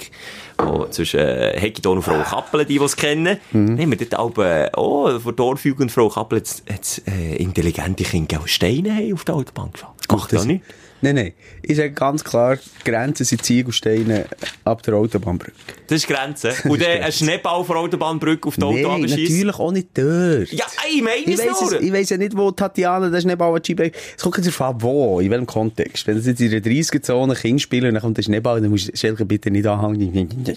Wo 0.58 0.86
zwischen 0.86 1.20
äh, 1.20 1.58
Hegidon 1.58 1.98
und 1.98 2.02
Frau 2.02 2.22
Kappel, 2.22 2.64
die, 2.64 2.78
die 2.78 2.84
es 2.84 2.96
kennen. 2.96 3.38
Mhm. 3.52 3.78
Haben 3.78 3.90
wir 3.90 3.98
dort 3.98 4.16
auch, 4.18 4.38
äh, 4.38 4.70
oh, 4.76 5.18
von 5.18 5.34
Dorfjugend 5.36 5.90
Frau 5.90 6.08
Kappel 6.08 6.38
hat 6.38 6.82
es 6.82 7.02
äh, 7.06 7.36
intelligente 7.36 8.04
Kinder, 8.04 8.40
die 8.44 8.48
Steine 8.48 8.94
haben 8.94 9.12
auf 9.14 9.24
der 9.24 9.34
Autobahn 9.34 9.72
gefahren. 9.72 9.94
Macht 10.10 10.32
ja 10.32 10.44
nicht. 10.44 10.62
Nein, 11.02 11.14
nein. 11.14 11.32
Ich 11.62 11.76
sage 11.76 11.92
ganz 11.92 12.24
klar, 12.24 12.56
die 12.56 12.90
Grenzen 12.90 13.24
sind 13.24 13.44
Ziegelsteine 13.44 14.26
ab 14.64 14.82
der 14.82 14.94
Autobahnbrücke. 14.94 15.52
Das 15.86 15.98
ist 15.98 16.08
Grenze. 16.08 16.52
Und 16.64 16.80
dann 16.80 17.02
ein 17.02 17.12
Schneeball 17.12 17.64
von 17.64 17.74
der 17.76 17.82
Autobahnbrücke 17.84 18.48
auf 18.48 18.56
die 18.56 18.62
Auto 18.62 18.76
Nein, 18.76 19.02
abschießen. 19.02 19.22
natürlich 19.22 19.58
auch 19.58 19.72
nicht 19.72 19.88
dort. 19.94 20.52
Ja, 20.52 20.64
ey, 20.88 21.02
meine 21.02 21.16
Ich 21.18 21.38
weiss, 21.38 21.72
es, 21.72 21.80
ich 21.80 21.92
weiss 21.92 22.10
ja 22.10 22.16
nicht, 22.16 22.36
wo 22.36 22.50
Tatjana 22.50 23.10
den 23.10 23.20
Schneeball 23.20 23.54
hat. 23.54 23.68
Es 23.68 24.22
kommt 24.22 24.36
jetzt 24.38 24.46
darauf 24.46 24.74
an, 24.74 24.82
wo, 24.82 25.20
in 25.20 25.30
welchem 25.30 25.46
Kontext. 25.46 26.06
Wenn 26.06 26.16
es 26.16 26.26
jetzt 26.26 26.40
in 26.40 26.50
der 26.50 26.62
30er-Zone 26.62 27.34
Kind 27.34 27.60
spielen 27.60 27.88
und 27.88 27.94
dann 27.94 28.02
kommt 28.02 28.16
der 28.16 28.22
Schneeball, 28.22 28.60
dann 28.60 28.70
musst 28.70 28.90
du 29.02 29.26
bitte 29.26 29.50
nicht 29.50 29.66
anhängen. 29.66 30.56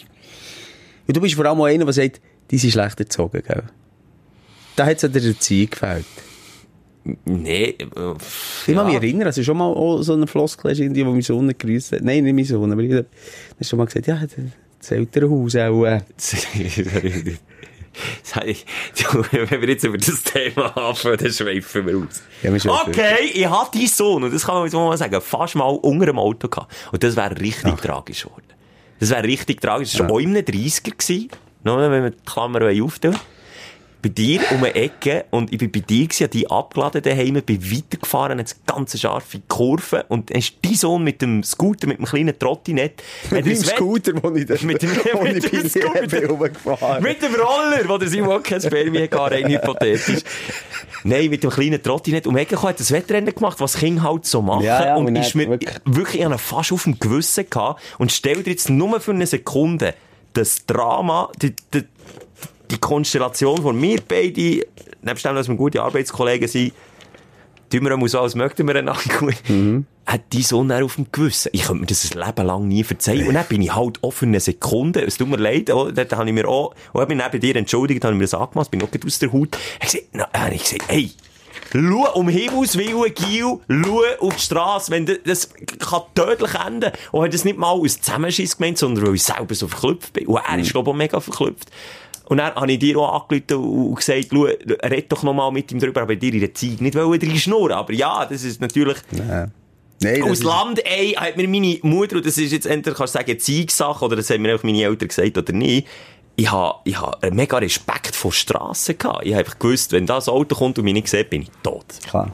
Und 1.08 1.17
du 1.17 1.21
bist 1.21 1.36
vor 1.36 1.45
allem 1.45 1.60
auch 1.60 1.65
einer, 1.65 1.86
der 1.86 1.93
sagt, 1.93 2.21
die 2.49 2.58
sind 2.58 2.71
schlecht 2.71 2.99
erzogen, 2.99 3.43
gell? 3.45 3.63
Da 4.75 4.86
hat 4.86 4.97
es 4.97 5.04
an 5.04 5.12
der 5.12 5.23
Erziehung 5.23 5.69
gefällt. 5.69 6.06
Nee, 7.25 7.75
äh, 7.79 8.13
Ich 8.67 8.73
kann 8.75 8.85
mich 8.85 8.95
erinnern, 8.95 9.27
also 9.27 9.41
schon 9.43 9.57
mal 9.57 9.65
auch 9.65 10.01
so 10.01 10.13
eine 10.13 10.27
Floskel 10.27 10.77
irgendwie, 10.79 11.05
wo 11.05 11.12
mein 11.12 11.21
Sohn 11.21 11.51
grüßt 11.57 11.93
hat. 11.93 12.01
Nein, 12.01 12.23
nicht 12.23 12.33
mein 12.35 12.45
Sohn, 12.45 12.71
aber 12.71 12.81
ich 12.81 12.91
habe 12.93 13.05
schon 13.62 13.77
mal 13.77 13.85
gesagt, 13.85 14.07
ja, 14.07 14.19
das 14.79 14.91
Elternhaus 14.91 15.55
auch, 15.55 15.85
äh, 15.85 16.01
ich, 18.45 18.65
Wenn 19.31 19.62
wir 19.62 19.69
jetzt 19.69 19.83
über 19.83 19.97
das 19.97 20.23
Thema 20.23 20.75
anfangen, 20.77 21.17
dann 21.17 21.31
schweifen 21.31 21.85
wir 21.88 21.97
aus. 21.97 22.21
Ja, 22.63 22.81
okay, 22.88 23.25
ich 23.33 23.49
hatte 23.49 23.77
deinen 23.77 23.88
Sohn, 23.88 24.23
und 24.23 24.33
das 24.33 24.45
kann 24.45 24.55
man 24.55 24.65
jetzt 24.65 24.73
mal 24.73 24.95
sagen, 24.97 25.19
fast 25.21 25.55
mal 25.55 25.63
unter 25.65 26.05
dem 26.05 26.19
Auto 26.19 26.47
gehabt. 26.47 26.71
Und 26.91 27.03
das 27.03 27.15
wäre 27.15 27.39
richtig 27.39 27.75
tragisch 27.81 28.23
geworden. 28.23 28.43
Das 28.99 29.09
wäre 29.09 29.23
richtig 29.23 29.62
tragisch. 29.62 29.91
Das 29.91 30.01
war 30.01 30.07
Ja. 30.09 30.13
auch 30.13 30.19
in 30.19 30.35
einem 30.35 30.45
30er 30.45 30.91
gewesen. 30.91 31.29
Wenn 31.63 32.03
wir 32.03 32.09
die 32.12 32.17
Klammer 32.25 32.62
auftun 32.83 33.15
bei 34.01 34.09
dir 34.09 34.39
um 34.51 34.57
eine 34.63 34.73
Ecke 34.75 35.25
und 35.31 35.51
ich 35.51 35.57
bin 35.59 35.71
bei 35.71 35.81
dir 35.81 36.07
gewesen, 36.07 36.29
die 36.31 36.49
abgeladen 36.49 37.01
daheim, 37.01 37.41
bin 37.41 37.62
weitergefahren, 37.71 38.39
hat 38.39 38.55
ganz 38.65 38.97
scharfe 38.97 39.41
Kurve 39.47 40.05
und 40.07 40.29
dann 40.29 40.38
ist 40.39 40.53
dein 40.62 40.75
Sohn 40.75 41.03
mit 41.03 41.21
dem 41.21 41.43
Scooter, 41.43 41.88
mit 41.88 41.97
dem 41.99 42.05
kleinen 42.05 42.38
Trottinett, 42.39 43.03
mit 43.31 43.45
dem 43.45 43.55
Scooter, 43.57 44.13
wo 44.23 44.33
ich, 44.35 44.45
das, 44.45 44.62
Mit 44.62 44.81
dem- 44.81 44.89
mit 45.23 45.43
ich 45.43 45.51
dem 45.51 45.69
Scooter. 45.69 46.27
rumgefahren. 46.27 47.03
mit 47.03 47.21
dem 47.21 47.35
Roller, 47.35 47.88
wo 47.89 47.97
der 47.97 48.07
Simon 48.07 48.41
kein 48.41 48.62
Spermien 48.62 49.03
hatte, 49.12 49.17
rein 49.35 49.47
hypothetisch. 49.51 50.21
Nein, 51.03 51.29
mit 51.29 51.43
dem 51.43 51.49
kleinen 51.49 51.81
Trottinett. 51.81 52.27
Um 52.27 52.35
die 52.35 52.41
Ecke 52.41 52.62
hat 52.62 52.79
das 52.79 52.91
Wettrennen 52.91 53.33
gemacht, 53.33 53.59
was 53.59 53.77
Kinder 53.77 54.03
halt 54.03 54.25
so 54.25 54.41
machen. 54.41 54.63
Ja, 54.63 54.85
ja, 54.85 54.95
und 54.95 55.13
ist 55.15 55.33
dann 55.33 55.41
mir 55.43 55.49
wirklich- 55.49 55.75
wirklich, 55.85 56.21
ich 56.21 56.41
fast 56.41 56.71
auf 56.71 56.83
dem 56.83 56.99
Gewissen 56.99 57.49
gehabt. 57.49 57.81
Und 57.97 58.12
stell 58.12 58.43
dir 58.43 58.51
jetzt 58.51 58.69
nur 58.69 58.99
für 59.01 59.12
eine 59.12 59.27
Sekunde 59.27 59.93
das 60.33 60.65
Drama, 60.67 61.29
die, 61.41 61.55
die, 61.73 61.83
die 62.71 62.77
Konstellation 62.77 63.62
von 63.62 63.79
mir 63.79 63.99
beide, 64.08 64.65
nebst 65.01 65.25
dem, 65.25 65.36
dass 65.36 65.47
wir 65.47 65.55
gute 65.55 65.82
Arbeitskollegen 65.82 66.47
sind, 66.47 66.73
tun 67.69 67.84
wir 67.84 68.10
so, 68.10 68.19
als 68.19 68.36
möchten 68.36 68.67
wir 68.67 68.75
einander 68.75 69.01
gut. 69.19 69.36
Mhm. 69.47 69.86
Hat 70.05 70.21
die 70.34 70.41
Sonne 70.41 70.84
auf 70.84 70.95
dem 70.95 71.12
Gewissen. 71.12 71.49
Ich 71.53 71.63
könnte 71.63 71.82
mir 71.82 71.86
das 71.86 72.12
ein 72.12 72.19
Leben 72.19 72.45
lang 72.45 72.67
nie 72.67 72.84
verzeihen. 72.84 73.27
Und 73.27 73.36
dann 73.36 73.45
bin 73.45 73.62
ich 73.62 73.75
halt 73.75 73.99
für 74.10 74.25
eine 74.25 74.39
Sekunde, 74.39 75.01
es 75.01 75.17
tut 75.17 75.29
mir 75.29 75.38
leid, 75.38 75.69
oh, 75.71 75.91
dort 75.91 76.13
habe 76.13 76.27
ich 76.27 76.34
mir 76.34 76.47
auch, 76.47 76.73
und 76.93 77.01
habe 77.01 77.15
mich 77.15 77.23
neben 77.23 77.39
dir 77.39 77.55
entschuldigt, 77.55 78.03
habe 78.03 78.13
ich 78.13 78.17
mir 78.17 78.25
das 78.25 78.34
angemacht, 78.34 78.71
bin 78.71 78.82
auch 78.82 78.89
aus 79.05 79.19
der 79.19 79.32
Haut. 79.32 79.55
Ich 79.82 79.91
gesagt, 79.91 80.05
na, 80.13 80.51
ich 80.51 80.63
gesagt, 80.63 80.86
hey, 80.88 81.12
Schau, 81.71 82.13
um 82.15 82.27
Himmels 82.27 82.77
Willen, 82.77 83.13
Gil, 83.13 83.60
schau 83.69 84.01
auf 84.21 84.36
die 84.36 84.41
Straße, 84.41 84.91
wenn 84.91 85.05
das, 85.05 85.19
das 85.23 85.49
kann 85.77 86.01
tödlich 86.15 86.55
enden. 86.55 86.91
Und 87.12 87.23
hat 87.23 87.34
das 87.34 87.45
nicht 87.45 87.60
mal 87.60 87.71
aus 87.71 88.01
Zusammenschiss 88.01 88.58
gemeint, 88.58 88.79
sondern 88.79 89.05
weil 89.05 89.15
ich 89.15 89.23
selber 89.23 89.53
so 89.53 89.67
verklüpft 89.67 90.13
bin. 90.13 90.27
Und 90.27 90.41
er 90.47 90.58
ist, 90.58 90.71
glaube 90.71 90.89
ich, 90.89 90.93
auch 90.93 90.97
mega 90.97 91.19
verklüpft. 91.19 91.69
Und 92.30 92.38
dann 92.38 92.54
habe 92.56 92.72
ich 92.72 92.80
dir 92.80 92.98
auch 92.98 93.24
angerufen 93.30 93.63
und 93.89 93.96
gesagt, 93.96 94.28
schau, 94.32 94.44
red 94.44 95.12
doch 95.12 95.24
noch 95.24 95.34
mal 95.34 95.52
mit 95.52 95.72
ihm 95.72 95.80
drüber, 95.80 96.02
aber 96.04 96.15
dir 96.15 96.32
in 96.34 96.39
der 96.39 96.54
Zeit 96.54 96.80
nicht 96.80 96.96
wollen 96.96 97.20
drin 97.20 97.36
schnurren. 97.38 97.74
Aber 97.74 97.92
ja, 97.92 98.26
das 98.26 98.44
ist 98.44 98.62
natürlich, 98.62 98.98
Ja. 99.12 99.48
Nein, 100.02 100.24
aus 100.24 100.32
ist- 100.34 100.44
Land, 100.46 100.80
ey, 100.86 101.12
hat 101.18 101.36
mir 101.36 101.48
meine 101.50 101.78
Mutter, 101.82 102.15
und 102.18 102.26
das 102.26 102.38
ist 102.38 102.54
jetzt 102.54 102.65
entweder, 102.68 102.96
kannst 102.96 103.15
du 103.15 103.20
sagen, 103.20 103.38
Zeigsache, 103.38 104.06
oder 104.06 104.15
das 104.15 104.30
haben 104.30 104.42
mir 104.44 104.52
einfach 104.54 104.63
meine 104.63 104.82
Eltern 104.84 105.10
gesagt, 105.10 105.38
oder 105.38 105.52
nicht. 105.52 105.88
Ich 106.38 106.50
habe, 106.50 106.78
ich 106.86 106.98
habe 106.98 107.32
mega 107.32 107.58
Respekt 107.58 108.15
vor 108.15 108.32
Strassen 108.32 108.98
gehabt. 108.98 109.26
Ich 109.26 109.34
habe 109.34 109.39
einfach 109.39 109.60
gewusst, 109.60 109.92
wenn 109.92 110.06
das 110.06 110.30
Auto 110.30 110.56
kommt 110.56 110.78
und 110.80 110.86
mich 110.86 110.94
nicht 110.94 111.10
sieht, 111.10 111.30
bin 111.30 111.42
ich 111.42 111.50
tot. 111.63 111.84
Klar. 112.08 112.32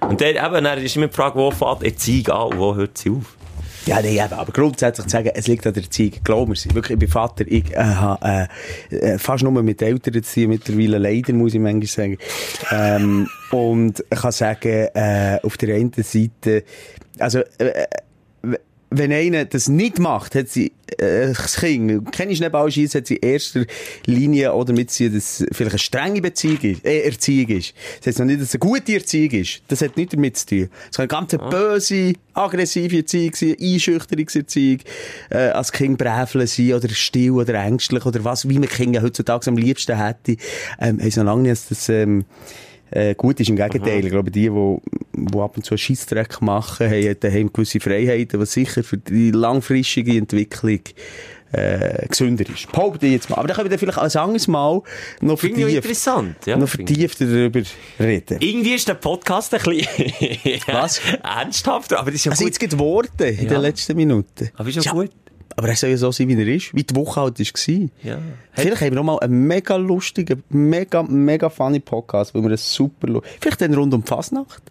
Und 0.00 0.20
dann, 0.20 0.30
eben, 0.34 0.64
dann 0.64 0.78
ist 0.78 0.96
immer 0.96 1.06
die 1.06 1.14
Frage, 1.14 1.36
wo 1.38 1.50
fährt 1.52 1.82
die 1.82 1.94
Zeige 1.94 2.34
an 2.34 2.48
und 2.52 2.58
wo 2.58 2.74
hört 2.74 2.98
sie 2.98 3.10
auf? 3.10 3.36
Ja, 3.86 4.00
nee, 4.00 4.14
eben, 4.18 4.32
aber 4.32 4.50
grundsätzlich 4.52 5.06
zu 5.06 5.10
sagen, 5.10 5.30
es 5.34 5.46
liegt 5.46 5.66
an 5.66 5.74
der 5.74 5.82
Erziehung. 5.82 6.12
Glaub 6.24 6.48
mir, 6.48 6.54
wirklich, 6.72 6.92
ich 6.92 6.98
bin 6.98 7.08
Vater, 7.08 7.44
ich 7.46 7.70
äh, 7.72 7.76
habe 7.76 8.48
äh, 8.90 8.96
äh, 8.96 9.18
fast 9.18 9.42
nur 9.44 9.62
mit 9.62 9.82
Eltern 9.82 10.22
zu 10.22 10.34
tun, 10.40 10.48
mittlerweile 10.48 10.98
leider, 10.98 11.34
muss 11.34 11.52
ich 11.54 11.60
manchmal 11.60 11.86
sagen. 11.86 12.18
Ähm, 12.70 13.28
und 13.50 14.02
ich 14.10 14.18
kann 14.20 14.32
sagen, 14.32 14.88
äh, 14.94 15.38
auf 15.42 15.56
der 15.58 15.74
einen 15.76 15.92
Seite, 15.92 16.64
also, 17.18 17.40
äh, 17.40 17.44
w- 17.58 17.84
wenn 18.98 19.12
einer 19.12 19.44
das 19.44 19.68
nicht 19.68 19.98
macht, 19.98 20.34
hat 20.34 20.48
sie, 20.48 20.72
äh, 20.98 21.28
das 21.28 21.56
Kind, 21.56 22.12
keine 22.12 22.34
Schneeballschieße, 22.34 22.98
hat 22.98 23.06
sie 23.06 23.16
in 23.16 23.28
erster 23.30 23.64
Linie, 24.06 24.52
oder 24.54 24.72
mit 24.72 24.90
sie, 24.90 25.10
dass 25.10 25.44
vielleicht 25.52 25.72
eine 25.72 25.78
strenge 25.78 26.20
Beziehung 26.20 26.60
ist, 26.60 26.84
äh, 26.84 27.00
Erziehung 27.00 27.48
ist. 27.48 27.74
Das 27.98 28.08
heißt 28.08 28.18
noch 28.20 28.26
nicht, 28.26 28.40
dass 28.40 28.48
es 28.48 28.54
eine 28.54 28.60
gute 28.60 28.94
Erziehung 28.94 29.30
ist. 29.30 29.62
Das 29.68 29.80
hat 29.82 29.96
nichts 29.96 30.14
damit 30.14 30.36
zu 30.36 30.46
tun. 30.46 30.68
Es 30.90 30.96
kann 30.96 31.10
eine 31.10 31.26
ganz 31.26 31.50
böse, 31.50 32.12
aggressive 32.34 32.98
Erziehung 32.98 33.34
sein, 33.34 33.56
Einschüchterungserziehung, 33.60 34.80
äh, 35.30 35.36
als 35.36 35.72
Kind 35.72 35.98
bräveln 35.98 36.46
sein, 36.46 36.74
oder 36.74 36.88
still, 36.90 37.32
oder 37.32 37.54
ängstlich, 37.54 38.06
oder 38.06 38.24
was, 38.24 38.48
wie 38.48 38.58
man 38.58 38.68
Kinder 38.68 39.02
heutzutage 39.02 39.48
am 39.48 39.56
liebsten 39.56 39.98
hätte. 39.98 40.36
Ähm, 40.80 41.00
sie 41.00 41.18
noch 41.18 41.26
lange 41.26 41.42
nicht, 41.42 41.52
dass 41.52 41.68
das, 41.68 41.88
ähm, 41.88 42.24
äh, 42.94 43.14
gut 43.14 43.40
ist. 43.40 43.48
Im 43.50 43.56
Gegenteil, 43.56 44.04
ich 44.04 44.10
glaube, 44.10 44.30
die, 44.30 44.48
die, 44.48 44.76
die 45.12 45.38
ab 45.38 45.56
und 45.56 45.64
zu 45.64 45.72
einen 45.74 45.78
Scheissdreck 45.78 46.40
machen, 46.40 46.88
haben 46.88 47.16
daheim 47.20 47.52
gewisse 47.52 47.80
Freiheiten, 47.80 48.38
was 48.40 48.52
sicher 48.52 48.82
für 48.84 48.96
die 48.98 49.30
langfristige 49.30 50.16
Entwicklung 50.16 50.80
äh, 51.52 52.06
gesünder 52.08 52.44
ist. 52.52 52.70
Behaupte 52.72 53.06
ich 53.06 53.12
jetzt 53.12 53.30
mal. 53.30 53.36
Aber 53.36 53.48
da 53.48 53.54
können 53.54 53.66
wir 53.66 53.70
dann 53.70 53.78
vielleicht 53.78 53.98
ein 53.98 54.22
anderes 54.22 54.48
Mal 54.48 54.82
noch 55.20 55.38
vertieft, 55.38 55.70
interessant, 55.72 56.36
ja. 56.46 56.56
noch 56.56 56.68
vertieft 56.68 57.20
darüber 57.20 57.62
reden. 58.00 58.38
Irgendwie 58.40 58.74
ist 58.74 58.88
der 58.88 58.94
Podcast 58.94 59.54
ein 59.54 59.60
bisschen 59.62 60.60
Was? 60.66 61.00
ernsthafter, 61.22 61.98
aber 62.00 62.10
das 62.10 62.16
ist 62.20 62.24
ja 62.26 62.32
Also 62.32 62.44
gut. 62.44 62.48
jetzt 62.52 62.58
geht 62.58 62.78
Worte 62.78 63.26
in 63.26 63.44
Ja. 63.44 63.48
den 63.54 63.60
letzten 63.60 63.96
Minuten. 63.96 64.50
Aber 64.56 64.68
ist 64.68 64.84
ja 64.84 64.92
gut. 64.92 65.10
Aber 65.56 65.68
er 65.68 65.76
soll 65.76 65.90
ja 65.90 65.96
so 65.96 66.10
sein, 66.10 66.28
wie 66.28 66.34
er 66.40 66.48
ist, 66.48 66.74
wie 66.74 66.82
die 66.82 66.96
Woche 66.96 67.20
halt 67.20 67.38
war. 67.38 67.88
Ja. 68.02 68.18
Vielleicht 68.52 68.80
haben 68.80 68.90
wir 68.90 68.96
noch 68.96 69.04
mal 69.04 69.18
einen 69.20 69.46
mega 69.46 69.76
lustigen, 69.76 70.42
mega, 70.48 71.02
mega 71.04 71.48
funny 71.48 71.80
Podcast, 71.80 72.34
weil 72.34 72.42
wir 72.42 72.50
es 72.50 72.72
super 72.72 73.20
Vielleicht 73.40 73.60
dann 73.60 73.72
rund 73.74 73.94
um 73.94 74.02
die 74.02 74.08
Fasnacht, 74.08 74.62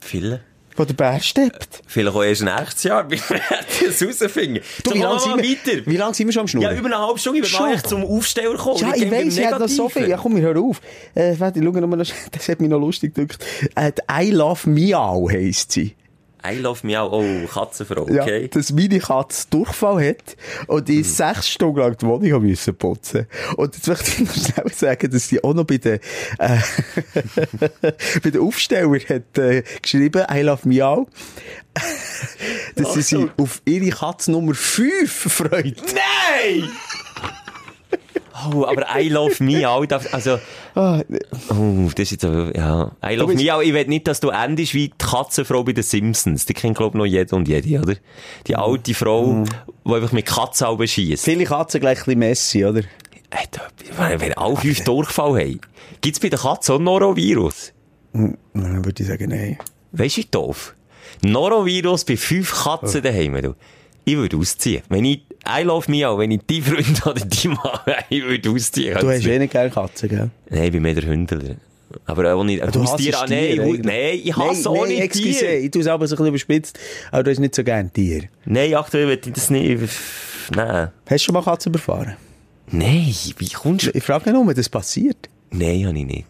Viele. 0.00 0.40
wo 0.76 0.84
der 0.84 0.94
Bär 0.94 1.20
steppt. 1.20 1.82
Vielleicht 1.86 2.16
auch 2.16 2.22
erst 2.22 2.42
nächstes 2.44 2.82
Jahr, 2.84 3.04
bis 3.08 3.28
wir 3.28 3.40
das 3.86 4.00
herausfinden. 4.00 4.60
Du, 4.84 4.94
wie 4.94 4.98
lange 5.00 5.14
wir 5.16 5.20
sind, 5.20 5.66
wir- 5.66 5.86
wie 5.86 5.96
lang 5.96 6.14
sind 6.14 6.26
wir 6.28 6.32
schon 6.32 6.40
am 6.42 6.48
Schnurren? 6.48 6.72
Ja, 6.74 6.78
über 6.78 6.86
eine 6.86 6.98
halbe 6.98 7.18
Stunde. 7.18 7.38
Ich 7.40 7.44
bin 7.44 7.50
Schon? 7.50 7.66
mal 7.68 7.74
echt 7.74 7.86
zum 7.88 8.02
Aufsteller 8.04 8.52
gekommen. 8.52 8.78
Ja, 8.80 8.94
ich 8.94 9.10
weiss, 9.10 9.36
ich 9.36 9.46
habe 9.46 9.58
das 9.58 9.76
so 9.76 9.88
viel. 9.88 10.08
Ja, 10.08 10.16
komm, 10.16 10.36
hör 10.38 10.56
auf. 10.58 10.80
Äh, 11.14 11.34
warte, 11.38 11.60
schau 11.62 11.70
noch 11.72 11.86
mal, 11.88 11.96
das 11.98 12.12
das 12.32 12.48
hat 12.48 12.60
mich 12.60 12.70
noch 12.70 12.80
lustig 12.80 13.14
gedacht. 13.14 13.44
Äh, 13.74 13.92
I 14.10 14.30
Love 14.30 14.68
Miau 14.70 15.28
heisst 15.30 15.72
sie. 15.72 15.94
I 16.48 16.58
love 16.58 16.86
me 16.86 17.00
auch. 17.00 17.12
Oh, 17.12 17.46
Katzenfrau, 17.46 18.06
Ja, 18.08 18.22
okay. 18.22 18.48
dass 18.48 18.72
meine 18.72 18.98
Katze 18.98 19.46
Durchfall 19.50 20.08
hat 20.08 20.36
und 20.66 20.88
die 20.88 21.02
sechs 21.02 21.48
Stunden 21.48 21.80
lang 21.80 21.96
die 21.96 22.06
Wohnung 22.06 22.32
haben 22.32 22.46
müssen 22.46 22.74
putzen. 22.76 23.26
Und 23.56 23.74
jetzt 23.74 23.88
möchte 23.88 24.10
ich 24.10 24.20
noch 24.20 24.34
schnell 24.34 24.72
sagen, 24.72 25.10
dass 25.10 25.28
sie 25.28 25.42
auch 25.42 25.54
noch 25.54 25.64
bei 25.64 25.78
den, 25.78 25.98
äh, 26.38 26.58
bei 28.22 28.30
den 28.30 28.40
Aufsteller 28.40 28.98
hat, 29.08 29.38
äh, 29.38 29.62
geschrieben, 29.82 30.24
I 30.30 30.40
love 30.42 30.68
Miau. 30.68 31.08
dass 32.74 32.94
sie 32.94 33.02
sich 33.02 33.28
auf 33.36 33.60
ihre 33.64 33.90
Katze 33.90 34.32
Nummer 34.32 34.54
5 34.54 35.10
freut. 35.32 35.82
Nein! 35.94 36.70
Oh, 38.52 38.64
aber 38.66 38.84
I 38.94 39.08
love 39.08 39.42
me 39.42 39.68
auch. 39.68 39.84
darf- 39.86 40.12
Also, 40.12 40.38
Ah, 40.74 41.02
oh, 41.50 41.88
das 41.94 42.00
ist 42.04 42.10
jetzt 42.12 42.24
aber, 42.24 42.54
ja. 42.54 42.92
I 43.04 43.14
love 43.14 43.34
me 43.34 43.54
auch. 43.54 43.62
Ich 43.62 43.72
will 43.72 43.86
nicht, 43.86 44.06
dass 44.06 44.20
du 44.20 44.28
endest 44.28 44.74
wie 44.74 44.88
die 44.88 44.94
Katzenfrau 44.98 45.64
bei 45.64 45.72
den 45.72 45.82
Simpsons. 45.82 46.44
Die 46.44 46.52
kennt, 46.54 46.76
glaube 46.76 46.96
ich, 46.96 46.98
noch 46.98 47.06
jeder 47.06 47.36
und 47.36 47.48
jede, 47.48 47.80
oder? 47.80 47.94
Die 48.46 48.56
alte 48.56 48.92
Frau, 48.94 49.44
die 49.86 49.92
einfach 49.94 50.12
mit 50.12 50.26
Katzenaugen 50.26 50.86
schießt. 50.86 51.24
Viele 51.24 51.44
Katzen 51.44 51.80
gleich 51.80 51.98
ein 51.98 52.04
bisschen 52.04 52.18
Messi, 52.18 52.64
oder? 52.64 52.82
Da- 53.30 53.62
wenn, 54.10 54.20
wenn 54.20 54.32
alle 54.34 54.56
fünf 54.56 54.84
Durchfall 54.84 55.40
haben, 55.40 55.60
gibt's 56.00 56.20
bei 56.20 56.28
der 56.28 56.38
Katze 56.38 56.74
auch 56.74 56.78
Norovirus? 56.78 57.72
Dann 58.12 58.36
würde 58.84 59.02
ich 59.02 59.08
sagen, 59.08 59.30
nein. 59.30 59.58
Weisst 59.92 60.18
du, 60.18 60.22
doof? 60.30 60.74
Norovirus 61.22 62.04
bei 62.04 62.16
fünf 62.16 62.52
Katzen 62.64 63.02
daheim, 63.02 63.40
du. 63.42 63.54
Ich 64.04 64.16
würde 64.16 64.36
ausziehen. 64.36 64.82
Wenn 64.88 65.04
ich, 65.04 65.22
I 65.48 65.62
love 65.62 65.90
me 65.90 66.08
auch, 66.08 66.18
wenn 66.18 66.30
ich 66.30 66.40
die 66.48 66.60
Freunde 66.60 67.00
oder 67.04 67.24
die 67.24 67.48
Mann, 67.48 67.80
ich 68.08 68.24
würde 68.24 68.50
ausziehen. 68.50 68.98
Du 68.98 69.08
hast 69.08 69.26
eh 69.26 69.38
nicht 69.38 69.52
gerne 69.52 69.70
Katzen, 69.70 70.08
gell? 70.08 70.30
Nein, 70.50 70.64
ich 70.64 70.72
bin 70.72 70.82
mehr 70.82 70.94
der 70.94 71.04
Hündler. 71.04 71.56
Aber 72.04 72.34
auch 72.34 72.44
nicht, 72.44 72.62
Du 72.74 72.80
Haustier, 72.82 73.12
hasst 73.12 73.24
ah, 73.24 73.26
nein, 73.28 73.80
nein, 73.82 74.20
ich 74.22 74.36
hasse 74.36 74.68
auch 74.68 74.86
nicht 74.86 75.00
excuse, 75.00 75.38
Tiere. 75.38 75.56
Ich 75.56 75.70
tue 75.70 75.82
es 75.82 75.86
aber 75.88 76.06
so 76.06 76.14
ein 76.14 76.16
bisschen 76.16 76.26
überspitzt, 76.28 76.78
aber 77.12 77.22
du 77.22 77.30
hast 77.30 77.38
nicht 77.38 77.54
so 77.54 77.62
gerne 77.62 77.88
Tiere. 77.90 78.28
Nein, 78.44 78.74
aktuell 78.74 79.06
will 79.06 79.20
ich 79.24 79.32
das 79.32 79.50
nicht, 79.50 79.80
nein. 80.54 80.90
Hast 81.06 81.22
du 81.22 81.24
schon 81.26 81.32
mal 81.34 81.42
Katzen 81.42 81.70
überfahren? 81.72 82.16
Nein, 82.70 83.14
wie 83.38 83.48
kommst 83.48 83.86
du? 83.86 83.90
Ich 83.94 84.02
frage 84.02 84.30
nicht 84.30 84.44
nur, 84.44 84.52
das 84.52 84.68
passiert. 84.68 85.28
Nein, 85.50 85.86
habe 85.86 85.98
ich 85.98 86.06
nicht. 86.06 86.26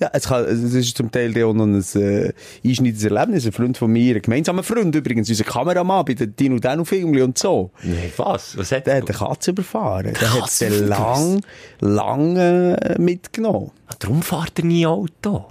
Ja, 0.00 0.10
es 0.12 0.28
kann, 0.28 0.44
das 0.44 0.58
ist 0.58 0.96
zum 0.96 1.10
Teil 1.10 1.30
auch 1.42 1.52
noch 1.52 1.64
ein 1.64 1.74
äh, 1.96 2.32
einschneidendes 2.64 3.04
Erlebnis. 3.04 3.46
Ein 3.46 3.52
Freund 3.52 3.76
von 3.78 3.90
mir, 3.90 4.14
ein 4.14 4.22
gemeinsamer 4.22 4.62
Freund 4.62 4.94
übrigens, 4.94 5.28
unser 5.28 5.44
Kameramann 5.44 6.04
bei 6.04 6.14
den 6.14 6.36
Dino 6.36 6.58
Dano 6.58 6.84
Filmen 6.84 7.20
und 7.20 7.36
so. 7.36 7.70
Nein, 7.82 8.12
was? 8.16 8.56
Was 8.56 8.70
hat 8.70 8.86
Der 8.86 8.98
hat 8.98 9.08
eine 9.08 9.18
Katze 9.18 9.50
überfahren. 9.50 10.14
Der 10.20 10.34
hat 10.34 10.50
sie 10.50 10.68
lang, 10.68 11.40
lang 11.80 12.36
äh, 12.36 12.96
mitgenommen. 12.98 13.72
Ah, 13.88 13.94
Darum 13.98 14.22
fährt 14.22 14.58
er 14.58 14.64
nie 14.66 14.86
Auto. 14.86 15.46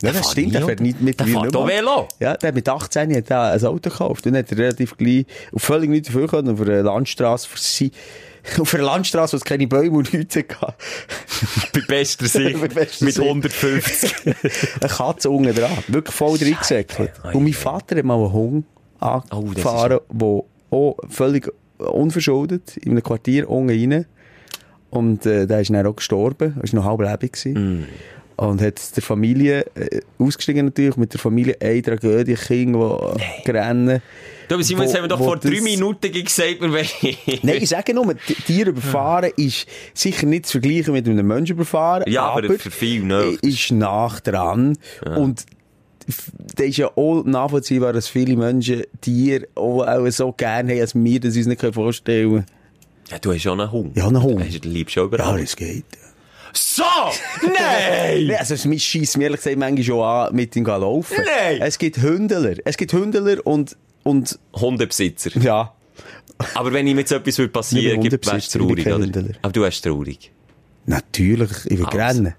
Ja, 0.00 0.12
Der 0.12 0.20
das 0.20 0.30
stimmt, 0.30 0.54
der 0.54 0.62
fährt 0.64 0.80
nicht 0.80 1.00
mit 1.00 1.18
Der 1.18 1.26
fährt 1.26 1.56
auch 1.56 1.66
Velo. 1.66 2.06
Ja, 2.20 2.36
der 2.36 2.48
hat 2.48 2.54
mit 2.54 2.68
18 2.68 3.16
hat 3.16 3.32
ein 3.32 3.64
Auto 3.64 3.90
gekauft 3.90 4.26
und 4.26 4.36
hat 4.36 4.52
er 4.52 4.58
relativ 4.58 4.96
gleich, 4.96 5.26
auf 5.52 5.62
völlig 5.62 5.90
nicht 5.90 6.06
dafür 6.08 6.28
können, 6.28 6.50
auf 6.50 6.60
einer 6.60 6.82
Landstrasse 6.82 7.48
für 7.48 7.58
sie, 7.58 7.90
auf 8.60 8.74
einer 8.74 8.84
Landstrasse, 8.84 9.32
wo 9.32 9.36
es 9.36 9.44
keine 9.44 9.66
Bäume 9.66 9.98
und 9.98 10.12
nichts 10.12 10.36
hatte. 10.60 10.74
Bei 11.72 11.80
bester 11.86 12.26
Sicht. 12.28 12.60
Bei 12.60 12.68
bester 12.68 13.04
mit 13.04 13.14
Sicht. 13.14 13.26
150. 13.26 14.14
Eine 14.26 14.88
Katze 14.90 15.30
unten 15.30 15.54
dran. 15.54 15.70
Wirklich 15.88 16.14
voll 16.14 16.38
reingesäckelt. 16.38 17.12
Ei, 17.22 17.28
ei, 17.28 17.32
Und 17.34 17.42
mein 17.44 17.52
ei. 17.52 17.56
Vater 17.56 17.96
hat 17.96 18.04
mal 18.04 18.14
einen 18.16 18.32
Hund 18.32 18.66
Oh, 19.00 19.20
angefahren, 19.30 20.00
der 20.10 20.42
auch 20.70 20.96
völlig 21.08 21.48
unverschuldet 21.78 22.76
in 22.78 22.92
einem 22.92 23.02
Quartier 23.02 23.48
unten 23.48 23.92
rein. 23.92 24.06
Und 24.90 25.24
äh, 25.26 25.46
der 25.46 25.60
ist 25.60 25.70
dann 25.70 25.86
auch 25.86 25.94
gestorben. 25.96 26.56
Er 26.60 26.72
war 26.72 26.74
noch 26.80 26.84
halb 26.84 27.00
lebendig. 27.02 27.44
Mm. 27.54 27.84
Und 28.38 28.62
hat 28.62 28.96
der 28.96 29.02
Familie, 29.02 29.66
äh, 29.74 30.00
ausgestiegen 30.18 30.66
natürlich, 30.66 30.96
mit 30.96 31.12
der 31.12 31.18
Familie 31.18 31.56
eine 31.60 31.82
Tragödie, 31.82 32.34
Kinder, 32.36 33.16
die 33.44 33.50
rennen. 33.50 34.00
Du, 34.46 34.54
aber 34.54 34.62
Simon, 34.64 34.84
jetzt 34.84 34.94
haben 34.94 35.02
wir 35.02 35.08
doch 35.08 35.18
vor 35.18 35.36
drei 35.38 35.50
das- 35.50 35.60
Minuten 35.60 36.12
gesagt, 36.12 36.60
wir 36.60 36.70
wollen... 36.72 36.86
Nein, 37.42 37.56
ich 37.60 37.68
sage 37.68 37.92
nur, 37.94 38.14
die 38.14 38.34
Tiere 38.34 38.70
überfahren 38.70 39.32
ist 39.36 39.66
sicher 39.92 40.24
nicht 40.26 40.46
zu 40.46 40.52
vergleichen 40.60 40.92
mit 40.94 41.08
einem 41.08 41.26
Menschen 41.26 41.56
überfahren. 41.56 42.04
Ja, 42.06 42.28
aber 42.28 42.54
für 42.58 42.70
viele 42.70 43.26
nicht. 43.32 43.44
Ist 43.44 43.72
nach 43.72 44.20
dran. 44.20 44.78
Und 45.04 45.44
f- 46.08 46.30
das 46.54 46.66
ist 46.66 46.76
ja 46.76 46.92
auch 46.96 47.24
nachvollziehbar, 47.24 47.92
dass 47.92 48.06
viele 48.08 48.36
Menschen 48.36 48.84
Tiere 49.00 49.48
auch, 49.56 49.82
auch 49.84 50.08
so 50.10 50.30
gerne 50.32 50.74
haben, 50.74 50.80
als 50.80 50.94
wir 50.94 51.18
das 51.20 51.36
uns 51.36 51.46
nicht 51.46 51.74
vorstellen 51.74 52.30
können. 52.30 52.46
Ja, 53.10 53.18
du 53.18 53.32
hast 53.32 53.42
schon 53.42 53.60
einen 53.60 53.72
Hund. 53.72 53.96
Ja, 53.96 54.06
einen 54.06 54.22
Hund. 54.22 54.64
Du 54.64 54.68
liebst 54.68 54.94
Ja, 54.94 55.02
überall. 55.02 55.40
das 55.40 55.56
geht. 55.56 55.84
So! 56.52 56.82
Nein! 57.42 58.26
Nee, 58.26 58.36
also, 58.36 58.54
es 58.54 58.82
scheisst 58.82 59.16
mir 59.16 59.24
ehrlich 59.24 59.40
gesagt 59.40 59.56
manchmal 59.58 59.84
schon 59.84 60.02
an, 60.02 60.34
mit 60.34 60.54
ihm 60.56 60.64
laufen. 60.64 61.16
Nein! 61.24 61.60
Es 61.60 61.78
gibt 61.78 61.98
Hündler. 62.00 62.56
Es 62.64 62.76
gibt 62.76 62.92
Hündler 62.92 63.44
und, 63.46 63.76
und, 64.04 64.38
Hundebesitzer. 64.54 65.30
ja. 65.40 65.72
Aber 66.54 66.72
wenn 66.72 66.86
ihm 66.86 66.98
jetzt 66.98 67.10
etwas 67.10 67.36
würde 67.38 67.52
passieren, 67.52 68.00
gibt- 68.00 68.24
wärst 68.26 68.54
du 68.54 68.60
traurig, 68.60 68.86
oder? 68.86 69.24
Aber 69.42 69.52
du 69.52 69.62
wärst 69.62 69.84
traurig. 69.84 70.30
Natürlich, 70.86 71.50
ich 71.66 71.78
will 71.78 71.86
Also. 71.86 71.98
rennen. 71.98 72.34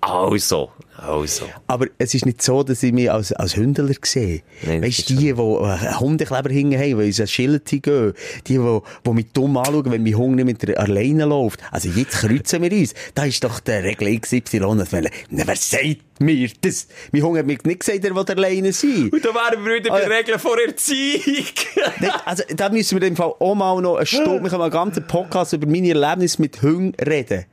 Also. 0.00 0.72
Also. 0.96 1.48
Aber 1.66 1.86
es 1.98 2.14
ist 2.14 2.24
nicht 2.24 2.40
so, 2.40 2.62
dass 2.62 2.82
ich 2.82 2.92
mich 2.92 3.10
als, 3.10 3.32
als 3.32 3.56
Hündler 3.56 3.92
sehe. 4.02 4.42
Nein, 4.62 4.82
weißt 4.82 5.10
du, 5.10 5.14
die, 5.14 5.16
die 5.16 5.32
einen 5.32 6.00
Hundekleber 6.00 6.50
hingen 6.50 6.78
haben, 6.78 6.98
weil 6.98 7.12
sie 7.12 7.26
Schilderti 7.26 7.80
gehen, 7.80 8.12
die, 8.46 8.58
die, 8.58 8.78
die 9.06 9.10
mich 9.10 9.26
dumm 9.32 9.56
anschauen, 9.56 9.90
wenn 9.90 10.02
mein 10.02 10.16
Hund 10.16 10.36
nicht 10.36 10.44
mit 10.44 10.62
der 10.62 10.78
alleine 10.78 11.24
läuft. 11.24 11.60
Also 11.70 11.88
jetzt 11.88 12.18
kreuzen 12.18 12.62
wir 12.62 12.72
uns. 12.72 12.94
Da 13.14 13.24
ist 13.24 13.42
doch 13.42 13.60
der 13.60 13.82
Regel 13.82 14.18
XY. 14.20 14.60
Na, 14.60 15.46
Wer 15.46 15.56
sagt 15.56 16.20
mir 16.20 16.48
das? 16.60 16.86
Mein 17.12 17.22
Hund 17.22 17.38
hat 17.38 17.46
mir 17.46 17.58
nicht 17.62 17.80
gesagt, 17.80 18.04
er 18.04 18.14
will 18.14 18.24
alleine 18.24 18.72
sein. 18.72 19.10
Und 19.12 19.24
da 19.24 19.34
wären 19.34 19.64
wir 19.64 19.74
wieder 19.74 19.90
bei 19.90 20.02
ja. 20.02 20.08
Regeln 20.08 20.38
vor 20.38 20.58
Erziehung. 20.60 21.44
Nein, 22.00 22.10
also, 22.24 22.44
da 22.54 22.68
müssen 22.68 23.00
wir 23.00 23.08
im 23.08 23.16
Fall 23.16 23.34
auch 23.38 23.54
mal 23.54 23.80
noch 23.80 23.96
eine 23.96 24.06
Stunde, 24.06 24.42
wir 24.42 24.48
können 24.48 24.58
mal 24.58 24.64
einen 24.64 24.72
ganzen 24.72 25.06
Podcast 25.06 25.52
über 25.54 25.66
meine 25.66 25.88
Erlebnisse 25.88 26.40
mit 26.40 26.62
Hunden 26.62 26.94
reden. 27.02 27.46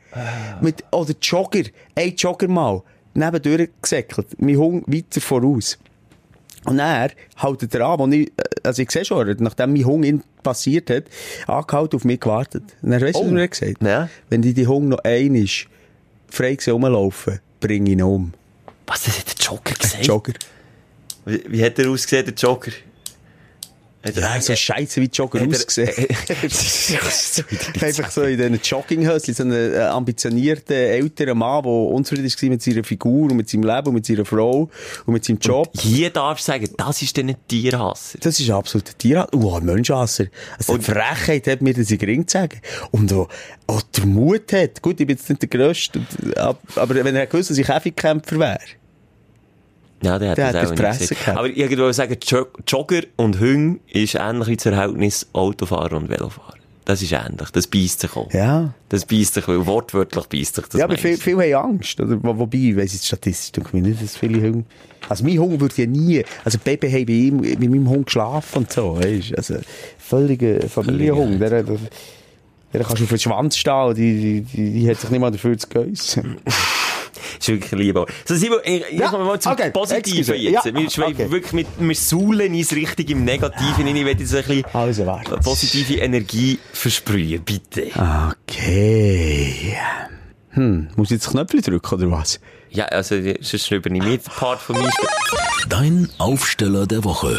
Mit, 0.61 0.83
oder 0.91 1.13
Jogger. 1.21 1.63
Ein 1.95 2.15
Jogger 2.15 2.47
mal. 2.47 2.83
Nebendurch 3.13 3.69
gesäckelt. 3.81 4.27
Mein 4.39 4.57
Hund 4.57 4.83
weiter 4.87 5.21
voraus. 5.21 5.77
Und 6.65 6.79
er 6.79 7.11
haltet 7.37 7.73
er 7.75 7.87
an, 7.87 7.99
wo 7.99 8.07
ich, 8.07 8.27
äh, 8.29 8.33
also 8.63 8.81
ich 8.83 8.91
sehe 8.91 9.03
schon, 9.03 9.35
nachdem 9.39 9.73
mein 9.73 9.85
Hund 9.85 10.05
ihn 10.05 10.23
passiert 10.43 10.89
hat, 10.91 11.05
angehalten, 11.47 11.95
auf 11.95 12.05
mich 12.05 12.19
gewartet. 12.19 12.63
Und 12.81 12.91
er 12.91 13.01
weißt 13.01 13.15
du, 13.15 13.19
was 13.19 13.25
Oh. 13.25 13.29
er 13.29 13.33
mir 13.33 13.47
gesagt? 13.47 13.83
Ja. 13.83 14.09
Wenn 14.29 14.41
die 14.41 14.53
die 14.53 14.67
Hund 14.67 14.89
noch 14.89 14.99
ein 15.03 15.33
ist, 15.35 15.65
frei 16.27 16.55
gesehen 16.55 16.73
rumlaufen, 16.73 17.39
bring 17.59 17.87
ihn 17.87 18.01
um. 18.03 18.33
Was, 18.85 19.03
das 19.03 19.19
hat 19.19 19.27
der 19.39 19.45
Jogger 19.45 19.73
gesagt? 19.73 20.05
Jogger. 20.05 20.33
Wie, 21.25 21.43
wie 21.47 21.63
hat 21.65 21.79
er 21.79 21.89
ausgesehen, 21.89 22.25
der 22.25 22.33
Jogger? 22.35 22.71
Ja, 24.15 24.41
so 24.41 24.55
scheiße 24.55 25.01
wie 25.01 25.05
Jogger 25.13 25.41
er- 25.41 25.47
ausgesehen. 25.47 25.89
Einfach 27.81 28.11
so 28.11 28.23
in 28.23 28.37
diesen 28.37 28.59
Jogginghöschen, 28.63 29.33
so 29.33 29.43
ein 29.43 29.51
äh, 29.51 29.77
ambitionierter 29.79 30.73
älterer 30.75 31.35
Mann, 31.35 31.63
der 31.63 31.71
unzufrieden 31.71 32.29
war 32.31 32.49
mit 32.49 32.61
seiner 32.61 32.83
Figur 32.83 33.29
und 33.29 33.35
mit 33.37 33.49
seinem 33.49 33.63
Leben 33.63 33.87
und 33.87 33.93
mit 33.95 34.05
seiner 34.05 34.25
Frau 34.25 34.69
und 35.05 35.13
mit 35.13 35.25
seinem 35.25 35.39
Job. 35.39 35.69
Hier 35.79 36.09
darfst 36.09 36.47
du 36.47 36.51
sagen, 36.51 36.67
das 36.77 37.01
ist 37.01 37.17
dann 37.17 37.29
ein 37.29 37.35
Tierhasser. 37.47 38.17
Das 38.21 38.39
ist 38.39 38.49
absolut 38.49 38.89
ein 38.89 38.97
Tierarzt. 38.97 39.33
Oh, 39.35 39.55
ein 39.55 39.65
Menschenhasser. 39.65 40.25
Also, 40.57 40.77
die 40.77 40.83
Frechheit 40.83 41.47
hat 41.47 41.61
mir 41.61 41.73
das 41.73 41.91
in 41.91 41.97
den 41.97 42.09
Ring 42.09 42.27
zu 42.27 42.37
sagen. 42.37 42.59
Und 42.91 43.11
auch, 43.13 43.27
auch 43.67 43.81
der 43.81 44.05
Mut 44.05 44.51
hat. 44.53 44.81
Gut, 44.81 44.99
ich 44.99 45.07
bin 45.07 45.15
jetzt 45.17 45.29
nicht 45.29 45.41
der 45.41 45.49
Grösste. 45.49 45.99
und- 45.99 46.37
ab- 46.37 46.61
Aber 46.75 46.95
wenn 46.95 47.15
er 47.15 47.27
gewusst, 47.27 47.49
dass 47.51 47.57
ich 47.57 47.67
Käfigkämpfer 47.67 48.39
wäre. 48.39 48.59
Ja, 50.01 50.17
der 50.19 50.31
hat 50.31 50.37
Der 50.37 50.51
das 50.51 50.55
hat 50.55 50.55
auch 50.55 50.61
das 50.61 50.69
nicht 50.71 50.81
Presse 50.99 51.15
gesehen. 51.15 51.37
Aber 51.37 51.47
ich 51.47 51.77
wollte 51.77 51.93
sagen, 51.93 52.17
Jo- 52.25 52.47
Jogger 52.67 53.01
und 53.17 53.39
Hüng 53.39 53.79
ist 53.91 54.15
ähnlich 54.15 54.47
wie 54.47 54.55
das 54.55 54.63
Verhältnis 54.63 55.27
Autofahrer 55.33 55.97
und 55.97 56.09
Velofahrer. 56.09 56.55
Das 56.85 57.01
ist 57.03 57.11
ähnlich. 57.11 57.49
Das 57.53 57.67
beißt 57.67 57.99
sich 57.99 58.15
auch. 58.15 58.33
Ja. 58.33 58.73
Das 58.89 59.05
beißt 59.05 59.35
sich, 59.35 59.47
weil 59.47 59.63
wortwörtlich 59.65 60.25
beißt 60.27 60.55
sich 60.55 60.65
das 60.65 60.79
ja, 60.79 60.85
aber 60.85 60.97
viele, 60.97 61.17
viele 61.17 61.55
haben 61.55 61.73
Angst. 61.75 61.99
Oder? 62.01 62.21
Wo- 62.23 62.37
Wobei, 62.39 62.57
ich 62.57 62.75
weiss 62.75 62.93
jetzt 62.93 63.05
statistisch, 63.05 63.51
denke 63.51 63.77
ich 63.77 63.83
nicht, 63.83 64.01
dass 64.03 64.17
viele 64.17 64.41
Hunde... 64.41 64.63
Also 65.07 65.23
mein 65.23 65.37
Hund 65.37 65.59
würde 65.61 65.75
ja 65.77 65.85
nie... 65.85 66.23
Also 66.43 66.57
Baby 66.63 66.89
haben 66.91 67.05
bei, 67.05 67.13
ihm, 67.13 67.59
bei 67.59 67.67
meinem 67.67 67.87
Hund 67.87 68.07
geschlafen 68.07 68.57
und 68.59 68.71
so. 68.71 68.97
Weisst? 68.99 69.37
Also 69.37 69.55
völliger 69.99 70.67
Familienhund. 70.67 71.39
Der, 71.39 71.49
der, 71.63 71.77
der 72.73 72.83
kannst 72.83 72.99
du 72.99 73.03
auf 73.03 73.09
den 73.09 73.19
Schwanz 73.19 73.57
stehen 73.57 73.93
die, 73.95 74.19
die, 74.19 74.41
die, 74.41 74.71
die 74.79 74.89
hat 74.89 74.99
sich 74.99 75.09
nicht 75.11 75.19
mal 75.19 75.29
dafür 75.31 75.55
zu 75.57 75.67
geissen. 75.67 76.37
ist 77.39 77.47
wirklich 77.47 77.71
lieb. 77.71 77.97
So, 78.25 78.35
Simon, 78.35 78.59
ich, 78.63 78.83
ich 78.91 78.99
Ja, 78.99 79.09
komme 79.09 79.25
mal 79.25 79.39
zum 79.39 79.51
okay, 79.53 79.71
Positiven 79.71 80.35
jetzt. 80.35 80.65
Ja, 80.65 80.73
wir, 80.73 80.89
schweifen 80.89 81.13
okay. 81.13 81.31
wirklich 81.31 81.53
mit, 81.53 81.67
wir 81.77 81.95
suhlen 81.95 82.53
uns 82.53 82.73
richtig 82.73 83.09
im 83.09 83.23
Negativen. 83.23 83.87
Ich 83.87 83.93
will 84.05 84.17
jetzt 84.19 84.33
ein 84.33 84.43
bisschen 84.43 84.65
Also, 84.73 85.05
positive 85.43 85.95
Energie 85.95 86.59
versprühen, 86.73 87.41
bitte. 87.43 87.87
Okay. 88.31 89.75
Hm, 90.51 90.89
muss 90.95 91.07
ich 91.07 91.15
jetzt 91.15 91.29
Knöpfchen 91.29 91.61
drücken, 91.61 91.95
oder 91.95 92.11
was? 92.11 92.39
Ja, 92.69 92.85
also, 92.85 93.15
sonst 93.41 93.71
übernehme 93.71 94.13
ich 94.13 94.21
den 94.23 94.33
Part 94.33 94.59
von 94.59 94.77
mir. 94.77 94.89
Dein 95.69 96.09
Aufsteller 96.17 96.87
der 96.87 97.03
Woche. 97.03 97.35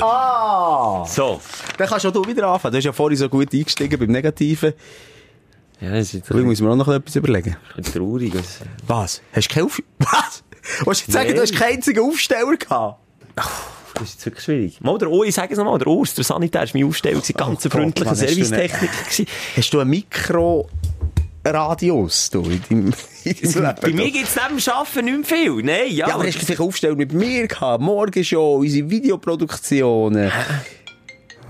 So. 1.09 1.41
Dann 1.79 1.89
kannst 1.89 2.07
auch 2.07 2.13
du 2.13 2.25
wieder 2.27 2.47
anfangen. 2.49 2.73
Du 2.73 2.79
hast 2.79 2.85
ja 2.85 2.93
vorhin 2.93 3.19
so 3.19 3.29
gut 3.29 3.53
eingestiegen 3.53 3.99
beim 3.99 4.11
Negativen. 4.11 4.73
Ja, 5.83 5.91
das 5.91 6.15
ist 6.15 6.31
ein 6.31 6.43
muss 6.45 6.61
man 6.61 6.71
auch 6.73 6.77
noch 6.77 6.89
etwas 6.95 7.17
überlegen. 7.17 7.57
traurig. 7.93 8.33
Was? 8.87 9.21
Hast 9.33 9.51
du 9.51 9.55
keinen 9.55 9.65
Auf... 9.65 9.83
Was? 9.99 10.45
Willst 10.85 10.87
du 10.87 10.91
jetzt 11.07 11.13
sagen, 11.13 11.27
Nein. 11.27 11.35
du 11.35 11.43
hast 11.43 11.57
keinen 11.57 11.75
einzigen 11.75 12.05
Aufsteller 12.05 12.57
gehabt? 12.57 13.01
Das 13.35 13.49
ist 14.05 14.15
jetzt 14.15 14.27
wirklich 14.27 14.45
schwierig. 14.45 14.81
Mal 14.81 14.97
der 14.99 15.11
Urs, 15.11 15.27
ich 15.27 15.35
sage 15.35 15.53
es 15.53 15.59
nochmal, 15.59 15.79
der 15.79 15.89
Urs, 15.89 16.15
der 16.15 16.23
Sanitär, 16.23 16.63
ist 16.63 16.73
mein 16.75 16.85
Aufsteller, 16.85 17.17
gewesen, 17.17 17.35
ganz 17.37 17.65
ein 17.65 17.71
Gott, 17.71 17.81
freundlicher 17.81 18.11
Mann, 18.11 18.21
hast 18.21 18.31
du 18.31 18.45
Servicetechniker. 18.45 19.33
Hast 19.57 19.75
du 19.75 19.81
einen 19.81 19.91
Mikroradius, 19.91 22.31
du, 22.31 22.45
in 22.45 22.63
deinem, 22.71 22.95
in? 23.25 23.53
Bei 23.81 23.91
mir 23.91 24.13
gibt 24.13 24.29
es 24.29 24.37
neben 24.37 24.59
dem 24.59 24.73
Arbeiten 24.73 25.05
nicht 25.05 25.31
mehr 25.31 25.39
viel. 25.39 25.63
Nein, 25.65 25.91
ja. 25.91 26.07
Ja, 26.09 26.15
aber 26.15 26.29
hast 26.29 26.41
du 26.41 26.47
vielleicht 26.47 26.61
Aufsteller 26.61 26.95
mit 26.95 27.13
mir 27.13 27.49
gehabt? 27.49 27.83
Morgenshow, 27.83 28.59
unsere 28.61 28.89
Videoproduktionen. 28.89 30.31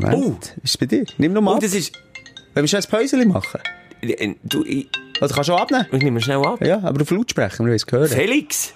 Oh. 0.01 0.07
Moment, 0.07 0.55
ist 0.63 0.71
es 0.71 0.79
bei 0.79 0.87
dir? 0.87 1.05
Nimm 1.19 1.35
noch 1.35 1.43
mal. 1.43 1.57
Oh, 1.57 1.59
das 1.61 1.75
ist... 1.75 1.93
Wenn 2.55 2.65
wir 2.65 2.69
schon 2.69 2.81
ein 2.81 2.87
Päuschen 2.89 3.29
machen? 3.29 3.61
Äh, 4.03 4.35
du, 4.43 4.65
ich, 4.65 4.89
Also 5.21 5.35
kannst 5.35 5.49
du 5.49 5.55
auch 5.55 5.61
abnehmen? 5.61 5.87
ich 5.93 6.03
nehme 6.03 6.21
schnell 6.21 6.45
ab. 6.45 6.61
Ja, 6.65 6.83
aber 6.83 7.03
auf 7.03 7.11
Lautsprecher, 7.11 7.59
wir 7.61 7.67
wollen 7.67 7.75
es 7.77 7.87
hören. 7.91 8.09
Felix? 8.09 8.75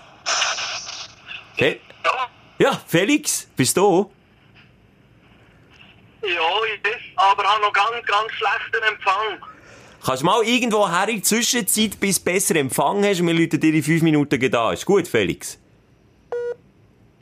Fe 1.56 1.78
ja, 2.58 2.80
Felix, 2.86 3.48
bist 3.54 3.76
du? 3.76 4.10
Ja, 6.22 6.28
ich 6.74 6.82
bin, 6.82 6.92
aber 7.16 7.44
habe 7.44 7.62
noch 7.62 7.72
ganz, 7.72 7.90
ganz 8.06 8.32
schlechten 8.32 8.94
Empfang. 8.94 9.38
Kannst 10.02 10.22
du 10.22 10.26
mal 10.26 10.42
irgendwo 10.42 10.88
her 10.88 11.08
in 11.08 11.16
der 11.16 11.22
Zwischenzeit, 11.22 12.00
bis 12.00 12.18
du 12.18 12.24
besser 12.24 12.56
Empfang 12.56 13.04
hast 13.04 13.20
und 13.20 13.26
wir 13.26 13.34
läuten 13.34 13.60
dir 13.60 13.74
in 13.74 13.82
fünf 13.82 14.02
Minuten 14.02 14.50
da. 14.50 14.72
Ist 14.72 14.86
gut, 14.86 15.06
Felix? 15.06 15.58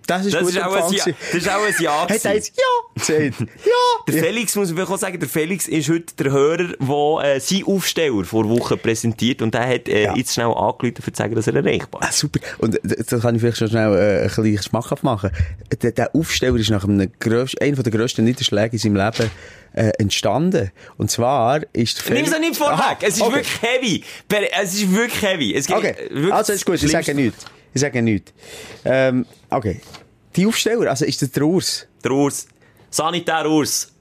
Das 0.06 0.26
ist 0.26 0.34
Das 0.34 0.42
gut 0.42 0.50
ist, 0.50 0.62
auch 0.62 0.72
ein 0.74 0.92
ja, 0.92 1.04
das 1.06 1.34
ist 1.34 1.48
auch 1.48 1.64
ein 1.66 1.74
Ja. 1.80 2.02
Hat 2.02 2.24
er 2.24 2.34
jetzt 2.34 2.52
Ja 2.56 2.94
gesagt? 2.94 3.40
Ja! 3.64 4.12
Der 4.12 4.22
Felix, 4.22 4.54
muss 4.56 4.72
man 4.72 4.84
auch 4.86 4.98
sagen, 4.98 5.18
der 5.18 5.28
Felix 5.28 5.66
ist 5.66 5.88
heute 5.88 6.14
der 6.22 6.32
Hörer, 6.32 6.56
der 6.78 7.36
äh, 7.36 7.40
seinen 7.40 7.64
Aufsteller 7.64 8.24
vor 8.24 8.48
Wochen 8.48 8.78
präsentiert 8.78 9.40
und 9.42 9.54
der 9.54 9.66
hat 9.66 9.88
äh, 9.88 10.04
Ja. 10.04 10.16
jetzt 10.16 10.34
schnell 10.34 10.46
angerufen, 10.46 10.94
um 11.06 11.14
zu 11.14 11.18
sagen, 11.18 11.34
dass 11.34 11.46
er 11.46 11.54
erreichbar 11.56 12.02
Ah, 12.02 12.08
ist. 12.08 12.18
super. 12.18 12.40
Und 12.58 12.76
äh, 12.84 13.02
das 13.08 13.22
kann 13.22 13.34
ich 13.34 13.40
vielleicht 13.40 13.58
schon 13.58 13.68
schnell 13.68 13.94
äh, 13.94 14.22
ein 14.22 14.28
bisschen 14.42 14.62
schmackhaft 14.62 15.02
machen. 15.04 15.30
Der, 15.82 15.92
der 15.92 16.14
Aufsteller 16.14 16.56
ist 16.56 16.70
nach 16.70 16.84
einem 16.84 17.10
grössten, 17.18 17.62
einer 17.62 17.82
der 17.82 17.92
grössten 17.92 18.24
Niederschläge 18.24 18.72
in 18.74 18.78
seinem 18.78 18.96
Leben 18.96 19.30
äh, 19.72 19.90
entstanden. 19.98 20.70
Und 20.98 21.10
zwar 21.10 21.60
ist 21.72 22.06
der 22.08 22.14
Nimm 22.14 22.24
es 22.26 22.38
nicht 22.38 22.56
vorweg, 22.56 22.78
Aha, 22.78 22.96
es 23.00 23.16
ist 23.16 23.22
okay. 23.22 23.34
wirklich 23.36 23.62
heavy. 23.62 24.04
Es 24.60 24.74
ist 24.74 24.94
wirklich 24.94 25.22
heavy. 25.22 25.54
Es 25.54 25.70
Okay, 25.70 25.94
wirklich 26.10 26.32
also 26.32 26.52
ist 26.52 26.64
gut, 26.66 26.82
ich 26.82 26.90
sage 26.90 27.14
nichts. 27.14 27.44
Ich 27.74 27.80
sage 27.80 28.00
nichts. 28.02 28.32
Ähm, 28.84 29.26
okay. 29.50 29.80
Die 30.36 30.46
Aufsteller, 30.46 30.88
also 30.90 31.04
ist 31.04 31.20
das 31.22 31.30
der 31.30 31.42
Urs? 31.44 31.86
Der 32.02 32.12
Urs. 32.12 32.46
Sanitär 32.90 33.48
Urs. 33.50 33.92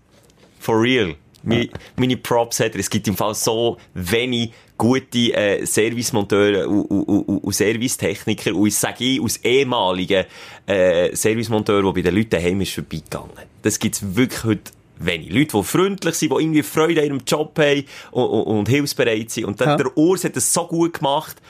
For 0.59 0.81
real. 0.81 1.15
Meine, 1.45 1.67
meine 1.97 2.15
Props 2.15 2.61
hat 2.61 2.73
er. 2.73 2.79
Es 2.79 2.89
gibt 2.89 3.05
im 3.07 3.17
Fall 3.17 3.35
so 3.35 3.77
wenig 3.93 4.53
gute 4.77 5.33
äh, 5.33 5.65
Servicemonteure 5.65 6.67
und, 6.69 6.85
und, 6.85 7.03
und, 7.03 7.37
und 7.43 7.53
Servicetechniker. 7.53 8.55
Und 8.55 8.67
ich 8.67 8.75
sage 8.75 9.03
ich, 9.03 9.21
aus 9.21 9.37
ehemaligen 9.37 10.23
äh, 10.65 11.13
Servicemonteuren, 11.15 11.85
die 11.93 12.01
bei 12.01 12.09
den 12.09 12.15
Leuten 12.15 12.29
daheim 12.29 12.61
ist 12.61 12.71
vorbeigegangen. 12.73 13.31
Das 13.61 13.77
gibt's 13.77 14.15
wirklich 14.15 14.43
heute 14.45 14.71
wenig. 14.99 15.31
Leute, 15.33 15.57
die 15.57 15.63
freundlich 15.63 16.15
sind, 16.15 16.31
die 16.31 16.41
irgendwie 16.41 16.63
Freude 16.63 17.01
an 17.01 17.07
ihrem 17.07 17.21
Job 17.27 17.59
haben 17.59 17.83
und, 18.11 18.23
und, 18.25 18.43
und 18.43 18.69
hilfsbereit 18.69 19.29
sind. 19.29 19.45
Und 19.45 19.59
dann, 19.59 19.69
Ja. 19.69 19.77
der 19.77 19.97
Urs 19.97 20.23
hat 20.23 20.35
das 20.37 20.53
so 20.53 20.65
gut 20.65 20.93
gemacht. 20.99 21.41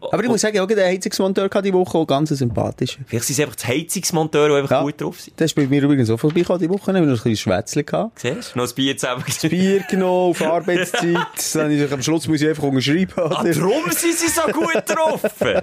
Aber 0.00 0.22
ich 0.22 0.28
muss 0.28 0.40
sagen, 0.40 0.58
auch 0.60 0.66
der 0.66 0.86
Heizungsmonteur 0.86 1.44
hatte 1.44 1.62
die 1.62 1.72
Woche 1.72 1.98
auch 1.98 2.06
ganz 2.06 2.30
sympathisch. 2.30 2.98
Vielleicht 3.06 3.26
sind 3.26 3.38
es 3.38 3.40
einfach 3.44 3.56
die 3.56 3.66
Heizungsmonteure, 3.66 4.48
die 4.48 4.54
einfach 4.62 4.70
Ja. 4.70 4.82
gut 4.82 5.00
drauf 5.00 5.20
sind. 5.20 5.38
Das 5.40 5.50
ist 5.50 5.54
bei 5.54 5.66
mir 5.66 5.82
übrigens 5.82 6.08
auch 6.10 6.16
vorbeigekommen 6.18 6.60
die 6.60 6.68
Woche. 6.70 6.92
Wir 6.92 7.00
haben 7.00 7.06
noch 7.08 7.18
ein 7.18 7.22
bisschen 7.32 7.36
Schwätzchen 7.36 7.84
gehabt. 7.86 8.18
Siehst 8.20 8.54
du? 8.54 8.58
Noch 8.58 8.68
ein 8.68 8.74
Bier 8.74 8.96
zusammen. 8.96 9.24
Bier 9.42 9.80
genommen 9.90 10.30
auf 10.30 10.42
Arbeitszeit. 10.42 11.16
Dann 11.54 11.70
ist, 11.70 11.92
am 11.92 12.02
Schluss 12.02 12.26
muss 12.28 12.40
ich 12.40 12.48
einfach 12.48 12.62
unterschreiben. 12.64 13.12
Ah, 13.16 13.44
darum 13.44 13.90
sind 13.90 14.14
sie 14.16 14.28
so 14.28 14.42
gut 14.52 14.72
getroffen. 14.72 15.60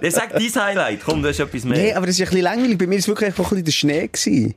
Der 0.00 0.10
sagt 0.10 0.34
dein 0.34 0.64
Highlight. 0.64 1.00
Komm, 1.04 1.22
das 1.22 1.32
ist 1.32 1.40
etwas 1.40 1.64
mehr. 1.64 1.78
Nee, 1.78 1.92
aber 1.94 2.06
es 2.08 2.14
ist 2.16 2.20
ein 2.20 2.26
bisschen 2.26 2.42
langweilig. 2.42 2.78
Bei 2.78 2.86
mir 2.86 2.92
war 2.92 2.98
es 3.00 3.08
wirklich 3.08 3.26
einfach 3.28 3.44
ein 3.52 3.62
bisschen 3.62 3.64
der 3.64 3.72
Schnee. 3.72 4.08
Gewesen. 4.08 4.54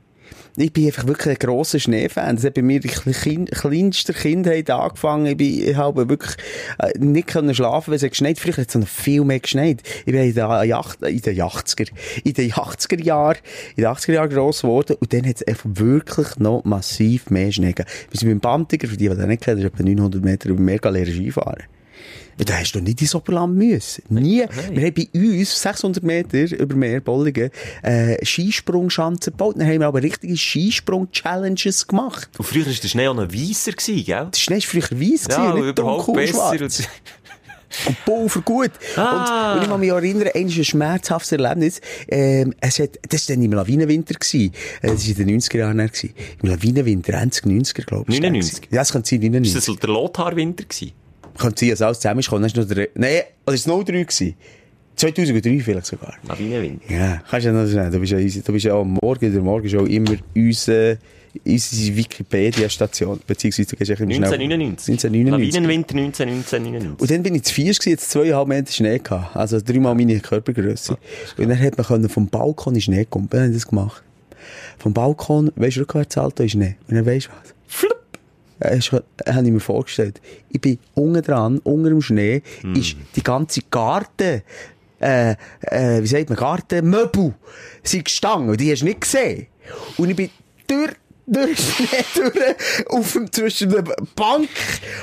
Ich 0.58 0.72
bin 0.72 0.86
einfach 0.86 1.06
wirklich 1.06 1.38
ein 1.38 1.46
grosser 1.46 1.78
Schneefan. 1.78 2.36
Das 2.36 2.44
hat 2.46 2.54
bei 2.54 2.62
mir 2.62 2.82
in 2.82 2.90
klein- 2.90 3.44
kleinster 3.44 4.14
Kindheit 4.14 4.70
angefangen. 4.70 5.26
Ich, 5.26 5.36
bin, 5.36 5.68
ich 5.68 5.76
habe 5.76 6.08
wirklich 6.08 6.34
äh, 6.78 6.98
nicht 6.98 7.28
können 7.28 7.54
schlafen, 7.54 7.90
weil 7.90 7.96
es 7.96 8.08
geschneit. 8.08 8.38
Früher 8.38 8.56
hat 8.56 8.74
es 8.74 8.88
viel 8.88 9.22
mehr 9.22 9.40
geschneit. 9.40 9.82
Ich 10.06 10.12
bin 10.12 10.22
in 10.22 10.34
den, 10.34 10.64
Yacht, 10.64 11.02
in 11.02 11.20
den 11.20 11.36
80er, 11.36 11.90
in 12.24 12.32
den 12.32 12.52
80er 12.52 13.02
Jahren, 13.02 13.36
in 13.76 13.82
den 13.82 13.92
80er 13.92 14.12
Jahren 14.12 14.30
gross 14.30 14.62
geworden. 14.62 14.96
Und 14.98 15.12
dann 15.12 15.26
hat 15.26 15.36
es 15.36 15.42
einfach 15.46 15.68
wirklich 15.74 16.38
noch 16.38 16.64
massiv 16.64 17.28
mehr 17.28 17.52
Schnee 17.52 17.72
gegeben. 17.74 17.90
Wir 18.10 18.18
sind 18.18 18.30
beim 18.30 18.40
Bantiger, 18.40 18.88
für 18.88 18.96
die, 18.96 19.10
die 19.10 19.14
das 19.14 19.26
nicht 19.26 19.42
kennen, 19.42 19.60
ist 19.60 19.66
etwa 19.66 19.82
900 19.82 20.24
Meter 20.24 20.48
über 20.48 20.60
Meer 20.60 20.80
lernen 20.82 21.12
Skifahren. 21.12 21.64
Da 22.38 22.54
hast 22.54 22.72
du 22.72 22.80
nicht 22.80 23.00
ins 23.00 23.14
Oberland 23.14 23.56
müssen. 23.56 24.02
Nie. 24.10 24.44
Wir 24.70 24.86
haben 24.86 24.94
bei 24.94 25.08
uns 25.14 25.62
600 25.62 26.02
Meter 26.04 26.38
über 26.58 26.76
Meer, 26.76 27.00
Bollingen, 27.00 27.50
äh, 27.82 28.22
Skisprungschanzen 28.24 29.32
gebaut. 29.32 29.54
Dann 29.58 29.66
haben 29.66 29.80
wir 29.80 29.86
aber 29.86 30.02
richtige 30.02 30.36
Skisprung-Challenges 30.36 31.86
gemacht. 31.86 32.28
Und 32.38 32.44
früher 32.44 32.66
war 32.66 32.72
der 32.72 32.88
Schnee 32.88 33.08
auch 33.08 33.14
noch 33.14 33.32
weißer, 33.32 33.72
gewesen, 33.72 34.04
gell? 34.04 34.28
Der 34.34 34.38
Schnee 34.38 34.56
war 34.56 34.60
früher 34.62 34.82
weiss, 35.00 35.26
Ja, 35.30 35.50
gewesen, 35.50 35.66
nicht 35.66 35.78
dunkel 35.78 36.04
und 36.08 36.14
besser. 36.14 36.32
schwarz. 36.58 36.78
Und- 36.80 36.88
Und 37.84 38.04
Pulver 38.04 38.40
gut. 38.42 38.70
Ah. 38.96 39.52
Und, 39.52 39.56
und 39.58 39.62
ich 39.64 39.68
kann 39.68 39.80
mich 39.80 39.88
erinnern, 39.90 40.28
ein 40.34 40.48
schmerzhaftes 40.50 41.32
Erlebnis. 41.32 41.80
Ähm, 42.08 42.54
es 42.60 42.78
hat, 42.78 42.90
das 43.08 43.28
war 43.28 43.34
dann 43.34 43.44
im 43.44 43.52
Lawinenwinter. 43.52 44.14
gewesen. 44.14 44.52
Äh, 44.82 44.86
Das 44.92 45.02
war 45.02 45.18
in 45.18 45.26
den 45.26 45.40
90er 45.40 45.58
Jahren. 45.58 45.78
gewesen. 45.78 46.14
Im 46.42 46.48
Lawinenwinter, 46.48 47.12
20, 47.14 47.44
90er, 47.44 47.84
glaube 47.84 48.04
ich. 48.12 48.20
99? 48.20 48.68
Ja, 48.70 48.78
das 48.78 48.92
könnte 48.92 49.08
sein, 49.10 49.18
99. 49.20 49.56
Ist 49.56 49.68
das 49.68 49.76
der 49.78 49.88
Lothar-Winter 49.90 50.64
gewesen? 50.64 50.92
Könnte 51.38 51.60
sein, 51.60 51.70
dass 51.70 51.82
alles 51.82 52.00
zusammen 52.00 52.20
ist. 52.20 52.26
gekommen. 52.26 52.50
Dann 52.54 52.68
der, 52.68 52.88
nein, 52.94 53.22
oder 53.44 53.54
ist 53.54 53.66
es 53.66 53.72
03 53.72 53.82
gewesen? 53.84 54.34
2003 54.96 55.60
vielleicht 55.60 55.86
sogar. 55.86 56.14
Lawinenwinter. 56.26 56.92
Ja, 56.92 57.22
kannst 57.28 57.46
du 57.46 57.50
ja 57.50 57.54
noch 57.54 57.66
sagen. 57.66 57.92
Du 57.92 58.00
bist 58.00 58.12
ja, 58.12 58.18
du 58.18 58.52
bist 58.52 58.64
ja 58.64 58.74
am 58.74 58.98
Morgen, 59.02 59.32
der 59.32 59.42
Morgen 59.42 59.66
ist 59.66 59.74
auch 59.74 59.84
immer 59.84 60.12
unsere, 60.34 60.98
unsere 61.44 61.96
Wikipedia-Station. 61.96 63.20
Beziehungsweise 63.26 63.68
du 63.68 63.76
gehst 63.76 63.92
schnell. 63.94 64.08
1999. 64.08 64.92
1999. 64.94 65.54
Lawinenwinter 65.54 66.24
1999. 66.24 67.00
Und 67.00 67.10
dann 67.10 67.22
bin 67.22 67.34
ich 67.34 67.42
zu 67.42 67.52
vier 67.54 67.72
gewesen, 67.74 67.90
jetzt 67.90 68.10
zweieinhalb 68.10 68.48
Meter 68.48 68.72
Schnee 68.72 68.98
gehabt. 68.98 69.36
Also 69.36 69.60
dreimal 69.60 69.94
meine 69.94 70.18
Körpergröße. 70.18 70.96
Und 71.36 71.48
dann 71.48 71.60
hat 71.60 71.76
man 71.76 71.86
können 71.86 72.08
vom 72.08 72.28
Balkon 72.28 72.74
in 72.74 72.80
Schnee 72.80 73.04
kommen. 73.04 73.28
Dann 73.28 73.42
haben 73.42 73.52
das 73.52 73.68
gemacht. 73.68 74.02
Vom 74.78 74.94
Balkon, 74.94 75.52
weisst 75.56 75.76
du, 75.76 75.80
rückwärts 75.80 76.16
Alto 76.16 76.42
ist 76.42 76.52
Schnee. 76.52 76.76
Und 76.88 76.96
dann 76.96 77.04
weisst 77.04 77.26
du 77.26 77.30
was? 77.32 77.55
Flupp. 78.80 79.04
Äh, 79.24 79.32
habe 79.32 79.46
ich 79.46 79.52
mir 79.52 79.60
vorgestellt. 79.60 80.20
Ich 80.50 80.60
bin 80.60 80.78
unten 80.94 81.22
dran, 81.22 81.58
unter 81.58 81.90
dem 81.90 82.02
Schnee, 82.02 82.42
Hm. 82.62 82.74
ist 82.74 82.96
die 83.14 83.22
ganze 83.22 83.60
Garten, 83.70 84.42
äh, 85.00 85.34
äh, 85.60 86.02
wie 86.02 86.06
sagt 86.06 86.28
man, 86.30 86.38
Gartenmöbel, 86.38 87.34
sind 87.82 88.04
gestanden. 88.06 88.56
Die 88.56 88.70
hast 88.72 88.80
du 88.80 88.86
nicht 88.86 89.00
gesehen. 89.02 89.46
Und 89.98 90.10
ich 90.10 90.16
bin 90.16 90.30
durch, 90.66 90.92
durch 91.26 91.46
den 91.46 91.56
Schnee 91.56 92.04
durch, 92.14 92.86
auf, 92.88 93.12
dem- 93.12 93.30
zwischen 93.32 93.70
der 93.70 93.82
Bank 93.82 94.48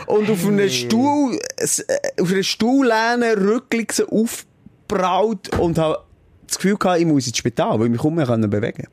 und 0.08 0.30
auf 0.30 0.46
einem 0.48 0.70
Stuhl, 0.70 1.38
äh, 1.58 2.22
auf 2.22 2.32
einer 2.32 2.44
Stuhllehne, 2.44 3.36
rücklings 3.38 4.02
aufgebraut 4.02 5.50
und 5.60 5.78
habe 5.78 6.00
das 6.48 6.58
Gefühl 6.58 6.78
gehabt, 6.78 7.00
ich 7.00 7.06
muss 7.06 7.28
ins 7.28 7.38
Spital, 7.38 7.80
weil 7.80 7.86
ich 7.88 7.92
mich 7.92 8.02
kaum 8.02 8.16
mehr 8.16 8.26
bewegen 8.26 8.88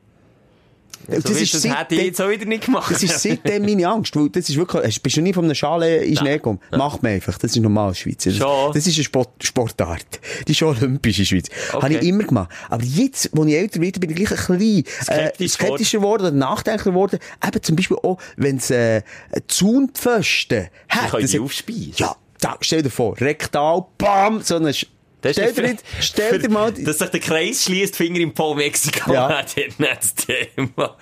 So 1.07 1.19
das, 1.19 1.41
ist, 1.41 1.53
das 1.53 1.63
hätte 1.65 1.95
ich 1.95 2.03
jetzt 2.03 2.21
auch 2.21 2.29
wieder 2.29 2.45
nicht 2.45 2.65
gemacht. 2.65 2.91
Das 2.91 3.03
ist 3.03 3.21
seitdem 3.21 3.63
meine 3.63 3.87
Angst, 3.87 4.15
weil 4.15 4.29
das 4.29 4.49
ist 4.49 4.57
wirklich, 4.57 5.01
bist 5.01 5.17
du 5.17 5.21
nie 5.21 5.33
von 5.33 5.45
einem 5.45 5.55
Schale 5.55 5.97
in 5.97 6.17
Schnee 6.17 6.33
gekommen? 6.33 6.59
Macht 6.71 7.03
man 7.03 7.13
einfach, 7.13 7.37
das 7.37 7.51
ist 7.51 7.61
normal 7.61 7.89
in 7.89 7.95
Schweiz. 7.95 8.23
Das, 8.23 8.35
Schon. 8.35 8.73
das 8.73 8.87
ist 8.87 8.95
eine 8.95 9.03
Sport, 9.03 9.29
Sportart. 9.43 10.19
Die 10.47 10.51
ist 10.51 10.57
schon 10.57 10.75
olympisch 10.77 11.19
in 11.19 11.25
Schweiz. 11.25 11.47
Okay. 11.71 11.81
Habe 11.81 11.93
ich 11.95 12.03
immer 12.03 12.23
gemacht. 12.23 12.49
Aber 12.69 12.83
jetzt, 12.83 13.29
wo 13.33 13.43
ich 13.45 13.55
älter 13.55 13.81
werde, 13.81 13.99
bin 13.99 14.09
ich 14.09 14.15
gleich 14.15 14.31
ein 14.31 14.57
bisschen 14.57 14.85
äh, 14.85 15.03
Skeptisch 15.03 15.51
skeptischer 15.51 15.97
geworden 15.99 16.21
oder 16.21 16.31
nachdenklicher 16.31 16.91
geworden. 16.91 17.19
Eben 17.45 17.63
zum 17.63 17.75
Beispiel 17.75 17.97
auch, 17.97 18.17
wenn 18.37 18.57
es 18.57 18.71
äh, 18.71 19.01
Zaunpfosten 19.47 20.69
hat. 20.89 21.11
können 21.11 21.23
das 21.23 21.31
die 21.31 21.39
aufspeisen. 21.39 21.93
Ja, 21.97 22.15
da, 22.39 22.57
stell 22.61 22.81
dir 22.81 22.89
vor, 22.89 23.19
rektal, 23.19 23.85
bam, 23.97 24.41
so 24.41 24.55
eine... 24.55 24.73
Das 25.21 25.33
Stell 25.33 25.53
dir, 25.53 25.75
stell 25.99 26.39
dir 26.39 26.49
mal... 26.49 26.71
Dass 26.71 26.97
sich 26.99 27.09
der 27.09 27.19
Kreis 27.19 27.63
schließt, 27.63 27.95
Finger 27.95 28.19
im 28.19 28.33
Paul 28.33 28.55
Mexiko. 28.55 29.13
Ja. 29.13 29.29
Ja. 29.29 29.41
das 29.43 29.53
ist 29.53 29.79
nicht 29.79 29.97
das 29.99 30.15
Thema. 30.15 30.97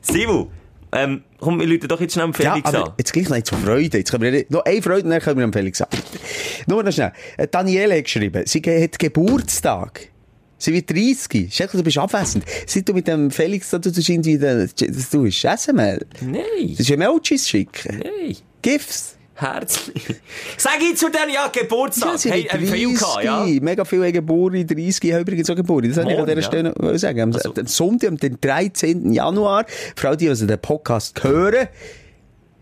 Sivu, 0.00 0.46
ähm, 0.92 1.24
komm, 1.40 1.58
wir 1.58 1.66
Leute 1.66 1.88
doch 1.88 2.00
jetzt 2.00 2.12
schnell 2.14 2.26
Ja, 2.38 2.52
Felix 2.52 2.68
aber 2.68 2.86
an. 2.86 2.92
jetzt 2.98 3.12
gleich 3.12 3.28
noch 3.28 3.42
zu 3.42 3.56
Freude. 3.56 3.98
Jetzt 3.98 4.12
können 4.12 4.32
wir 4.32 4.44
noch 4.48 4.64
eine 4.64 4.80
Freude, 4.80 5.08
dann 5.08 5.20
können 5.20 5.40
wir 5.40 5.52
Felix 5.52 5.78
sagen. 5.78 5.98
Nur 6.68 6.84
noch 6.84 6.92
schnell. 6.92 7.12
Äh, 7.36 7.48
Daniele 7.48 7.96
hat 7.96 8.04
geschrieben, 8.04 8.44
sie 8.46 8.60
hat 8.60 8.98
Geburtstag. 8.98 10.08
Sie 10.56 10.72
wird 10.72 10.88
30. 10.90 11.52
Schätze, 11.52 11.76
du 11.76 11.82
bist 11.82 11.98
abwesend. 11.98 12.44
Seit 12.66 12.88
du 12.88 12.94
mit 12.94 13.08
dem 13.08 13.30
Felix 13.32 13.70
da 13.70 13.80
tust, 13.80 14.08
irgendwie, 14.08 14.38
das 14.38 14.72
das 14.76 15.10
tust, 15.10 15.40
SML. 15.56 16.06
Nein, 16.20 16.42
Das 16.70 16.80
ist 16.80 16.90
Emojis 16.90 17.48
schicken. 17.48 17.98
nein. 17.98 18.36
GIFs. 18.62 19.13
Herzlich. 19.36 20.04
Sag 20.56 20.80
ich 20.80 20.96
zu 20.96 21.10
denen, 21.10 21.32
ja, 21.34 21.48
Geburtstag. 21.48 22.18
sie 22.18 22.30
hey, 22.30 22.42
wird 22.44 22.52
hab 22.52 22.60
ich 22.60 22.70
viel 22.70 22.94
gehabt, 22.94 23.24
ja? 23.24 23.44
Mega 23.60 23.84
viele 23.84 24.04
haben 24.06 24.12
Geburt, 24.12 24.52
30 24.54 24.78
ich 25.04 25.12
habe 25.12 25.22
übrigens 25.22 25.50
auch 25.50 25.56
Geburt. 25.56 25.86
Das 25.86 25.96
wollte 25.96 26.10
ich 26.10 26.14
an 26.18 26.20
Morgen, 26.24 26.34
dieser 26.36 26.42
Stelle 26.46 26.74
noch 26.78 26.98
sagen. 26.98 27.20
Am, 27.20 27.32
Also- 27.32 27.52
Sonntag, 27.64 28.08
am 28.10 28.16
den 28.16 28.38
13. 28.40 29.12
Januar, 29.12 29.66
für 29.96 30.08
alle, 30.08 30.16
die 30.16 30.28
also 30.28 30.46
den 30.46 30.58
Podcast 30.60 31.22
hören, 31.24 31.68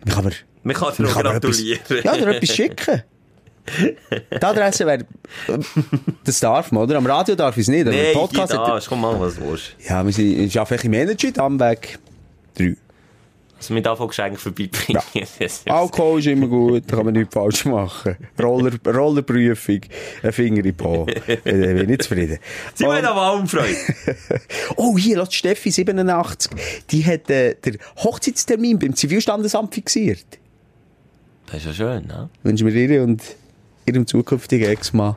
kann 0.08 0.24
mir 0.24 0.32
Man 0.62 0.74
kann 0.76 0.94
dir 0.96 1.04
gratulieren. 1.04 1.80
Etwas, 1.88 2.04
ja, 2.04 2.12
oder 2.14 2.36
etwas 2.36 2.54
schicken. 2.56 3.02
Die 3.78 4.44
Adresse 4.44 4.84
wäre, 4.86 5.04
das 6.24 6.40
darf 6.40 6.72
man, 6.72 6.82
oder? 6.82 6.96
Am 6.96 7.06
Radio 7.06 7.36
darf 7.36 7.56
ich 7.56 7.62
es 7.62 7.68
nicht, 7.68 7.82
aber 7.86 7.92
Nein, 7.96 8.06
im 8.06 8.12
Podcast... 8.14 8.52
Podcast 8.52 8.86
hat- 8.86 8.88
komm 8.88 9.02
mal, 9.02 9.20
was 9.20 9.36
du 9.36 9.48
willst. 9.48 9.76
Ja, 9.88 10.04
wir 10.04 10.12
sind, 10.12 10.36
ich 10.40 10.58
arbeite 10.58 10.84
im 10.88 10.92
Energy, 10.94 11.32
Damweg 11.32 12.00
3. 12.58 12.74
Also 13.62 13.74
mit 13.74 13.86
davon 13.86 14.08
Geschenk 14.08 14.40
vorbeibringen. 14.40 15.00
Das- 15.38 15.62
Alkohol 15.66 16.18
ist 16.18 16.26
immer 16.26 16.48
gut, 16.48 16.82
da 16.88 16.96
kann 16.96 17.04
man 17.04 17.14
nichts 17.14 17.32
falsch 17.32 17.64
machen. 17.64 18.16
Roller, 18.40 18.72
Rollerprüfung, 18.86 19.80
ein 20.24 20.32
Finger 20.32 20.56
in 20.58 20.62
den 20.64 20.76
Po. 20.76 21.06
Äh, 21.26 21.36
bin 21.44 21.78
ich 21.78 21.86
nicht 21.86 22.02
zufrieden. 22.02 22.38
Sie 22.74 22.84
wollen 22.84 23.04
aber 23.04 23.20
Almfreude. 23.22 23.76
Oh, 24.76 24.98
hier, 24.98 25.18
lass 25.18 25.32
Steffi 25.32 25.70
87. 25.70 26.50
Die 26.90 27.04
hat 27.06 27.30
äh, 27.30 27.54
den 27.54 27.78
Hochzeitstermin 27.98 28.78
beim 28.80 28.96
Zivilstandesamt 28.96 29.74
fixiert. 29.74 30.24
Das 31.46 31.58
ist 31.58 31.66
ja 31.66 31.72
schön, 31.74 32.06
ne? 32.06 32.30
Wünschen 32.42 32.66
wir 32.66 32.74
ihr 32.74 33.02
und 33.04 33.22
ihrem 33.86 34.06
zukünftigen 34.06 34.68
Ex-Mann 34.70 35.14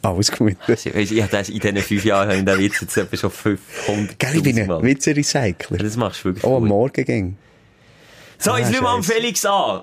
alles 0.00 0.30
Gute. 0.30 0.56
Also, 0.68 0.90
Ich 0.96 1.24
das 1.26 1.48
in 1.48 1.58
diesen 1.58 1.76
fünf 1.78 2.04
Jahren 2.04 2.28
habe 2.28 2.38
ich 2.38 2.44
den 2.44 2.58
Witz 2.60 2.80
jetzt 2.80 2.96
etwa 2.96 3.16
schon 3.16 3.30
500 3.30 4.18
Gell, 4.18 4.36
ich 4.36 4.42
bin 4.44 4.58
ein. 4.58 4.82
Witze-Recycler. 4.82 5.76
Das 5.78 5.96
machst 5.96 6.20
du 6.20 6.24
wirklich 6.26 6.44
Oh, 6.44 6.58
am. 6.58 6.66
Morgen 6.68 7.04
ging. 7.04 7.36
So, 8.40 8.56
jetzt 8.56 8.68
Ah, 8.68 8.72
schauen 8.72 8.82
wir 8.84 8.88
am. 8.90 9.02
Felix 9.02 9.44
an. 9.44 9.82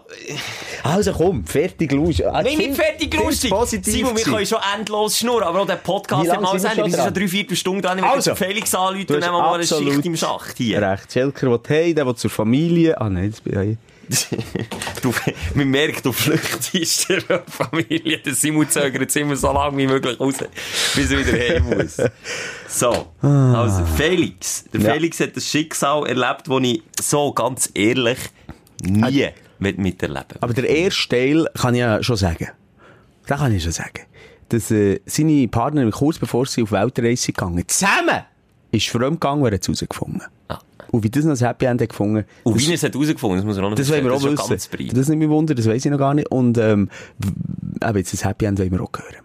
Also 0.84 1.12
komm, 1.12 1.46
fertig 1.46 1.92
lustig. 1.92 2.26
Ah, 2.26 2.42
Nein, 2.42 2.58
nicht 2.58 2.76
fertig 2.76 3.14
lustig. 3.14 3.54
Simon, 3.84 4.16
wir 4.16 4.24
können 4.24 4.46
schon 4.46 4.60
endlos 4.78 5.18
schnurren, 5.18 5.44
aber 5.44 5.62
auch 5.62 5.66
der 5.68 5.76
Podcast 5.76 6.32
hat 6.32 6.42
mal 6.42 6.54
wir 6.54 6.60
sein, 6.60 6.78
wir 6.78 6.90
sind 6.90 7.04
schon 7.04 7.14
drei, 7.14 7.28
vier 7.28 7.56
Stunden 7.56 7.82
dran. 7.82 7.98
Ich 7.98 8.04
Also. 8.06 8.34
Felix 8.36 8.74
anrufen 8.74 9.14
und 9.14 9.20
nehmen 9.20 9.32
mal 9.34 9.56
eine 9.56 9.68
Schicht 9.68 10.06
im 10.06 10.16
Schacht 10.16 10.58
hier. 10.58 10.82
Recht. 10.82 11.12
Schelker 11.12 11.52
will 11.52 11.60
hey, 11.68 11.94
der 11.94 12.16
zur 12.16 12.30
Familie. 12.30 13.00
Ah 13.00 13.10
nein, 13.10 13.32
das 13.32 13.42
bin 13.42 13.72
ich. 13.72 13.78
Du, 15.02 15.14
man 15.54 15.68
merkt, 15.70 16.06
du 16.06 16.12
flüchtest 16.12 17.10
der 17.10 17.44
Familie. 17.48 18.18
Der 18.20 18.34
Simon 18.34 18.68
zögert 18.68 19.16
immer 19.16 19.36
so 19.36 19.52
lange 19.52 19.78
wie 19.78 19.88
möglich 19.88 20.20
raus, 20.20 20.36
bis 20.96 21.12
er 21.12 21.20
wieder 21.20 21.34
heim 21.38 21.78
muss. 21.78 21.98
So. 22.68 23.08
Also, 23.22 23.86
Felix. 23.96 24.66
Der 24.74 24.82
Ja. 24.82 24.94
Felix 24.94 25.20
hat 25.20 25.36
das 25.36 25.48
Schicksal 25.48 26.08
erlebt, 26.08 26.48
das 26.48 26.60
ich 26.62 26.82
so 27.00 27.34
ganz 27.34 27.70
ehrlich 27.76 28.18
nie 28.84 29.30
mit 29.60 29.78
miterleben 29.78 30.38
Aber 30.42 30.54
der 30.54 30.68
erste 30.68 31.08
Teil 31.10 31.48
kann 31.56 31.76
ich 31.76 31.80
ja 31.82 32.02
schon 32.04 32.18
sagen. 32.18 32.50
Da 33.28 33.38
kann 33.38 33.54
ich 33.54 33.64
schon 33.64 33.72
sagen. 33.72 34.02
Dass 34.50 34.72
äh, 34.72 35.00
seine 35.06 35.48
Partnerin 35.48 35.92
kurz 35.92 36.18
bevor 36.20 36.46
sie 36.46 36.64
auf 36.64 36.72
Weltreise 36.72 37.32
gegangen 37.32 37.68
zusammen 37.68 38.24
ist 38.72 38.88
fremd 38.90 39.22
gegangen, 39.22 39.44
wer 39.44 39.52
hat 39.54 39.62
es 39.62 39.68
herausgefunden. 39.68 40.22
Ah. 40.50 40.60
Und 40.96 41.04
wie 41.04 41.10
das 41.10 41.26
noch 41.26 41.34
ein 41.34 41.46
Happy 41.46 41.66
End 41.66 41.82
hat 41.82 41.90
gefunden. 41.90 42.24
Und 42.44 42.56
das- 42.56 42.64
wie 42.66 42.70
er 42.72 42.76
es 42.76 42.84
hat 42.84 42.94
herausgefunden, 42.94 43.38
das 43.38 43.46
muss 43.46 43.58
er 43.58 43.64
auch 43.66 43.70
noch 43.70 43.76
Das 43.76 43.90
wollen 43.92 44.04
wir 44.06 44.14
auch. 44.14 44.22
Das 44.50 44.72
wissen. 44.72 44.96
Das 44.96 45.10
nimmt 45.10 45.20
mich 45.20 45.30
Wunder, 45.30 45.54
das 45.56 45.68
weiß 45.68 45.84
ich 45.86 45.92
noch 45.92 45.98
gar 45.98 46.14
nicht. 46.14 46.30
Und, 46.32 46.58
ähm, 46.58 46.90
eben 47.84 47.98
jetzt 47.98 48.14
das 48.14 48.24
Happy 48.24 48.46
End 48.46 48.60
wollen 48.60 48.72
wir 48.72 48.82
auch 48.82 48.90
hören. 48.96 49.25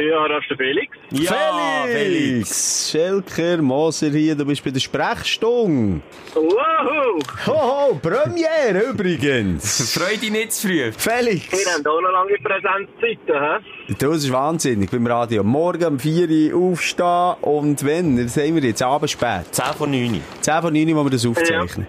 Ja, 0.00 0.26
das 0.28 0.42
ist 0.42 0.48
der 0.48 0.56
Felix. 0.56 0.96
Ja, 1.10 1.84
Felix. 1.86 2.90
Schelker, 2.90 3.60
Moser 3.60 4.08
hier, 4.08 4.34
du 4.34 4.46
bist 4.46 4.64
bei 4.64 4.70
der 4.70 4.80
Sprechstunde. 4.80 6.00
Wow! 6.34 7.20
Hoho, 7.46 8.00
Premiere 8.00 8.92
übrigens. 8.92 9.92
Freu 9.92 10.16
dich 10.16 10.30
nicht 10.30 10.52
zu 10.52 10.68
früh. 10.68 10.90
Felix. 10.96 11.52
Wir 11.52 11.74
haben 11.74 11.86
auch 11.86 12.00
noch 12.00 12.12
lange 12.12 12.38
Präsenzzeiten, 12.42 13.62
hä? 13.88 13.94
Das 13.98 14.16
ist 14.24 14.32
wahnsinnig 14.32 14.90
beim 14.90 15.06
Radio. 15.06 15.44
Morgen 15.44 15.84
um 15.84 15.98
4 15.98 16.54
Uhr 16.54 16.70
aufstehen 16.70 17.34
und 17.42 17.84
wenn, 17.84 18.24
was 18.24 18.38
haben 18.38 18.54
wir 18.54 18.62
jetzt? 18.62 18.82
Abend 18.82 19.10
spät. 19.10 19.46
10 19.50 19.64
von 19.76 19.90
9. 19.90 20.22
10 20.40 20.62
von 20.62 20.72
9 20.72 20.88
Uhr, 20.88 20.96
wo 20.96 21.04
wir 21.04 21.10
das 21.10 21.26
aufzeichnen. 21.26 21.86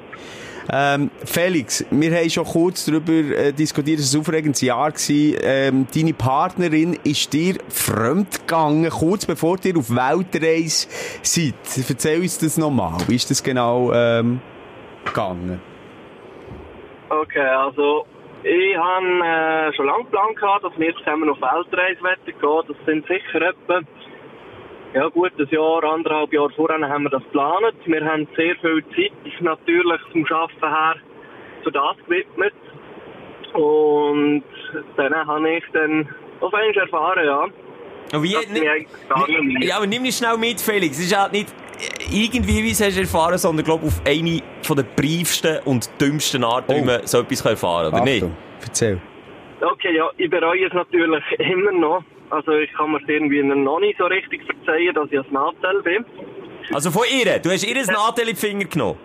Ähm, 0.73 1.11
Felix, 1.25 1.85
wir 1.91 2.15
haben 2.15 2.29
schon 2.29 2.45
kurz 2.45 2.85
darüber 2.85 3.11
äh, 3.11 3.51
diskutiert, 3.51 3.99
es 3.99 4.13
war 4.13 4.19
ein 4.19 4.21
aufregendes 4.21 4.61
Jahr. 4.61 4.93
Ähm, 5.09 5.85
deine 5.93 6.13
Partnerin 6.13 6.97
ist 7.03 7.33
dir 7.33 7.55
fremd 7.67 8.47
gegangen, 8.47 8.89
kurz 8.89 9.25
bevor 9.25 9.57
ihr 9.65 9.75
auf 9.75 9.89
Weltreise 9.89 10.87
seid. 11.23 11.55
Erzähl 11.89 12.21
uns 12.21 12.37
das 12.37 12.57
nochmal. 12.57 12.97
Wie 13.09 13.15
ist 13.15 13.29
das 13.29 13.43
genau 13.43 13.91
ähm, 13.91 14.39
gegangen? 15.03 15.59
Okay, 17.09 17.39
also 17.41 18.05
ich 18.43 18.77
habe 18.77 19.05
äh, 19.05 19.73
schon 19.75 19.87
lange 19.87 20.05
geplant, 20.05 20.63
dass 20.63 20.79
wir 20.79 20.95
zusammen 20.95 21.29
auf 21.29 21.41
Weltreise 21.41 21.99
gehen. 22.25 22.61
Das 22.67 22.77
sind 22.85 23.05
sicher 23.07 23.41
etwa 23.41 23.81
ja, 24.93 25.07
gut 25.09 25.31
ein 25.39 25.47
Jahr, 25.49 25.83
anderthalb 25.83 26.33
Jahre 26.33 26.49
vorher 26.55 26.87
haben 26.89 27.03
wir 27.03 27.09
das 27.09 27.23
geplant. 27.23 27.75
Wir 27.85 28.03
haben 28.05 28.27
sehr 28.35 28.55
viel 28.57 28.83
Zeit 28.95 29.41
natürlich 29.41 30.01
zum 30.11 30.25
Arbeiten 30.25 30.59
her 30.75 30.95
für 31.63 31.71
das 31.71 31.95
gewidmet. 32.05 32.53
Und 33.53 34.43
dann 34.97 35.13
habe 35.13 35.49
ich 35.57 35.63
dann 35.73 36.07
auf 36.39 36.53
einmal 36.53 36.75
erfahren, 36.77 37.25
ja. 37.25 37.43
Und 38.13 38.23
wie, 38.23 38.35
nicht 38.35 38.51
mehr- 38.51 38.85
ja, 39.61 39.77
aber 39.77 39.87
nimm 39.87 40.01
mich 40.01 40.15
schnell 40.17 40.37
mit, 40.37 40.59
Felix. 40.59 40.97
Es 40.99 41.05
ist 41.05 41.17
halt 41.17 41.31
nicht 41.31 41.49
äh, 41.79 42.25
irgendwie, 42.25 42.63
wie 42.63 42.71
es 42.71 42.81
hast 42.81 42.97
du 42.97 43.01
erfahren, 43.01 43.37
sondern 43.37 43.65
glaub 43.65 43.83
auf 43.83 44.01
eine 44.05 44.41
von 44.63 44.75
der 44.77 44.83
briefsten 44.83 45.59
und 45.65 45.89
dümmsten 45.99 46.41
wie 46.41 46.81
Oh. 46.81 46.85
man 46.85 47.05
so 47.07 47.19
etwas 47.21 47.45
erfahren 47.45 47.91
kann, 47.91 48.01
oder 48.01 48.03
nicht? 48.03 48.23
Achtung, 48.23 48.37
erzähl. 48.61 49.01
Okay, 49.61 49.95
ja, 49.95 50.09
ich 50.17 50.29
bereue 50.29 50.65
es 50.65 50.73
natürlich 50.73 51.23
immer 51.39 51.71
noch. 51.71 52.03
Also 52.31 52.51
ich 52.53 52.71
kann 52.73 52.91
mir 52.91 52.99
irgendwie 53.07 53.43
noch 53.43 53.79
nicht 53.79 53.97
so 53.97 54.05
richtig 54.05 54.41
verzeihen, 54.45 54.93
dass 54.95 55.11
ich 55.11 55.19
ein 55.19 55.33
Nachteil 55.33 55.81
bin. 55.83 56.05
Also 56.73 56.89
von 56.89 57.03
ihr. 57.11 57.39
Du 57.39 57.49
hast 57.49 57.63
ihr 57.67 57.75
ein 57.75 57.85
Nadel 57.85 58.29
in 58.29 58.35
die 58.35 58.39
Finger 58.39 58.65
genommen. 58.65 58.97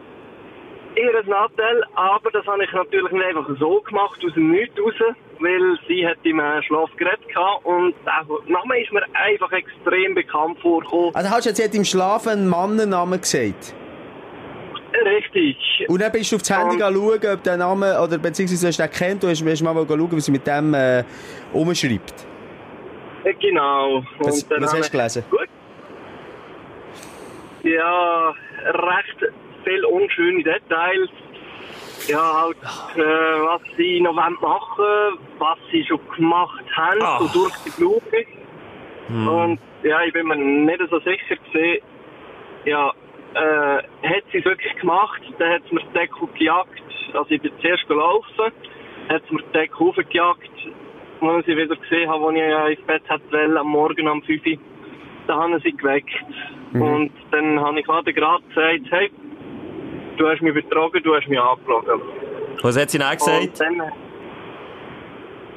Eher 0.95 1.19
ein 1.19 1.29
Nachteil, 1.29 1.83
aber 1.95 2.31
das 2.31 2.47
habe 2.47 2.65
ich 2.65 2.73
natürlich 2.73 3.13
nicht 3.13 3.25
einfach 3.25 3.47
so 3.59 3.81
gemacht, 3.83 4.19
aus 4.25 4.33
dem 4.33 4.51
Nichts 4.51 4.79
raus, 4.81 4.95
weil 5.41 5.79
sie 5.87 6.07
hat 6.07 6.17
im 6.23 6.39
äh, 6.41 6.63
Schlaf 6.63 6.89
geredet 6.97 7.29
gehabt 7.29 7.67
und 7.67 7.95
der 8.07 8.25
Name 8.51 8.81
ist 8.81 8.91
mir 8.93 9.03
einfach 9.13 9.53
extrem 9.53 10.15
bekannt 10.15 10.59
vorgekommen. 10.63 11.15
Also 11.15 11.29
hast 11.29 11.45
du 11.47 11.63
jetzt 11.63 11.75
im 11.75 11.85
Schlaf 11.85 12.27
einen 12.27 12.49
Mannennamen 12.49 13.21
gesagt? 13.21 13.75
Richtig. 15.05 15.59
Und 15.89 16.01
dann 16.01 16.13
bist 16.13 16.33
du 16.33 16.37
aufs 16.37 16.49
Handy 16.51 16.83
Und- 16.83 16.95
schauen, 16.95 17.35
ob 17.35 17.43
der 17.43 17.57
Name, 17.59 18.01
oder 18.01 18.17
beziehungsweise 18.17 18.69
hast 18.69 18.79
du 18.79 18.83
den 18.85 18.93
kennt, 18.93 19.23
du 19.23 19.29
hast, 19.29 19.45
hast 19.45 19.63
mal 19.63 19.75
schauen, 19.75 20.13
was 20.13 20.25
sie 20.25 20.33
mit 20.33 20.47
dem 20.47 20.73
äh, 20.73 21.05
umschreibt. 21.53 22.27
Äh, 23.27 23.35
Genau. 23.35 24.03
Was- 24.19 24.43
Und 24.43 24.53
dann 24.53 24.63
was 24.63 24.75
hast 24.75 24.89
du 24.89 24.97
gelesen? 24.99 25.25
Gut. 25.31 25.49
Ja, 27.65 28.35
recht 28.65 29.33
viel 29.65 29.85
unschöne 29.85 30.43
Details. 30.45 31.11
Ja, 32.09 32.43
halt, 32.43 32.57
äh, 32.97 33.01
was 33.01 33.61
sie 33.77 34.01
noch 34.01 34.15
wollen 34.15 34.37
machen 34.41 35.19
was 35.39 35.59
sie 35.73 35.85
schon 35.85 35.99
gemacht 36.17 36.65
haben, 36.77 37.01
Ach. 37.03 37.21
so 37.21 37.41
durch 37.41 37.55
die 37.65 37.71
Blume. 37.71 38.01
Und 39.09 39.59
ja, 39.83 40.03
ich 40.03 40.13
bin 40.13 40.27
mir 40.29 40.37
nicht 40.37 40.81
so 40.91 40.99
sicher 41.01 41.37
gesehen. 41.37 41.83
Ja, 42.65 42.93
äh, 43.35 43.77
hat 44.09 44.23
sie 44.33 44.39
es 44.39 44.45
wirklich 44.45 44.75
gemacht, 44.77 45.21
dann 45.39 45.53
hat 45.55 45.63
sie 45.69 45.75
mir 45.75 45.83
die 45.83 45.93
Decke 45.99 46.27
gejagt. 46.39 46.83
Also 47.13 47.27
ich 47.31 47.41
bin 47.43 47.53
zuerst 47.61 47.87
gelaufen, 47.89 48.53
hat 49.09 49.23
sie 49.29 49.35
mir 49.35 49.43
die 49.43 49.53
Decke 49.53 49.79
hochgejagt. 49.79 50.51
Als 51.21 51.49
ich 51.49 51.57
wieder 51.57 51.77
gesehen 51.77 52.09
habe, 52.11 52.27
als 52.27 52.35
ich 52.35 52.41
ja 52.41 52.67
ins 52.69 52.83
Bett 52.83 53.03
wollen, 53.31 53.57
am 53.57 53.69
Morgen 53.69 54.09
um 54.09 54.23
5 54.23 54.47
Uhr, 54.47 54.59
da 55.27 55.37
haben 55.37 55.59
sie 55.61 55.73
geweckt. 55.73 56.11
Und 56.75 57.11
dann 57.31 57.61
habe 57.61 57.81
ich 57.81 57.87
gerade 57.87 58.13
gerade 58.13 58.43
gesagt, 58.49 58.91
hey, 58.91 59.11
du 60.17 60.29
hast 60.29 60.43
mich 60.43 60.55
betrogen, 60.55 61.03
du 61.03 61.15
hast 61.15 61.29
mich 61.29 61.41
angelogen. 61.41 62.01
Was 62.63 62.79
hat 62.79 62.91
sie 62.91 62.99
dann 62.99 63.17
gesagt? 63.17 63.61
dann, 63.61 63.83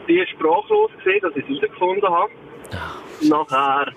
die 0.08 0.20
ist 0.20 0.30
sprachlos 0.30 0.92
gesehen, 0.98 1.20
dass 1.22 1.36
ich 1.36 1.44
es 1.44 1.62
herausgefunden 1.62 2.10
habe. 2.10 2.32
Nachher, 3.22 3.92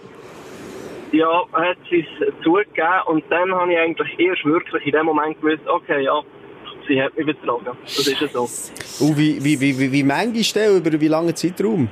ja, 1.12 1.44
hat 1.52 1.76
sie 1.90 2.06
es 2.20 2.42
zugegeben 2.42 2.88
und 3.06 3.24
dann 3.30 3.54
habe 3.54 3.72
ich 3.72 3.78
eigentlich 3.78 4.18
erst 4.18 4.44
wirklich 4.44 4.86
in 4.86 4.92
dem 4.92 5.06
Moment 5.06 5.40
gewusst, 5.40 5.66
okay, 5.66 6.02
ja, 6.04 6.20
sie 6.86 7.02
hat 7.02 7.16
mich 7.16 7.26
betrogen. 7.26 7.76
Das 7.82 8.06
ist 8.06 8.20
ja 8.20 8.28
so. 8.28 8.42
Und 9.04 9.16
wie, 9.16 9.42
wie, 9.42 9.60
wie, 9.60 9.78
wie, 9.78 9.92
wie 9.92 10.02
manchmal 10.02 10.66
denn, 10.66 10.76
über 10.78 11.00
wie 11.00 11.08
langen 11.08 11.34
Zeitraum? 11.34 11.88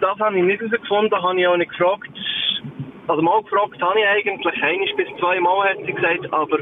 Das 0.00 0.18
habe 0.18 0.38
ich 0.38 0.44
nicht 0.44 0.60
herausgefunden, 0.60 1.22
habe 1.22 1.40
ich 1.40 1.46
auch 1.46 1.56
nicht 1.56 1.70
gefragt. 1.70 2.10
Also 3.06 3.22
mal 3.22 3.42
gefragt 3.42 3.80
habe 3.82 3.98
ich 3.98 4.06
eigentlich, 4.06 4.62
einiges 4.62 4.96
bis 4.96 5.08
zweimal 5.18 5.68
hat 5.68 5.78
sie 5.84 5.92
gesagt, 5.92 6.32
aber 6.32 6.58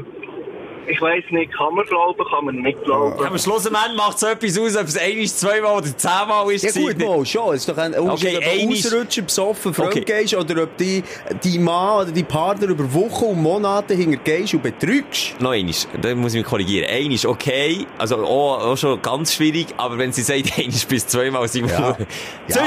ich 0.87 1.01
weiß 1.01 1.23
nicht, 1.31 1.53
kann 1.53 1.73
man 1.75 1.85
glauben, 1.85 2.23
kann 2.29 2.45
man 2.45 2.55
nicht 2.55 2.83
glauben. 2.83 3.23
Aber 3.25 3.37
schlussendlich 3.37 3.81
macht 3.95 4.17
es 4.17 4.23
etwas 4.23 4.57
aus, 4.57 4.75
ob 4.75 4.87
es 4.87 4.97
ein, 4.97 5.25
zweimal 5.27 5.77
oder 5.77 5.97
zehnmal 5.97 6.51
ist. 6.51 6.63
Ja 6.63 6.71
gut, 6.81 6.97
mal, 6.99 7.25
schon. 7.25 7.53
Es 7.55 7.61
ist 7.61 7.69
doch 7.69 7.77
ein 7.77 7.93
Unterschied, 7.93 8.37
Okay, 8.37 8.37
ob 8.37 8.43
du 8.43 8.49
einisch- 8.61 8.85
ausrutschen, 8.85 9.25
besoffen, 9.25 9.73
fremd 9.73 9.91
Okay. 9.91 10.03
gehst 10.21 10.35
oder 10.35 10.63
ob 10.63 10.77
die, 10.77 11.03
die 11.43 11.59
Mann 11.59 12.03
oder 12.03 12.11
die 12.11 12.23
Partner 12.23 12.67
über 12.67 12.91
Wochen 12.93 13.25
und 13.25 13.41
Monate 13.41 13.93
hintergehst 13.93 14.53
und 14.55 14.63
betrügst. 14.63 15.39
Noch 15.39 15.51
einiges, 15.51 15.87
da 16.01 16.13
muss 16.15 16.33
ich 16.33 16.39
mich 16.41 16.47
korrigieren. 16.49 16.89
Einiges 16.89 17.25
okay, 17.25 17.85
also 17.97 18.17
auch, 18.25 18.59
auch 18.65 18.77
schon 18.77 19.01
ganz 19.01 19.33
schwierig, 19.33 19.67
aber 19.77 19.97
wenn 19.97 20.11
sie 20.11 20.21
sagt, 20.23 20.53
einiges 20.57 20.85
bis 20.85 21.05
zweimal, 21.07 21.47
sind 21.47 21.69
wir 21.69 21.79
Ja. 21.79 21.97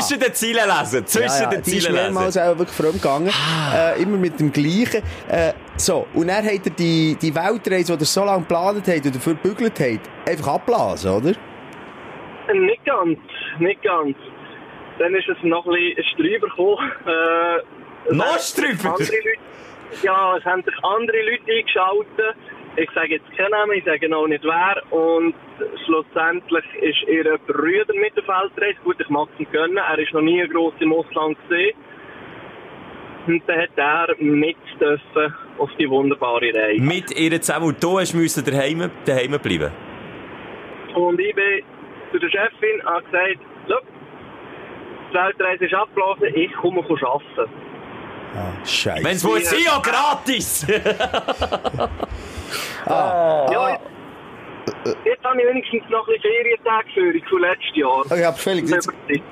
zwischen 0.00 0.20
den 0.20 0.32
Zielen 0.34 0.64
lesen, 0.68 1.06
zwischen 1.06 1.50
den 1.50 1.62
die 1.62 1.70
ist 1.76 1.82
Zielen 1.82 1.94
mehrmals 1.94 2.34
lesen. 2.36 2.48
auch 2.48 2.58
wirklich 2.58 2.76
fremd 2.76 2.92
gegangen. 2.94 3.30
Äh, 3.74 4.02
immer 4.02 4.16
mit 4.16 4.38
dem 4.38 4.52
Gleichen. 4.52 5.02
Äh, 5.28 5.52
so, 5.82 6.06
und 6.14 6.28
dann 6.28 6.44
hat 6.44 6.64
er 6.64 6.70
die, 6.70 7.16
die 7.20 7.34
Weltreise, 7.34 7.96
die 7.96 8.02
er 8.02 8.06
so 8.06 8.24
lange 8.24 8.42
geplant 8.42 8.86
hat 8.86 9.04
und 9.04 9.14
dafür 9.14 9.34
gebügelt 9.34 9.80
hat, 9.80 10.00
einfach 10.28 10.54
abblasen, 10.54 11.10
oder? 11.10 11.32
Nicht 12.54 12.84
ganz, 12.84 13.18
nicht 13.58 13.82
ganz. 13.82 14.16
Dann 14.98 15.14
ist 15.14 15.28
es 15.28 15.36
noch 15.42 15.66
ein 15.66 15.72
bisschen 15.72 16.04
Strüber 16.12 16.48
gekommen. 16.48 16.92
Äh, 17.06 18.14
Noch 18.14 18.38
Leute, 18.58 18.78
ja, 20.02 20.36
es 20.36 20.44
haben 20.44 20.62
sich 20.62 20.74
andere 20.84 21.22
Leute 21.22 21.52
eingeschaltet. 21.52 22.36
Ich 22.76 22.90
sage 22.94 23.14
jetzt 23.14 23.36
keinen 23.36 23.50
Namen, 23.50 23.72
ich 23.72 23.84
sage 23.84 24.08
noch 24.08 24.26
nicht 24.26 24.44
wer. 24.44 24.82
Und 24.92 25.34
schlussendlich 25.84 26.64
ist 26.80 27.02
ihr 27.08 27.38
Rüder 27.48 27.94
mit 27.94 28.16
der 28.16 28.22
Feldreise. 28.22 28.78
Gut, 28.84 28.96
ich 29.00 29.08
mag 29.08 29.28
ihm 29.38 29.46
gönnen. 29.50 29.76
Er 29.76 29.98
ist 29.98 30.14
noch 30.14 30.22
nie 30.22 30.46
gross 30.48 30.74
im 30.80 30.92
Ausland 30.92 31.36
gesehen. 31.48 31.76
Und 33.26 33.42
dann 33.46 33.60
hat 33.60 33.70
er 33.76 34.14
mit 34.18 34.56
dürfen 34.80 35.34
auf 35.58 35.70
die 35.78 35.88
wunderbare 35.88 36.52
Reise. 36.54 36.80
Mit 36.82 37.10
ihr 37.18 37.40
zusammen. 37.40 37.66
Und 37.66 37.82
du 37.82 37.98
müssen 38.14 38.44
daheim, 38.44 38.90
daheim 39.04 39.38
bleiben. 39.40 39.70
Und 40.94 41.20
ich 41.20 41.34
bin 41.34 41.62
zu 42.10 42.18
der 42.18 42.28
Chefin 42.28 42.80
und 42.80 42.86
habe 42.86 43.02
gesagt, 43.04 43.38
die 45.10 45.14
Weltreise 45.14 45.64
ist 45.66 45.74
abgelaufen, 45.74 46.34
ich 46.34 46.52
komme 46.54 46.80
arbeiten. 46.80 47.52
Ah, 48.34 48.66
Scheiße. 48.66 49.04
Wenn 49.04 49.16
es 49.16 49.24
muss 49.24 49.50
sein, 49.50 49.58
ja 49.64 49.78
gratis! 49.78 50.66
Ja, 52.86 53.78
jetzt, 55.04 55.24
habe 55.24 55.40
ich 55.40 55.46
wenigstens 55.46 55.82
noch 55.90 56.06
ein 56.08 56.14
ich 56.14 57.28
von 57.28 57.40
letztes 57.40 57.76
Jahr. 57.76 58.00
Okay, 58.00 58.24
aber 58.24 58.36
Felix, 58.36 58.70
jetzt 58.70 58.88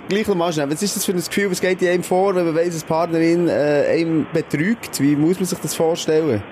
gleich 0.08 0.28
noch 0.28 0.34
mal 0.34 0.52
schnell. 0.52 0.70
Was 0.70 0.82
ist 0.82 0.96
das 0.96 1.04
für 1.04 1.12
ein 1.12 1.18
Gefühl, 1.18 1.50
was 1.50 1.60
geht 1.60 1.80
in 1.82 1.88
einem 1.88 2.02
vor, 2.02 2.34
wenn 2.34 2.46
man 2.46 2.54
weiss, 2.56 2.74
dass 2.74 2.84
Partnerin 2.84 3.48
äh, 3.48 3.86
einem 4.00 4.26
betrügt? 4.32 5.00
Wie 5.00 5.16
muss 5.16 5.38
man 5.38 5.46
sich 5.46 5.58
das 5.58 5.74
vorstellen? 5.74 6.42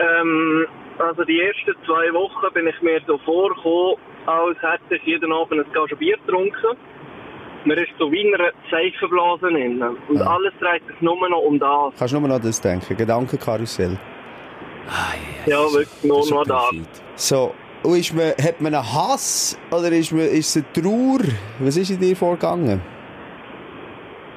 Ähm, 0.00 0.66
also 0.98 1.24
die 1.24 1.40
ersten 1.40 1.74
zwei 1.86 2.12
Wochen 2.12 2.52
bin 2.52 2.66
ich 2.66 2.80
mir 2.82 3.00
so 3.06 3.18
vorgekommen, 3.18 3.96
als 4.26 4.58
hätte 4.60 4.96
ich 4.96 5.02
jeden 5.04 5.32
Abend 5.32 5.64
ein 5.64 5.72
Glas 5.72 5.90
Bier 5.98 6.16
getrunken. 6.26 6.76
Man 7.66 7.78
ist 7.78 7.92
so 7.98 8.12
wie 8.12 8.20
in 8.20 8.34
einer 8.34 8.50
Seifenblase 8.70 9.46
drin. 9.46 9.82
Und 10.08 10.18
Ja. 10.18 10.26
alles 10.26 10.52
dreht 10.60 10.86
sich 10.86 11.00
nur 11.00 11.28
noch 11.28 11.38
um 11.38 11.58
das. 11.58 11.94
Kannst 11.98 12.12
du 12.14 12.20
nur 12.20 12.28
noch 12.28 12.40
das 12.40 12.60
denken? 12.60 12.96
Gedankenkarussell. 12.96 13.98
Ja, 15.46 15.58
wirklich 15.72 16.04
nur 16.04 16.18
noch 16.28 16.46
ja 16.46 16.70
das. 16.72 17.03
So, 17.16 17.54
und 17.82 17.96
ist 17.98 18.14
man, 18.14 18.30
hat 18.42 18.60
man 18.60 18.74
einen 18.74 18.92
Hass 18.92 19.58
oder 19.70 19.88
ist, 19.92 20.12
man, 20.12 20.22
ist 20.22 20.56
es 20.56 20.64
eine 20.64 20.72
Trauer? 20.82 21.20
Was 21.60 21.76
ist 21.76 21.90
in 21.90 22.00
dir 22.00 22.16
vorgegangen? 22.16 22.80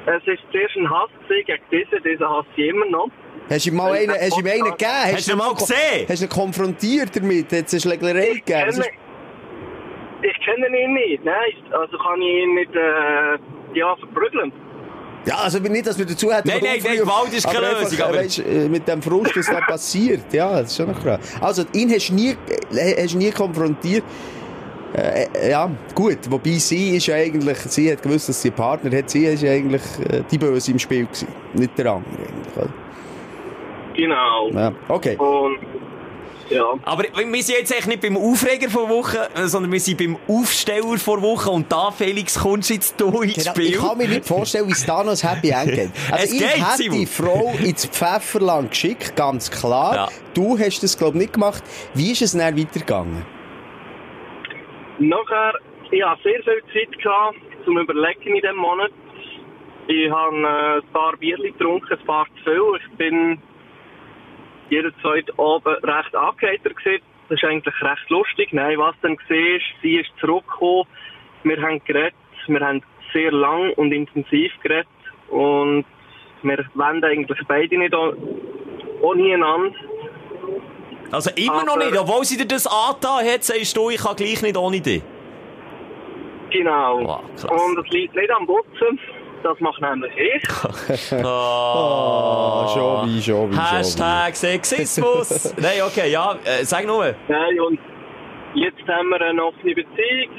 Es 0.05 0.25
war 0.25 0.35
zuerst 0.51 0.75
ein 0.77 0.89
Hass 0.89 1.09
gegen 1.27 1.57
diesen, 1.71 2.03
diesen 2.03 2.29
Hass 2.29 2.45
ich 2.55 2.67
immer 2.69 2.85
noch. 2.85 3.09
Hast 3.49 3.65
du 3.65 3.69
ihm 3.71 3.75
mal 3.77 3.93
einen, 3.93 4.11
hast 4.11 4.35
du 4.35 4.39
ihm 4.41 4.47
einen 4.47 4.63
gegeben? 4.63 4.91
Hast 5.13 5.27
du 5.27 5.31
ihn 5.33 5.37
mal 5.37 5.53
gesehen? 5.53 6.05
Hast 6.09 6.21
du 6.21 6.25
ihn 6.25 6.29
konfrontiert 6.29 7.15
damit? 7.15 7.51
Hat 7.51 7.65
es 7.65 7.73
eine 7.73 7.81
Schlägerei 7.81 8.29
Ich 8.31 8.45
gegeben? 8.45 8.59
Kenne, 8.59 8.69
ist- 8.69 8.91
ich 10.23 10.45
kenne 10.45 10.67
ihn 10.83 10.93
nicht, 10.93 11.23
nein. 11.25 11.35
Also 11.71 11.97
kann 11.97 12.21
ich 12.21 12.43
ihn 12.43 12.55
nicht, 12.55 12.75
äh, 12.75 13.37
ja, 13.77 13.95
verprügeln. 13.97 14.51
Ja, 15.27 15.35
also 15.43 15.59
nicht, 15.59 15.85
dass 15.85 15.97
wir 15.99 16.05
dazu 16.05 16.31
hätten. 16.31 16.47
Nein, 16.47 16.59
nein, 16.63 16.79
nein, 16.83 16.97
Gewalt 16.97 17.33
ist 17.33 17.45
keine 17.45 17.57
aber 17.67 17.79
Lösung, 17.81 17.91
Einfach, 17.91 18.07
aber- 18.07 18.17
äh, 18.17 18.25
weisst, 18.25 18.39
äh, 18.39 18.69
mit 18.69 18.87
dem 18.87 19.01
Frust, 19.01 19.35
was 19.35 19.45
da 19.47 19.59
passiert. 19.67 20.21
Ja, 20.31 20.61
das 20.61 20.71
ist 20.71 20.77
schon 20.77 20.87
noch 20.89 21.01
krass. 21.03 21.19
Also, 21.41 21.63
ihn 21.73 21.91
hast 21.91 22.09
du 22.09 22.13
nie, 22.13 22.35
äh, 22.73 23.03
hast 23.03 23.15
nie 23.15 23.29
konfrontiert. 23.31 24.03
Äh, 24.93 25.49
ja, 25.51 25.69
gut. 25.93 26.19
Wobei 26.29 26.51
sie 26.53 26.95
ist 26.95 27.07
ja 27.07 27.15
eigentlich, 27.15 27.57
sie 27.67 27.91
hat 27.91 28.01
gewusst, 28.01 28.29
dass 28.29 28.41
sie 28.41 28.47
einen 28.49 28.55
Partner 28.55 28.97
hat. 28.97 29.09
Sie 29.09 29.25
ist 29.25 29.43
ja 29.43 29.51
eigentlich 29.51 29.81
äh, 30.09 30.23
die 30.31 30.37
Böse 30.37 30.71
im 30.71 30.79
Spiel 30.79 31.05
gewesen. 31.05 31.27
Nicht 31.53 31.77
der 31.77 31.91
andere 31.91 32.09
eigentlich, 32.15 32.57
oder? 32.57 32.69
Genau. 33.95 34.49
Ja, 34.51 34.71
okay. 34.87 35.17
Und, 35.17 35.57
ja. 36.49 36.73
Aber 36.83 37.03
wir 37.03 37.43
sind 37.43 37.57
jetzt 37.57 37.71
echt 37.75 37.87
nicht 37.87 38.01
beim 38.01 38.17
Aufreger 38.17 38.69
vor 38.69 38.89
Woche, 38.89 39.27
sondern 39.45 39.71
wir 39.71 39.79
sind 39.79 39.97
beim 39.97 40.17
Aufsteller 40.27 40.97
vor 40.97 41.21
Woche. 41.21 41.49
Und 41.49 41.71
da, 41.71 41.91
Felix, 41.91 42.39
kommst 42.39 42.69
du 42.69 42.73
jetzt 42.75 42.99
du 42.99 43.21
ins 43.21 43.35
Genau, 43.35 43.51
Spiel. 43.51 43.65
ich 43.69 43.77
kann 43.77 43.97
mir 43.97 44.07
nicht 44.07 44.25
vorstellen, 44.25 44.67
wie 44.67 44.71
es 44.71 44.85
da 44.85 45.03
noch 45.03 45.11
ein 45.11 45.29
Happy 45.29 45.49
End 45.49 45.71
geht. 45.73 45.91
Also 46.11 46.23
Es 46.25 46.33
ich 46.33 46.39
geht, 46.39 46.49
hätte 46.49 46.77
Simon. 46.77 46.99
die 46.99 47.05
Frau 47.05 47.53
ins 47.63 47.85
Pfefferland 47.85 48.69
geschickt, 48.71 49.15
ganz 49.15 49.51
klar. 49.51 49.95
Ja. 49.95 50.07
Du 50.33 50.57
hast 50.57 50.81
das, 50.81 50.97
glaube 50.97 51.17
ich, 51.17 51.21
nicht 51.23 51.33
gemacht. 51.33 51.63
Wie 51.93 52.11
ist 52.11 52.21
es 52.21 52.31
dann 52.33 52.57
weitergegangen? 52.57 53.25
Nachher, 54.99 55.53
ich 55.91 56.03
hatte 56.03 56.21
sehr 56.23 56.41
viel 56.43 56.63
Zeit 56.73 57.03
gehabt, 57.03 57.37
zum 57.65 57.77
Überlegen 57.77 58.35
in 58.35 58.41
diesem 58.41 58.55
Monat. 58.57 58.91
Ich 59.87 60.09
habe 60.11 60.35
äh, 60.35 60.77
ein 60.85 60.93
paar 60.93 61.15
Bierchen 61.17 61.45
getrunken, 61.57 61.93
ein 61.97 62.05
paar 62.05 62.25
zu 62.43 62.43
viel. 62.43 62.61
Ich 62.91 62.97
bin 62.97 63.37
jeden 64.69 64.93
zweiten 65.01 65.31
Abend 65.39 65.83
recht 65.83 66.15
angeheitert 66.15 66.75
gewesen. 66.77 67.03
Das 67.29 67.41
ist 67.41 67.47
eigentlich 67.47 67.81
recht 67.81 68.09
lustig. 68.09 68.53
Nein, 68.53 68.77
was 68.77 68.95
dann 69.01 69.15
gesehen 69.17 69.57
ist, 69.57 69.65
sie 69.81 69.95
ist 69.97 70.09
zurückgekommen. 70.19 70.83
Wir 71.43 71.61
haben 71.61 71.83
geredet. 71.85 72.13
Wir 72.47 72.59
haben 72.59 72.81
sehr 73.13 73.31
lang 73.31 73.73
und 73.73 73.91
intensiv 73.91 74.51
geredet. 74.61 74.87
Und 75.29 75.85
wir 76.43 76.65
wollen 76.75 77.03
eigentlich 77.03 77.39
beide 77.47 77.77
nicht 77.77 77.93
ohne 79.01 79.33
einander. 79.33 79.75
Also 81.11 81.31
immer 81.35 81.63
noch 81.65 81.75
Aber- 81.75 81.85
nicht, 81.85 81.97
obwohl 81.97 82.23
sie 82.25 82.37
dir 82.37 82.47
das 82.47 82.67
angetan 82.67 83.25
hat, 83.25 83.43
sagst 83.43 83.75
du, 83.75 83.89
ich 83.89 83.97
kann 84.01 84.15
gleich 84.15 84.41
nicht 84.41 84.57
ohne 84.57 84.79
dich. 84.81 85.01
Genau. 86.49 86.99
Wow, 87.03 87.21
und 87.51 87.85
es 87.85 87.91
liegt 87.91 88.15
nicht 88.15 88.31
am 88.31 88.45
Butzen. 88.45 88.99
Das 89.43 89.59
macht 89.59 89.81
nämlich 89.81 90.11
ich. 90.17 90.43
Oh, 91.23 92.67
schon 92.73 93.07
wie, 93.07 93.21
schon 93.21 93.51
wie, 93.51 93.57
Hashtag 93.57 94.35
Sexismus. 94.35 95.53
Nein, 95.57 95.81
okay, 95.85 96.11
ja, 96.11 96.35
äh, 96.43 96.63
sag 96.63 96.85
nur. 96.85 97.13
Nein, 97.27 97.59
und 97.59 97.79
jetzt 98.55 98.87
haben 98.87 99.09
wir 99.09 99.21
eine 99.21 99.43
offene 99.43 99.75
Beziehung, 99.75 100.29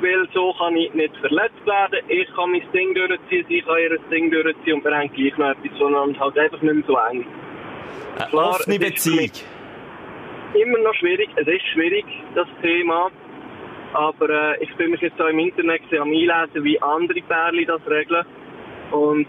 weil 0.00 0.28
so 0.34 0.52
kann 0.58 0.76
ich 0.76 0.92
nicht 0.94 1.16
verletzt 1.18 1.64
werden. 1.66 2.00
Ich 2.08 2.26
kann 2.34 2.50
mein 2.50 2.62
Ding 2.72 2.94
durchziehen, 2.94 3.46
sie 3.48 3.62
kann 3.62 3.78
ihr 3.78 3.98
Ding 4.10 4.30
durchziehen 4.30 4.74
und 4.74 4.84
wir 4.84 4.96
haben 4.96 5.12
gleich 5.12 5.36
noch 5.38 5.50
etwas 5.50 5.78
voneinander, 5.78 6.20
halt 6.20 6.38
einfach 6.38 6.62
nicht 6.62 6.74
mehr 6.74 6.84
so 6.86 6.96
eng. 7.10 7.26
Eine 8.18 8.28
Klar, 8.28 8.50
offene 8.50 8.78
Beziehung. 8.78 9.30
Immer 10.54 10.78
noch 10.78 10.94
schwierig, 10.94 11.28
es 11.36 11.46
ist 11.46 11.66
schwierig, 11.74 12.04
das 12.34 12.48
Thema. 12.62 13.10
Aber 13.92 14.28
äh, 14.28 14.62
ich 14.62 14.74
bin 14.76 14.90
mich 14.90 15.00
jetzt 15.00 15.20
auch 15.20 15.28
im 15.28 15.38
Internet 15.38 15.82
gesehen, 15.84 16.02
am 16.02 16.08
Einlesen, 16.08 16.64
wie 16.64 16.80
andere 16.82 17.22
Pärchen 17.22 17.66
das 17.66 17.80
regeln. 17.88 18.26
Und 18.90 19.26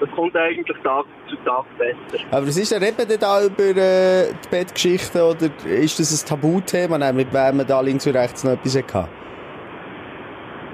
das 0.00 0.10
kommt 0.10 0.36
eigentlich 0.36 0.76
Tag 0.82 1.04
zu 1.28 1.36
Tag 1.44 1.64
besser. 1.78 2.24
Aber 2.30 2.46
was 2.46 2.56
ist 2.56 2.72
denn, 2.72 2.80
wir 2.82 3.18
da 3.18 3.44
über 3.44 3.62
äh, 3.62 4.32
die 4.32 4.48
Bettgeschichten 4.50 5.20
oder 5.20 5.48
ist 5.66 6.00
das 6.00 6.22
ein 6.22 6.28
Tabuthema, 6.28 7.12
mit 7.12 7.32
wem 7.32 7.56
man 7.58 7.66
da 7.66 7.80
links 7.80 8.06
und 8.06 8.16
rechts 8.16 8.42
noch 8.42 8.52
etwas 8.52 8.76
hatte? 8.76 9.08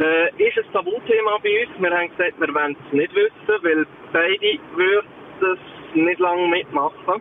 Äh, 0.00 0.28
ist 0.42 0.58
ein 0.58 0.72
Tabuthema 0.72 1.38
bei 1.42 1.66
uns. 1.66 1.82
Wir 1.82 1.90
haben 1.90 2.08
gesagt, 2.08 2.40
wir 2.40 2.54
wollen 2.54 2.76
es 2.86 2.92
nicht 2.92 3.14
wissen, 3.14 3.62
weil 3.62 3.86
beide 4.12 4.58
würden 4.76 5.08
es 5.40 5.94
nicht 5.94 6.20
lange 6.20 6.48
mitmachen. 6.48 7.20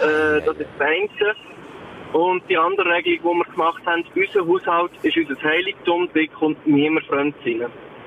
Äh, 0.00 0.40
das 0.44 0.56
ist 0.56 0.68
das 0.78 0.86
eine. 0.86 1.34
Und 2.12 2.42
die 2.48 2.58
andere 2.58 2.90
Regelung, 2.94 3.20
die 3.22 3.38
wir 3.38 3.52
gemacht 3.52 3.82
haben, 3.86 4.04
unser 4.14 4.46
Haushalt 4.46 4.90
ist 5.02 5.16
unser 5.16 5.40
Heiligtum, 5.42 6.08
da 6.12 6.20
kommt 6.38 6.66
niemand 6.66 7.06
fremd 7.06 7.34
rein. 7.44 7.66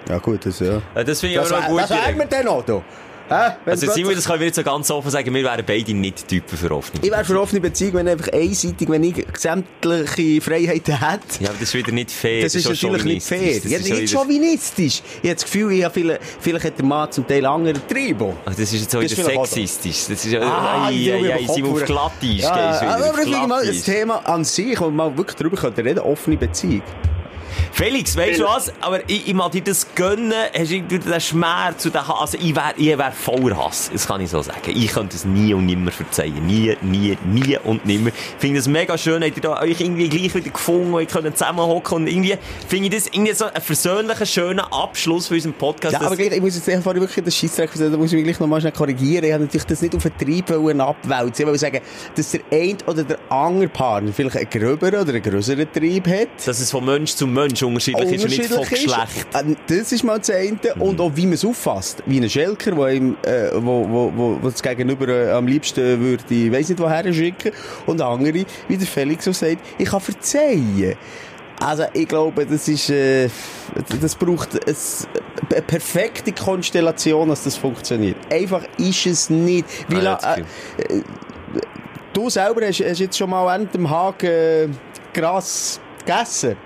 Ja 0.09 0.17
gut, 0.19 0.45
das 0.45 0.59
ja. 0.59 0.81
Äh, 0.93 1.03
Das 1.03 1.19
finde 1.19 1.35
ich 1.35 1.41
Das, 1.41 1.51
auch 1.51 1.57
noch 1.59 1.65
eine 1.67 1.77
das 1.77 1.89
gute 1.89 1.99
wären 1.99 2.15
wir 2.17 2.23
Regel. 2.25 2.27
dann 2.29 2.45
noch 2.45 2.65
da. 2.65 2.81
Hä? 3.27 3.31
Wenn 3.65 3.71
Also 3.71 3.87
plötzlich- 3.87 3.91
Simon, 3.93 4.13
das 4.15 4.25
können 4.27 4.39
wir 4.39 4.45
nicht 4.45 4.55
so 4.55 4.61
ganz 4.61 4.91
offen 4.91 5.09
sagen, 5.09 5.33
wir 5.33 5.43
wären 5.43 5.65
beide 5.65 5.93
nicht 5.95 6.27
Typen 6.27 6.55
für 6.55 6.69
offene 6.69 6.99
ich 7.01 7.09
wäre 7.09 7.25
für 7.25 7.41
offene 7.41 7.59
Beziehung, 7.59 7.95
wenn 7.95 8.07
einfach 8.07 8.31
einseitig, 8.31 8.87
wenn 8.87 9.03
ich 9.03 9.25
sämtliche 9.35 10.41
Freiheiten 10.41 10.99
hätte. 10.99 11.23
Ja, 11.43 11.49
aber 11.49 11.57
das 11.59 11.69
ist 11.69 11.73
wieder 11.73 11.91
nicht 11.91 12.11
fair. 12.11 12.43
Das 12.43 12.53
ist 12.53 12.63
schon 12.77 12.91
natürlich 12.91 13.03
nicht 13.15 13.25
fair. 13.25 13.39
chauvinistisch. 13.39 13.71
Ja, 13.71 13.77
Das 13.79 13.87
ist 13.87 13.99
nicht 13.99 14.13
chauvinistisch. 14.13 15.01
Ich 15.23 15.29
habe 15.29 15.33
das 15.37 15.43
Gefühl, 15.43 15.71
ich 15.71 15.83
habe 15.83 15.93
vielleicht, 15.95 16.21
vielleicht 16.39 16.65
hat 16.65 16.77
der 16.77 16.85
Mann 16.85 17.11
zum 17.11 17.27
Teil 17.27 17.45
andere 17.47 17.87
Triebe. 17.87 18.33
Ach, 18.45 18.51
das 18.51 18.59
ist 18.59 18.73
jetzt 18.73 18.93
Das 18.93 19.01
wieder 19.01 19.11
ist 19.11 19.25
sexistisch. 19.51 20.05
Das 20.07 20.23
ist 20.23 20.31
ja, 20.31 20.41
Ah, 20.41 20.85
ei, 20.89 20.91
ei, 20.91 21.33
ei, 21.33 21.47
Simon 21.51 21.71
auf 21.73 21.83
glatt 21.85 22.11
ist. 22.21 22.41
Ja, 22.43 22.51
aber 22.79 23.07
ich 23.07 23.23
finde 23.27 23.47
mal, 23.47 23.65
das 23.65 23.75
ist. 23.77 23.85
Thema 23.85 24.17
an 24.27 24.43
sich, 24.43 24.79
wo 24.79 24.91
man 24.91 25.17
wirklich 25.17 25.35
drüber 25.35 25.57
könnte 25.57 25.83
reden, 25.83 26.01
offene 26.01 26.37
Beziehung. 26.37 26.83
Felix, 27.75 28.15
weißt 28.15 28.39
du 28.39 28.45
was? 28.45 28.71
Aber 28.79 29.01
ich, 29.09 29.27
ich 29.27 29.33
mag 29.33 29.51
dir 29.51 29.61
das 29.61 29.85
gönnen. 29.95 30.31
Hast 30.57 30.71
du 30.71 30.81
den 30.81 31.19
Schmerz 31.19 31.85
und 31.85 31.93
den 31.93 32.07
Hass? 32.07 32.33
Also, 32.33 32.37
ich 32.37 32.55
wäre 32.55 32.73
ich 32.77 32.97
wär 32.97 33.11
voller 33.11 33.57
Hass. 33.57 33.89
Das 33.91 34.07
kann 34.07 34.21
ich 34.21 34.29
so 34.29 34.41
sagen. 34.41 34.61
Ich 34.67 34.93
könnte 34.93 35.17
es 35.17 35.25
nie 35.25 35.53
und 35.53 35.65
nimmer 35.65 35.91
verzeihen. 35.91 36.45
Nie, 36.45 36.77
nie, 36.81 37.17
nie 37.25 37.57
und 37.65 37.85
nimmer. 37.85 38.11
Ich 38.11 38.39
finde 38.39 38.59
das 38.59 38.69
mega 38.69 38.97
schön. 38.97 39.21
Habt 39.21 39.35
ihr 39.35 39.41
da 39.41 39.61
euch 39.61 39.81
irgendwie 39.81 40.07
gleich 40.07 40.33
wieder 40.33 40.51
gefunden 40.51 40.93
und 40.93 41.01
ihr 41.01 41.05
könnt 41.05 41.37
zusammenhocken 41.37 41.97
und 41.97 42.07
irgendwie 42.07 42.37
finde 42.69 42.87
ich 42.87 43.03
das 43.03 43.07
irgendwie 43.07 43.33
so 43.33 43.43
einen 43.43 43.61
versöhnlichen, 43.61 44.25
schönen 44.25 44.59
Abschluss 44.61 45.27
für 45.27 45.33
unseren 45.33 45.51
Podcast. 45.51 45.95
Ja, 45.95 45.99
aber 45.99 46.15
gleich, 46.15 46.31
ich 46.31 46.39
muss 46.41 46.55
jetzt 46.55 46.69
einfach 46.69 46.93
wirklich 46.95 47.25
das 47.25 47.35
Scheissdreck 47.35 47.71
da 47.73 47.89
muss 47.97 48.13
ich 48.13 48.15
mich 48.15 48.23
gleich 48.23 48.39
nochmal 48.39 48.61
schnell 48.61 48.71
korrigieren. 48.71 49.25
Ich 49.25 49.33
habe 49.33 49.43
natürlich 49.43 49.65
das 49.65 49.81
nicht 49.81 49.93
auf 49.93 50.03
den 50.03 50.17
Trieb 50.17 50.49
wollen 50.49 50.79
abwälzen. 50.79 51.41
Ich 51.41 51.45
wollte 51.45 51.59
sagen, 51.59 51.81
dass 52.15 52.31
der 52.31 52.39
eine 52.53 52.77
oder 52.87 53.03
der 53.03 53.19
andere 53.29 53.67
Partner 53.67 54.13
vielleicht 54.13 54.37
einen 54.37 54.49
gröberen 54.49 55.01
oder 55.01 55.09
einen 55.11 55.21
grösseren 55.21 55.69
Trieb 55.73 56.07
hat. 56.07 56.29
dass 56.45 56.61
es 56.61 56.71
von 56.71 56.85
Mensch 56.85 57.15
zu 57.15 57.27
Mensch 57.27 57.64
unterschiedlich 57.65 58.11
ist 58.13 58.23
und 58.23 58.29
nicht 58.29 58.45
von 58.45 58.57
Unterschiedlich. 58.59 58.95
Geschlecht. 58.95 59.27
Ähm, 59.33 59.57
Das 59.67 59.91
ist 59.91 60.03
mal 60.03 60.17
das 60.19 60.29
eine. 60.29 60.57
Und 60.79 60.99
auch 61.01 61.11
wie 61.15 61.25
man 61.25 61.33
es 61.33 61.45
auffasst. 61.45 62.03
Wie 62.05 62.19
ein 62.19 62.29
Schelker, 62.29 62.71
der 62.71 62.89
ihm, 62.89 63.17
äh, 63.23 63.49
wo, 63.55 63.87
wo, 63.89 64.11
wo, 64.15 64.37
wo 64.41 64.49
das 64.49 64.61
Gegenüber 64.61 65.07
äh, 65.07 65.31
am 65.31 65.47
liebsten 65.47 65.99
würde, 65.99 66.23
ich 66.29 66.51
weiss 66.51 66.69
nicht 66.69 66.79
woher 66.79 67.11
schicken. 67.13 67.51
Und 67.85 68.01
andere, 68.01 68.45
wie 68.67 68.77
der 68.77 68.87
Felix 68.87 69.25
so 69.25 69.31
sagt, 69.31 69.57
ich 69.77 69.89
kann 69.89 70.01
verzeihen. 70.01 70.95
Also, 71.59 71.85
ich 71.93 72.07
glaube, 72.07 72.45
das 72.45 72.67
ist, 72.67 72.89
äh, 72.89 73.29
das 74.01 74.15
braucht 74.15 74.53
ein, 74.67 74.75
eine 75.51 75.61
perfekte 75.61 76.33
Konstellation, 76.33 77.29
dass 77.29 77.45
das 77.45 77.55
funktioniert. 77.55 78.17
Einfach 78.29 78.63
ist 78.77 79.05
es 79.05 79.29
nicht. 79.29 79.65
Weil, 79.87 80.03
Ja, 80.03 80.15
das 80.15 80.37
äh, 80.37 80.41
äh, 80.97 81.01
du 82.13 82.29
selber 82.29 82.65
hast, 82.65 82.81
hast 82.81 82.99
jetzt 82.99 83.17
schon 83.17 83.29
mal 83.29 83.45
während 83.45 83.73
dem 83.73 83.89
Haken 83.89 84.27
äh, 84.29 84.67
Gras 85.13 85.79
gegessen. 86.05 86.57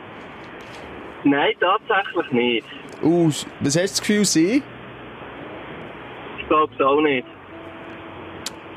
Nein, 1.24 1.54
tatsächlich 1.60 2.32
nicht. 2.32 2.66
Aus, 3.04 3.46
was 3.60 3.76
hast 3.76 3.76
du 3.76 3.82
das 3.82 4.00
Gefühl, 4.02 4.26
sie? 4.26 4.64
glaube 6.48 6.74
es 6.74 6.82
auch 6.86 7.02
nicht. 7.02 7.28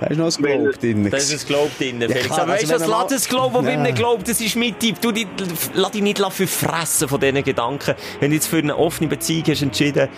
Da 0.01 0.07
ist 0.09 0.19
noch 0.19 0.27
ein 0.27 0.43
Globe 0.43 0.73
drin. 0.79 1.11
Da 1.11 1.17
ist 1.17 1.33
ein 1.33 1.47
Globe 1.47 1.71
drin, 1.79 2.01
Felix. 2.01 2.27
klar, 2.27 2.41
Aber 2.43 2.53
weißt 2.53 2.69
du 2.69 2.73
also 2.75 2.85
was, 2.87 2.91
mal- 2.91 3.07
das 3.09 3.29
Globe, 3.29 3.55
wo 3.55 3.63
wir 3.65 3.73
Ja. 3.73 3.83
nicht 3.83 3.97
glauben, 3.97 4.23
das 4.27 4.41
ist 4.41 4.57
mit 4.57 4.83
dir. 4.83 4.95
Du, 5.01 5.13
die- 5.13 5.27
lass 5.75 5.93
dich 5.93 6.03
nicht 6.03 6.19
verfressen 6.19 7.09
von 7.09 7.21
diesen 7.21 7.43
Gedanken. 7.45 7.95
Wenn 8.21 8.31
du 8.31 8.35
jetzt 8.35 8.49
für 8.49 8.59
eine 8.59 8.77
offene 8.77 9.09
Beziehung 9.09 9.45
hast 9.47 9.63
entschieden, 9.63 10.09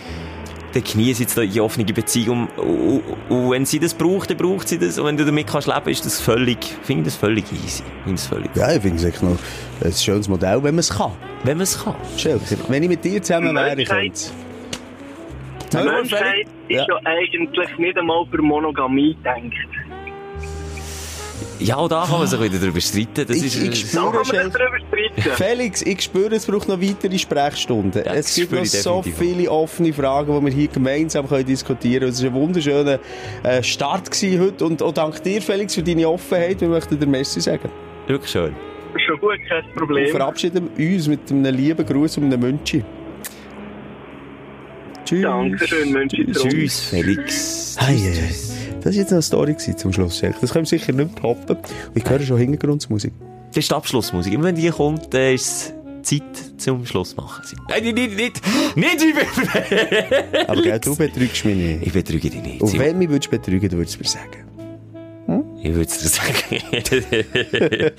dann 0.74 0.82
genieße 0.84 1.22
jetzt 1.22 1.36
die 1.38 1.60
offene 1.60 1.84
Beziehung. 1.84 2.48
Und, 2.56 2.66
und, 2.68 3.02
und 3.30 3.50
wenn 3.50 3.64
sie 3.64 3.78
das 3.78 3.94
braucht, 3.94 4.30
dann 4.30 4.36
braucht 4.36 4.68
sie 4.68 4.78
das. 4.78 4.98
Und 4.98 5.06
wenn 5.06 5.16
du 5.16 5.24
damit 5.24 5.46
kannst 5.46 5.68
leben, 5.68 5.88
ist 5.88 6.04
das 6.04 6.20
völlig, 6.20 6.58
finde 6.82 7.02
ich 7.02 7.14
das 7.14 7.16
völlig 7.16 7.44
easy. 7.52 7.82
Finde 8.04 8.16
das 8.16 8.26
völlig, 8.26 8.50
Ja, 8.56 8.72
ich 8.72 8.82
finde 8.82 8.96
es 8.98 9.04
echt 9.04 9.22
noch 9.22 9.36
ein 9.84 9.92
schönes 9.92 10.28
Modell, 10.28 10.56
wenn 10.62 10.74
man 10.74 10.80
es 10.80 10.90
kann. 10.90 11.12
wenn 11.44 11.56
man 11.56 11.62
es 11.64 11.82
kann. 11.82 11.94
Schelker, 12.16 12.56
wenn 12.68 12.82
ich 12.82 12.88
mit 12.88 13.04
dir 13.04 13.22
zusammen 13.22 13.54
wäre, 13.54 13.80
ich 13.80 13.88
könnte 13.88 14.12
es. 14.12 14.32
Die 15.72 15.76
Ja, 15.78 15.84
Menschheit 15.84 16.46
ist 16.68 16.76
Ja. 16.76 16.86
ja 16.88 16.96
eigentlich 17.04 17.78
nicht 17.78 17.98
einmal 17.98 18.24
für 18.30 18.40
Monogamie 18.42 19.14
gedacht. 19.14 19.40
Ja, 21.64 21.76
auch 21.76 21.88
da 21.88 22.04
kann 22.08 22.18
man 22.18 22.26
sich 22.26 22.40
wieder 22.40 22.58
darüber 22.58 22.80
streiten. 22.80 23.26
Das 23.26 23.36
Ich- 23.36 23.44
ist, 23.44 23.56
ich 23.62 23.90
Da 23.92 24.00
spüre- 24.00 24.04
kann 24.04 24.14
man 24.14 24.24
sich 24.24 24.34
Schelker. 24.34 24.58
darüber 24.58 24.78
streiten. 24.86 25.30
Felix, 25.44 25.82
ich 25.82 26.00
spüre, 26.02 26.34
es 26.34 26.46
braucht 26.46 26.68
noch 26.68 26.80
weitere 26.80 27.18
Sprechstunden. 27.18 28.02
Ja, 28.04 28.12
es 28.14 28.34
gibt 28.34 28.52
noch 28.52 28.64
so 28.66 29.02
viele 29.02 29.50
offene 29.50 29.92
Fragen, 29.92 30.38
die 30.40 30.46
wir 30.46 30.52
hier 30.52 30.68
gemeinsam 30.68 31.28
können 31.28 31.46
diskutieren 31.46 32.00
können. 32.00 32.12
Es 32.12 32.22
war 32.22 32.30
ein 32.30 32.34
wunderschöner 32.34 32.98
äh, 33.42 33.62
Start 33.62 34.10
gewesen 34.10 34.40
heute. 34.40 34.64
Und 34.66 34.82
auch 34.82 34.92
dank 34.92 35.22
dir, 35.22 35.40
Felix, 35.40 35.74
für 35.74 35.82
deine 35.82 36.08
Offenheit. 36.08 36.60
Wir 36.60 36.68
möchten 36.68 36.98
dir 36.98 37.06
Messi 37.06 37.40
sagen. 37.40 37.70
wirklich 38.06 38.30
schön. 38.30 38.54
Ist 38.94 39.02
schon 39.06 39.18
gut, 39.18 39.38
kein 39.48 39.64
Wir 39.64 39.74
Problem. 39.74 40.08
verabschieden 40.10 40.68
uns 40.76 41.08
mit 41.08 41.30
einem 41.30 41.54
lieben 41.54 41.84
Gruß 41.84 42.18
und 42.18 42.24
einem 42.24 42.40
Münchi. 42.40 42.84
Tschüss. 45.04 45.22
Dankeschön, 45.22 45.92
wünsche 45.94 46.32
zurück. 46.32 46.50
Tschüss, 46.50 46.80
Felix. 46.80 47.76
Hey, 47.78 47.96
hey. 47.98 48.53
Das 48.84 48.92
war 48.94 49.00
jetzt 49.00 49.12
eine 49.12 49.22
Story 49.22 49.56
zum 49.56 49.94
Schluss. 49.94 50.20
Das 50.20 50.52
können 50.52 50.66
wir 50.66 50.78
sicher 50.78 50.92
nicht 50.92 51.16
toppen. 51.16 51.56
Und 51.56 51.96
ich 51.96 52.04
höre 52.04 52.20
schon 52.20 52.36
Hintergrundmusik. 52.36 53.14
Das 53.48 53.56
ist 53.56 53.70
die 53.70 53.74
Abschlussmusik. 53.74 54.34
Immer 54.34 54.44
wenn 54.44 54.56
die 54.56 54.68
kommt, 54.68 55.14
ist 55.14 55.14
es 55.14 55.72
Zeit 56.02 56.22
zum 56.58 56.84
Schluss 56.84 57.16
machen. 57.16 57.42
Nein, 57.70 57.82
nicht, 57.82 57.96
nicht, 57.96 58.14
nicht, 58.14 58.42
nicht 58.76 59.02
über... 59.04 59.22
Aber 60.48 60.60
gell, 60.60 60.78
du 60.80 60.94
betrügst 60.94 61.46
mich 61.46 61.56
nicht. 61.56 61.86
Ich 61.86 61.92
betrüge 61.94 62.28
dich 62.28 62.42
nicht. 62.42 62.60
Und 62.60 62.78
wenn 62.78 62.98
mich 62.98 63.08
würdest 63.08 63.30
betrügen, 63.30 63.70
du 63.70 63.78
würdest 63.78 63.94
es 63.94 64.00
mir 64.00 64.20
sagen. 64.20 64.44
Ich 65.62 65.72
würde 65.72 65.88
es 65.90 65.98
dir 65.98 66.08
sagen. 66.08 66.32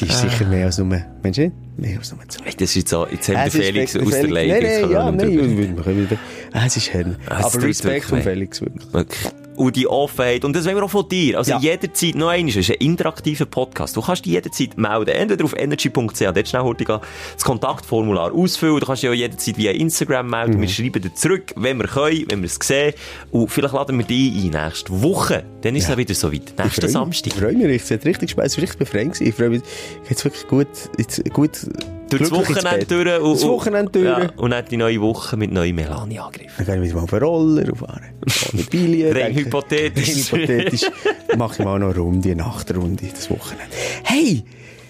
Die 0.00 0.06
ist 0.06 0.20
sicher 0.22 0.46
mehr 0.46 0.64
als 0.64 0.78
nur, 0.78 0.86
Mensch 1.22 1.36
nicht? 1.36 1.52
Mehr 1.76 1.98
als 1.98 2.12
nur 2.12 2.26
zwei. 2.26 2.44
das 2.46 2.62
ist 2.62 2.76
jetzt 2.76 2.88
so, 2.88 3.06
jetzt 3.06 3.28
haben 3.28 3.52
wir 3.52 3.62
Felix 3.62 3.94
aus 3.94 4.08
der 4.08 4.28
Leitung. 4.28 4.62
Nein, 4.62 4.80
nein, 4.80 4.90
ja, 4.90 5.12
nein, 5.12 5.76
wir 5.76 5.82
können 5.82 6.10
wieder. 6.10 6.18
Es 6.54 6.78
ist 6.78 6.94
es 6.94 7.06
Aber 7.28 7.62
Respekt 7.62 8.06
von. 8.06 8.22
Felix, 8.22 8.62
wirklich. 8.62 8.90
Wirklich. 8.90 9.32
Und 9.62 9.76
die 9.76 9.86
Offenheit. 9.86 10.44
Und 10.44 10.56
das 10.56 10.64
wollen 10.66 10.76
wir 10.76 10.82
auch 10.84 10.90
von 10.90 11.08
dir. 11.08 11.38
Also 11.38 11.52
Ja. 11.52 11.58
jederzeit, 11.60 12.14
noch 12.16 12.28
einmal, 12.28 12.50
es 12.50 12.56
ist 12.56 12.70
ein 12.70 12.76
interaktiver 12.78 13.46
Podcast. 13.46 13.96
Du 13.96 14.00
kannst 14.02 14.24
dich 14.24 14.32
jederzeit 14.32 14.76
melden. 14.76 15.10
Entweder 15.10 15.44
auf 15.44 15.54
energy.ch, 15.56 16.18
dort 16.20 16.48
schnell 16.48 16.62
heute 16.62 16.84
das 16.84 17.44
Kontaktformular 17.44 18.32
ausfüllen. 18.32 18.80
Du 18.80 18.86
kannst 18.86 19.02
dich 19.04 19.10
auch 19.10 19.14
jederzeit 19.14 19.56
via 19.56 19.70
Instagram 19.70 20.28
melden. 20.28 20.56
Mhm. 20.56 20.62
Wir 20.62 20.68
schreiben 20.68 21.00
dir 21.02 21.14
zurück, 21.14 21.52
wenn 21.56 21.78
wir 21.78 21.86
können, 21.86 22.24
wenn 22.28 22.40
wir 22.42 22.46
es 22.46 22.58
sehen. 22.60 22.92
Und 23.30 23.48
vielleicht 23.50 23.74
laden 23.74 23.96
wir 23.98 24.04
dich 24.04 24.32
ein 24.44 24.50
nächste 24.64 25.00
Woche. 25.02 25.44
Dann 25.60 25.76
ist 25.76 25.84
es 25.84 25.90
Ja. 25.90 25.96
wieder 25.96 26.14
so 26.14 26.32
weit. 26.32 26.50
Ich 26.50 26.58
Nächsten. 26.58 26.88
Samstag. 26.88 27.32
Ich 27.34 27.38
freue 27.40 27.54
mich, 27.54 27.82
es 27.82 27.90
hat 27.90 28.04
richtig 28.04 28.30
Spaß, 28.30 28.46
es 28.46 28.56
war 28.56 28.62
richtig 28.62 28.78
befreiend. 28.80 29.20
Ich 29.20 29.34
freue 29.34 29.50
mich, 29.50 29.62
jetzt 30.08 30.24
wirklich 30.24 30.46
gut, 30.48 30.66
jetzt 30.98 31.22
gut, 31.32 31.50
Durch 32.18 32.30
das 32.30 32.30
Wochenende 32.32 32.86
durch. 32.86 33.20
und- 33.20 33.34
Das 33.34 33.46
Wochenende 33.46 33.92
durch. 33.92 34.04
Ja, 34.04 34.30
und 34.36 34.50
dann 34.50 34.64
die 34.70 34.76
neue 34.76 35.00
Woche 35.00 35.36
mit 35.36 35.52
neuen 35.52 35.74
Melanie-Angriffen. 35.74 36.64
Dann 36.66 36.66
gehe 36.66 36.76
ich 36.76 36.82
wieder 36.90 36.96
mal 36.96 37.02
auf 37.04 37.12
einen 37.12 37.22
Roller 37.22 37.76
fahren. 37.76 38.02
Mit 38.52 38.70
Bilien. 38.70 39.16
Rein 39.16 39.34
hypothetisch. 39.34 40.32
Rein 40.32 40.40
hypothetisch. 40.40 40.82
Mache 41.36 41.54
ich 41.58 41.64
mal 41.64 41.78
noch 41.78 41.88
eine 41.90 41.98
Runde, 41.98 42.30
eine 42.30 42.42
Nachtrunde, 42.42 43.04
das 43.14 43.30
Wochenende. 43.30 43.74
Hey! 44.04 44.44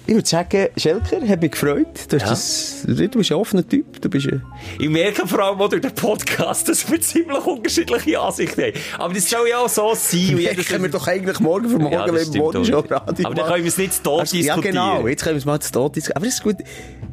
Ich 0.05 0.15
würde 0.17 0.29
sagen, 0.29 0.67
Schelker, 0.77 1.21
hat 1.29 1.41
mich 1.41 1.53
gefreut. 1.53 1.87
Du, 2.09 2.17
Ja. 2.17 2.27
das, 2.31 2.83
du 2.85 2.97
bist 3.09 3.31
ein 3.31 3.37
offener 3.37 3.67
Typ. 3.67 4.03
Du 4.03 4.11
bist 4.11 4.27
ein... 4.27 4.43
Ich 4.81 4.89
merke 4.89 5.29
vor 5.29 5.39
allem 5.39 5.61
auch 5.61 5.69
durch 5.69 5.81
den 5.81 5.95
Podcast, 5.95 6.69
dass 6.69 6.91
wir 6.91 7.01
ziemlich 7.01 7.39
unterschiedliche 7.47 8.19
Ansichten 8.21 8.63
haben. 8.63 8.73
Aber 8.99 9.15
das 9.15 9.31
soll 9.31 9.49
ja 9.49 9.59
auch 9.59 9.69
so 9.69 9.93
sein. 9.95 10.41
Das 10.57 10.67
können 10.67 10.83
wir 10.83 10.91
doch 10.91 11.07
eigentlich 11.07 11.39
morgen 11.39 11.69
für 11.69 11.79
morgen, 11.79 11.93
Ja, 11.95 12.05
wenn 12.13 12.33
wir 12.35 12.41
morgen 12.43 12.65
schon. 12.65 12.75
Radio 12.85 13.27
Aber 13.27 13.35
dann 13.37 13.47
können 13.47 13.63
wir 13.65 13.69
es 13.69 13.79
nicht 13.79 13.95
zu 14.05 14.11
Also, 14.11 14.37
Ja, 14.37 14.57
diskutieren. 14.57 14.61
genau. 14.75 15.07
Jetzt 15.07 15.23
können 15.23 15.37
wir 15.37 15.39
es 15.39 15.45
mal 15.45 15.61
zu 15.61 15.71
Tod 15.71 15.95
diskutieren. 15.95 16.17
Aber 16.17 16.27
das 16.27 16.35
ist 16.35 16.43
gut. 16.43 16.57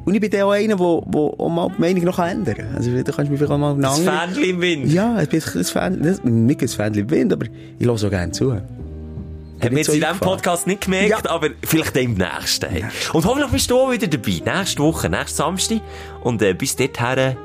Und 0.05 0.15
ich 0.15 0.21
bin 0.21 0.31
dann 0.31 0.41
auch 0.43 0.51
einer, 0.51 0.75
der, 0.75 0.77
der 0.77 1.21
auch 1.39 1.49
mal 1.49 1.69
die 1.77 1.81
Meinung 1.81 2.03
noch 2.05 2.19
ändern 2.19 2.55
kann. 2.55 2.75
Also, 2.75 2.89
da 2.91 3.03
kannst 3.03 3.17
du 3.19 3.23
mich 3.31 3.37
vielleicht 3.37 3.51
auch 3.51 3.57
mal 3.57 3.73
eine 3.73 3.81
Das 3.81 3.99
andere- 3.99 4.27
Fähnchen 4.33 4.43
im 4.55 4.61
Wind. 4.61 4.91
Ja, 4.93 5.15
ein 5.15 5.27
bisschen 5.27 5.65
ein 5.77 6.01
das- 6.03 6.23
nicht 6.23 6.61
ein 6.61 6.67
Fan 6.67 6.93
im 6.95 7.09
Wind, 7.09 7.33
aber 7.33 7.45
ich 7.77 7.85
höre 7.85 7.97
so 7.97 8.09
gerne 8.09 8.31
zu. 8.31 8.53
Haben 8.53 9.71
wir 9.71 9.77
jetzt 9.77 9.87
so 9.87 9.93
in 9.93 9.99
diesem. 9.99 10.17
Podcast 10.19 10.67
nicht 10.67 10.81
gemerkt, 10.85 11.09
Ja. 11.25 11.31
aber 11.31 11.49
vielleicht 11.65 11.95
im 11.97 12.13
nächsten. 12.13 12.69
Hey. 12.69 12.85
Und 13.13 13.25
hoffentlich 13.25 13.51
bist 13.51 13.69
du 13.69 13.77
auch 13.77 13.91
wieder 13.91 14.07
dabei. 14.07 14.41
Nächste 14.45 14.81
Woche, 14.81 15.09
nächsten 15.09 15.35
Samstag. 15.35 15.81
Und 16.23 16.41
äh, 16.41 16.53
bis 16.53 16.75
dorthin, 16.77 17.35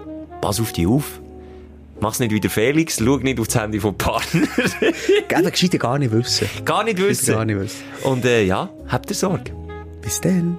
pass 0.41 0.61
auf 0.61 0.73
dich 0.73 0.87
auf. 0.87 1.21
Mach's 2.01 2.21
nicht 2.21 2.33
wie 2.33 2.41
der 2.41 2.51
Felix, 2.51 2.99
schau 3.05 3.17
nicht 3.19 3.41
auf 3.41 3.49
das 3.49 3.61
Handy 3.61 3.81
vom 3.81 3.97
Partner. 3.99 4.43
Gerne 5.29 5.51
gescheiter 5.51 5.79
gar 5.79 5.99
nicht 5.99 6.13
wissen. 6.13 6.49
Gar 6.65 6.85
nicht 6.85 6.99
wissen. 6.99 7.35
Gar 7.35 7.45
nicht 7.45 7.59
wissen. 7.59 7.83
Und 8.05 8.25
äh, 8.25 8.45
ja, 8.45 8.69
habt 8.89 9.11
ihr 9.11 9.17
Sorge. 9.17 9.53
Bis 10.03 10.21
dann. 10.21 10.59